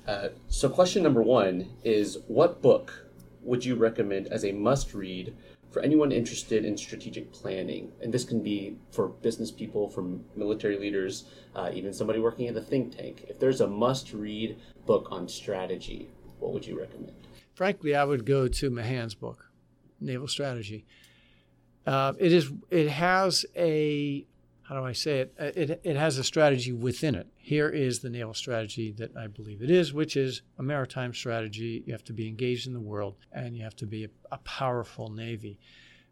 Uh, 0.07 0.29
so, 0.49 0.67
question 0.67 1.03
number 1.03 1.21
one 1.21 1.69
is 1.83 2.17
What 2.27 2.61
book 2.61 3.02
would 3.43 3.63
you 3.65 3.75
recommend 3.75 4.27
as 4.27 4.45
a 4.45 4.51
must 4.51 4.93
read 4.93 5.35
for 5.71 5.81
anyone 5.81 6.11
interested 6.11 6.65
in 6.65 6.77
strategic 6.77 7.31
planning, 7.31 7.91
and 8.01 8.13
this 8.13 8.23
can 8.23 8.43
be 8.43 8.77
for 8.91 9.07
business 9.07 9.49
people, 9.49 9.89
for 9.89 10.03
military 10.35 10.77
leaders, 10.77 11.25
uh, 11.55 11.71
even 11.73 11.91
somebody 11.91 12.19
working 12.19 12.47
at 12.47 12.55
a 12.55 12.61
think 12.61 12.95
tank, 12.95 13.25
if 13.27 13.39
there's 13.39 13.59
a 13.59 13.67
must 13.67 14.13
read 14.13 14.57
book 14.85 15.07
on 15.09 15.27
strategy, 15.27 16.09
what 16.39 16.53
would 16.53 16.65
you 16.67 16.79
recommend? 16.79 17.27
Frankly, 17.55 17.95
I 17.95 18.03
would 18.03 18.25
go 18.25 18.47
to 18.47 18.69
Mahan's 18.69 19.15
book, 19.15 19.49
Naval 19.99 20.27
Strategy. 20.27 20.85
Uh, 21.87 22.13
it 22.19 22.31
is. 22.31 22.51
It 22.69 22.89
has 22.89 23.45
a 23.55 24.25
how 24.63 24.79
do 24.79 24.85
I 24.85 24.93
say 24.93 25.19
it? 25.19 25.33
Uh, 25.39 25.51
it? 25.55 25.81
It 25.83 25.95
has 25.95 26.17
a 26.17 26.23
strategy 26.23 26.71
within 26.71 27.15
it. 27.15 27.27
Here 27.45 27.67
is 27.67 27.99
the 27.99 28.09
naval 28.09 28.33
strategy 28.33 28.93
that 28.93 29.17
I 29.17 29.27
believe 29.27 29.61
it 29.61 29.69
is, 29.69 29.91
which 29.91 30.15
is 30.15 30.43
a 30.57 30.63
maritime 30.63 31.13
strategy. 31.13 31.83
You 31.85 31.91
have 31.91 32.05
to 32.05 32.13
be 32.13 32.29
engaged 32.29 32.67
in 32.67 32.73
the 32.73 32.79
world 32.79 33.17
and 33.33 33.57
you 33.57 33.65
have 33.65 33.75
to 33.77 33.85
be 33.85 34.05
a, 34.05 34.09
a 34.31 34.37
powerful 34.37 35.09
navy. 35.09 35.59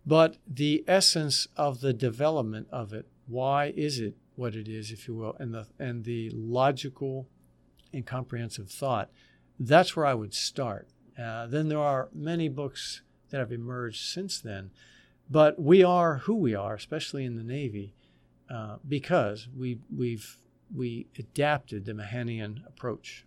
But 0.05 0.36
the 0.45 0.84
essence 0.89 1.47
of 1.55 1.79
the 1.79 1.93
development 1.93 2.67
of 2.69 2.91
it, 2.91 3.07
why 3.27 3.67
is 3.77 3.97
it 3.97 4.15
what 4.36 4.55
it 4.55 4.67
is, 4.67 4.91
if 4.91 5.07
you 5.07 5.15
will, 5.15 5.38
and 5.39 5.53
the 5.53 5.67
and 5.79 6.03
the 6.03 6.32
logical 6.32 7.29
and 7.93 8.05
comprehensive 8.05 8.69
thought, 8.69 9.09
that's 9.57 9.95
where 9.95 10.05
I 10.05 10.13
would 10.13 10.34
start. 10.34 10.89
Uh, 11.17 11.47
then 11.47 11.69
there 11.69 11.79
are 11.79 12.09
many 12.13 12.49
books 12.49 13.03
that 13.29 13.39
have 13.39 13.53
emerged 13.53 14.03
since 14.03 14.41
then, 14.41 14.71
but 15.29 15.61
we 15.61 15.82
are 15.82 16.17
who 16.17 16.36
we 16.36 16.53
are, 16.53 16.75
especially 16.75 17.23
in 17.23 17.38
the 17.38 17.43
Navy, 17.43 17.95
uh, 18.49 18.79
because 18.86 19.47
we 19.57 19.79
we've 19.95 20.36
we 20.74 21.07
adapted 21.17 21.86
the 21.86 21.93
Mahanian 21.93 22.65
approach. 22.67 23.26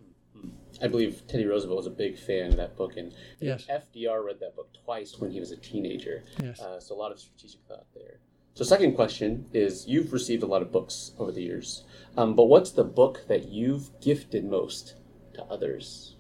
I 0.83 0.89
believe 0.89 1.23
Teddy 1.29 1.47
Roosevelt 1.47 1.77
was 1.77 1.87
a 1.87 1.91
big 1.91 2.19
fan 2.19 2.51
of 2.51 2.57
that 2.57 2.77
book, 2.77 2.97
and 2.97 3.13
yes. 3.41 3.67
FDR 3.71 4.25
read 4.25 4.41
that 4.41 4.57
book 4.57 4.71
twice 4.85 5.17
when 5.19 5.31
he 5.31 5.41
was 5.41 5.53
a 5.53 5.57
teenager. 5.57 6.25
Yes. 6.43 6.61
Uh, 6.61 6.81
so 6.81 6.95
a 6.95 6.99
lot 6.99 7.13
of 7.13 7.21
strategic 7.21 7.61
thought 7.69 7.87
there. 7.95 8.19
So, 8.55 8.65
second 8.65 8.95
question 8.95 9.47
is: 9.53 9.87
You've 9.87 10.13
received 10.13 10.43
a 10.43 10.47
lot 10.47 10.63
of 10.63 10.73
books 10.73 11.13
over 11.19 11.33
the 11.33 11.43
years, 11.43 11.85
um, 12.17 12.35
but 12.35 12.45
what's 12.45 12.73
the 12.73 12.85
book 12.85 13.25
that 13.29 13.49
you've 13.49 13.91
gifted 14.01 14.45
most 14.45 14.97
to 15.35 15.43
others? 15.45 16.17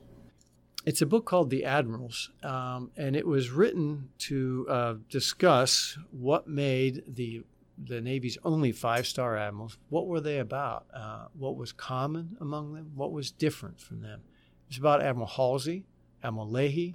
It's 0.87 1.01
a 1.01 1.07
book 1.07 1.25
called 1.25 1.49
The 1.49 1.64
Admirals, 1.64 2.31
um, 2.43 2.91
and 2.97 3.16
it 3.16 3.27
was 3.27 3.51
written 3.51 4.11
to 4.18 4.66
uh, 4.68 4.95
discuss 5.09 5.97
what 6.11 6.47
made 6.47 7.05
the 7.09 7.45
the 7.83 8.01
Navy's 8.01 8.39
only 8.45 8.72
five 8.72 9.07
star 9.07 9.37
admirals. 9.37 9.79
What 9.89 10.07
were 10.07 10.20
they 10.20 10.39
about? 10.39 10.87
Uh, 10.95 11.27
what 11.37 11.57
was 11.57 11.72
common 11.72 12.37
among 12.41 12.75
them? 12.75 12.93
What 12.95 13.12
was 13.12 13.31
different 13.31 13.81
from 13.81 14.01
them? 14.01 14.22
It's 14.68 14.79
about 14.79 15.03
Admiral 15.03 15.27
Halsey, 15.27 15.85
Admiral 16.22 16.51
Leahy, 16.51 16.95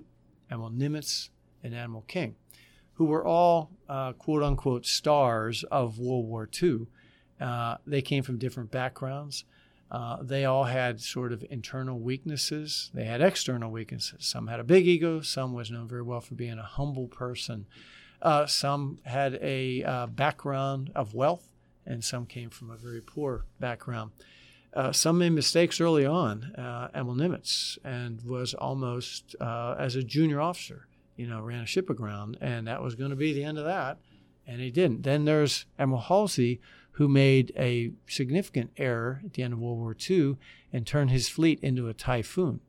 Admiral 0.49 0.71
Nimitz, 0.71 1.30
and 1.63 1.75
Admiral 1.75 2.03
King, 2.03 2.36
who 2.93 3.05
were 3.05 3.25
all 3.25 3.71
uh, 3.88 4.13
quote 4.13 4.43
unquote 4.43 4.86
stars 4.86 5.63
of 5.65 5.99
World 5.99 6.25
War 6.25 6.49
II. 6.61 6.88
Uh, 7.39 7.77
they 7.86 8.01
came 8.01 8.23
from 8.23 8.38
different 8.38 8.71
backgrounds. 8.71 9.45
Uh, 9.91 10.17
they 10.21 10.45
all 10.45 10.65
had 10.65 11.01
sort 11.01 11.34
of 11.34 11.43
internal 11.49 11.99
weaknesses. 11.99 12.91
They 12.93 13.05
had 13.05 13.21
external 13.21 13.71
weaknesses. 13.71 14.25
Some 14.25 14.47
had 14.47 14.59
a 14.59 14.63
big 14.63 14.88
ego. 14.88 15.21
Some 15.21 15.53
was 15.53 15.71
known 15.71 15.88
very 15.88 16.03
well 16.03 16.21
for 16.21 16.36
being 16.36 16.59
a 16.59 16.63
humble 16.63 17.07
person. 17.07 17.65
Uh, 18.22 18.45
some 18.45 18.99
had 19.03 19.39
a 19.41 19.84
uh, 19.84 20.07
background 20.07 20.91
of 20.95 21.13
wealth, 21.13 21.49
and 21.86 22.03
some 22.03 22.26
came 22.26 22.49
from 22.49 22.70
a 22.70 22.76
very 22.76 23.01
poor 23.01 23.45
background. 23.59 24.11
Uh, 24.74 24.91
some 24.91 25.17
made 25.17 25.32
mistakes 25.32 25.82
early 25.82 26.05
on. 26.05 26.53
Uh, 26.55 26.89
Admiral 26.93 27.15
Nimitz 27.15 27.78
and 27.84 28.22
was 28.22 28.53
almost 28.53 29.36
uh, 29.39 29.76
as 29.80 29.95
a 29.95 30.03
junior 30.03 30.39
officer, 30.39 30.88
you 31.15 31.28
know, 31.28 31.41
ran 31.41 31.63
a 31.63 31.65
ship 31.65 31.89
aground, 31.89 32.38
and 32.39 32.67
that 32.67 32.84
was 32.84 32.95
going 32.95 33.09
to 33.09 33.15
be 33.15 33.34
the 33.34 33.43
end 33.43 33.57
of 33.57 33.65
that, 33.65 33.97
and 34.45 34.61
he 34.61 34.70
didn't. 34.70 35.03
Then 35.03 35.26
there's 35.26 35.65
Admiral 35.80 36.01
Halsey, 36.01 36.59
who 36.93 37.07
made 37.07 37.53
a 37.57 37.93
significant 38.07 38.72
error 38.76 39.22
at 39.24 39.34
the 39.34 39.41
end 39.41 39.53
of 39.53 39.59
World 39.59 39.80
War 39.80 39.95
II 40.09 40.36
and 40.74 40.86
turned 40.86 41.09
his 41.09 41.30
fleet 41.30 41.59
into 41.61 41.88
a 41.88 41.93
typhoon 41.93 42.59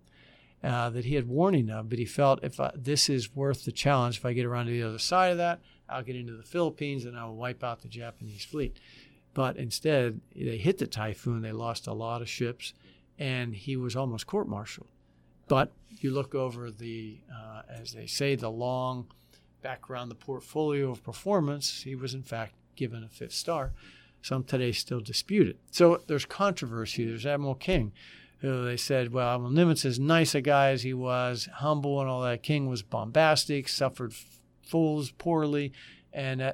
uh, 0.63 0.91
that 0.91 1.05
he 1.05 1.15
had 1.15 1.29
warning 1.29 1.71
of, 1.71 1.89
but 1.89 1.99
he 1.99 2.05
felt 2.05 2.45
if 2.45 2.61
I, 2.61 2.71
this 2.75 3.09
is 3.09 3.35
worth 3.35 3.65
the 3.65 3.73
challenge, 3.73 4.19
if 4.19 4.27
I 4.27 4.33
get 4.33 4.47
around 4.47 4.67
to 4.67 4.73
the 4.73 4.83
other 4.83 4.99
side 4.99 5.33
of 5.33 5.39
that, 5.39 5.61
I'll 5.89 6.03
get 6.03 6.17
into 6.17 6.37
the 6.37 6.43
Philippines 6.43 7.05
and 7.05 7.19
I 7.19 7.25
will 7.25 7.37
wipe 7.37 7.65
out 7.65 7.81
the 7.81 7.89
Japanese 7.89 8.45
fleet. 8.45 8.79
But 9.33 9.57
instead, 9.57 10.21
they 10.35 10.57
hit 10.59 10.79
the 10.79 10.87
typhoon. 10.87 11.43
They 11.43 11.53
lost 11.53 11.87
a 11.87 11.93
lot 11.93 12.21
of 12.21 12.29
ships, 12.29 12.75
and 13.19 13.55
he 13.55 13.77
was 13.77 13.95
almost 13.95 14.27
court-martialed. 14.27 14.89
But 15.47 15.73
you 15.89 16.11
look 16.11 16.35
over 16.35 16.71
the, 16.71 17.19
uh, 17.33 17.63
as 17.69 17.93
they 17.93 18.07
say, 18.07 18.35
the 18.35 18.51
long 18.51 19.07
background, 19.63 20.11
the 20.11 20.17
portfolio 20.17 20.91
of 20.91 21.03
performance. 21.03 21.83
He 21.83 21.95
was 21.95 22.15
in 22.15 22.23
fact 22.23 22.55
given 22.77 23.05
a 23.05 23.09
fifth 23.09 23.35
star. 23.35 23.73
Some 24.23 24.45
today 24.45 24.73
still 24.73 25.01
dispute 25.01 25.49
it. 25.49 25.59
So 25.71 26.03
there's 26.07 26.27
controversy. 26.27 27.05
There's 27.05 27.27
Admiral 27.27 27.55
King, 27.55 27.93
who 28.41 28.65
they 28.65 28.77
said, 28.77 29.13
well, 29.13 29.41
well, 29.41 29.51
Nimitz, 29.51 29.85
as 29.85 29.99
nice 29.99 30.35
a 30.35 30.41
guy 30.41 30.71
as 30.71 30.83
he 30.83 30.95
was, 30.95 31.49
humble 31.57 32.01
and 32.01 32.09
all 32.09 32.23
that, 32.23 32.43
King 32.43 32.69
was 32.69 32.83
bombastic, 32.83 33.69
suffered 33.69 34.15
fools 34.63 35.11
poorly, 35.11 35.73
and 36.13 36.41
uh, 36.41 36.53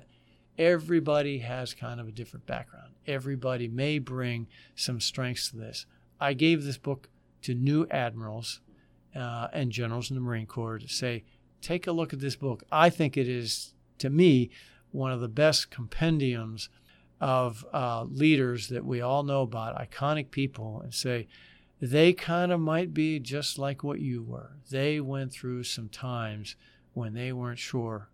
everybody 0.59 1.39
has 1.39 1.75
kind 1.75 2.01
of 2.01 2.09
a 2.09 2.13
different 2.13 2.47
background. 2.47 2.93
Everybody 3.07 3.69
may 3.69 3.99
bring 3.99 4.49
some 4.75 5.01
strengths 5.01 5.51
to 5.51 5.57
this. 5.57 5.87
I 6.21 6.33
gave 6.33 6.65
this 6.65 6.79
book 6.79 7.09
to 7.43 7.55
new 7.55 7.87
admirals 7.91 8.61
uh, 9.15 9.49
and 9.53 9.71
generals 9.71 10.11
in 10.11 10.17
the 10.17 10.23
Marine 10.23 10.47
Corps 10.47 10.79
to 10.79 10.89
say, 10.89 11.25
take 11.63 11.87
a 11.87 11.93
look 11.93 12.13
at 12.13 12.21
this 12.21 12.37
book. 12.37 12.65
I 12.73 12.91
think 12.91 13.17
it 13.17 13.29
is, 13.29 13.75
to 13.99 14.11
me, 14.11 14.51
one 14.91 15.13
of 15.13 15.21
the 15.21 15.29
best 15.29 15.71
compendiums 15.71 16.69
of 17.21 17.65
uh, 17.73 18.05
leaders 18.05 18.69
that 18.69 18.85
we 18.85 19.01
all 19.01 19.23
know 19.23 19.43
about, 19.43 19.79
iconic 19.79 20.31
people, 20.31 20.81
and 20.83 20.93
say, 20.93 21.29
they 21.81 22.13
kind 22.13 22.53
of 22.53 22.61
might 22.61 22.95
be 22.95 23.19
just 23.19 23.59
like 23.59 23.83
what 23.85 24.01
you 24.01 24.23
were. 24.23 24.53
They 24.71 25.01
went 25.01 25.33
through 25.33 25.65
some 25.65 25.89
times 25.89 26.57
when 26.95 27.13
they 27.13 27.33
weren't 27.33 27.59
sure 27.59 28.09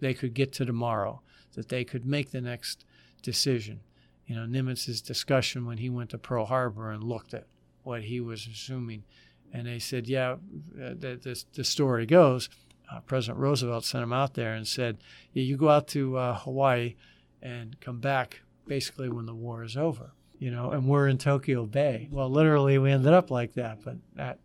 they 0.00 0.14
could 0.14 0.34
get 0.34 0.52
to 0.54 0.64
tomorrow, 0.64 1.20
that 1.54 1.68
they 1.68 1.84
could 1.84 2.04
make 2.04 2.30
the 2.30 2.40
next 2.40 2.84
decision. 3.22 3.80
You 4.26 4.34
know, 4.36 4.46
Nimitz's 4.46 5.00
discussion 5.00 5.66
when 5.66 5.78
he 5.78 5.88
went 5.88 6.10
to 6.10 6.18
Pearl 6.18 6.46
Harbor 6.46 6.90
and 6.90 7.04
looked 7.04 7.34
at 7.34 7.46
what 7.84 8.02
he 8.02 8.20
was 8.20 8.46
assuming. 8.46 9.04
And 9.52 9.68
they 9.68 9.78
said, 9.78 10.08
yeah, 10.08 10.32
uh, 10.32 10.94
the, 10.98 11.18
the, 11.22 11.44
the 11.54 11.64
story 11.64 12.06
goes, 12.06 12.48
uh, 12.92 13.00
President 13.00 13.38
Roosevelt 13.38 13.84
sent 13.84 14.02
him 14.02 14.12
out 14.12 14.34
there 14.34 14.54
and 14.54 14.66
said, 14.66 14.98
yeah, 15.32 15.44
you 15.44 15.56
go 15.56 15.68
out 15.68 15.86
to 15.88 16.16
uh, 16.16 16.38
Hawaii 16.38 16.96
and 17.40 17.78
come 17.80 18.00
back 18.00 18.40
basically 18.66 19.08
when 19.08 19.26
the 19.26 19.34
war 19.34 19.62
is 19.62 19.76
over 19.76 20.12
you 20.38 20.50
know, 20.50 20.70
and 20.70 20.86
we're 20.86 21.08
in 21.08 21.18
Tokyo 21.18 21.66
Bay. 21.66 22.08
Well, 22.10 22.28
literally, 22.28 22.78
we 22.78 22.90
ended 22.90 23.12
up 23.12 23.30
like 23.30 23.54
that, 23.54 23.84
but 23.84 23.96
that 24.14 24.38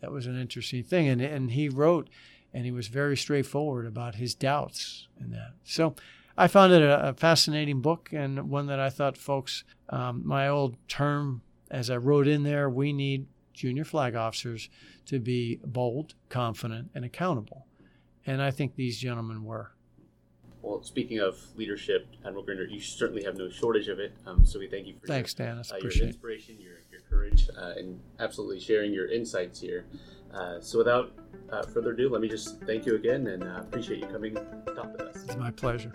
that 0.00 0.12
was 0.12 0.26
an 0.26 0.40
interesting 0.40 0.82
thing. 0.82 1.08
And 1.08 1.20
and 1.20 1.50
he 1.50 1.68
wrote, 1.68 2.08
and 2.52 2.64
he 2.64 2.70
was 2.70 2.88
very 2.88 3.16
straightforward 3.16 3.86
about 3.86 4.16
his 4.16 4.34
doubts 4.34 5.08
in 5.20 5.30
that. 5.30 5.52
So. 5.64 5.94
I 6.40 6.46
found 6.46 6.72
it 6.72 6.82
a, 6.82 7.08
a 7.08 7.14
fascinating 7.14 7.80
book 7.80 8.10
and 8.12 8.48
one 8.48 8.68
that 8.68 8.78
I 8.78 8.90
thought 8.90 9.16
folks, 9.16 9.64
um, 9.88 10.22
my 10.24 10.46
old 10.46 10.76
term 10.86 11.42
as 11.68 11.90
I 11.90 11.96
wrote 11.96 12.28
in 12.28 12.44
there, 12.44 12.70
we 12.70 12.92
need 12.92 13.26
junior 13.52 13.84
flag 13.84 14.14
officers 14.14 14.70
to 15.06 15.18
be 15.18 15.58
bold, 15.64 16.14
confident, 16.28 16.90
and 16.94 17.04
accountable. 17.04 17.66
And 18.26 18.40
I 18.40 18.50
think 18.50 18.74
these 18.74 18.98
gentlemen 18.98 19.44
were. 19.44 19.72
Well, 20.68 20.82
speaking 20.82 21.18
of 21.18 21.38
leadership, 21.56 22.06
Admiral 22.26 22.44
Greenert, 22.44 22.70
you 22.70 22.78
certainly 22.78 23.24
have 23.24 23.36
no 23.36 23.48
shortage 23.48 23.88
of 23.88 23.98
it. 23.98 24.12
Um, 24.26 24.44
so 24.44 24.58
we 24.58 24.68
thank 24.68 24.86
you 24.86 24.96
for 25.00 25.06
Thanks, 25.06 25.34
your, 25.38 25.48
Dan. 25.48 25.58
Uh, 25.58 25.76
your 25.78 25.90
inspiration, 25.90 26.58
your, 26.60 26.74
your 26.92 27.00
courage, 27.08 27.48
uh, 27.56 27.72
and 27.78 27.98
absolutely 28.18 28.60
sharing 28.60 28.92
your 28.92 29.08
insights 29.10 29.58
here. 29.58 29.86
Uh, 30.34 30.60
so 30.60 30.76
without 30.76 31.12
uh, 31.50 31.62
further 31.62 31.92
ado, 31.92 32.10
let 32.10 32.20
me 32.20 32.28
just 32.28 32.60
thank 32.66 32.84
you 32.84 32.96
again 32.96 33.28
and 33.28 33.44
uh, 33.44 33.60
appreciate 33.60 34.00
you 34.00 34.06
coming 34.08 34.34
to 34.34 34.74
talk 34.76 34.92
with 34.92 35.00
us. 35.00 35.24
It's 35.24 35.36
my 35.36 35.50
pleasure. 35.50 35.90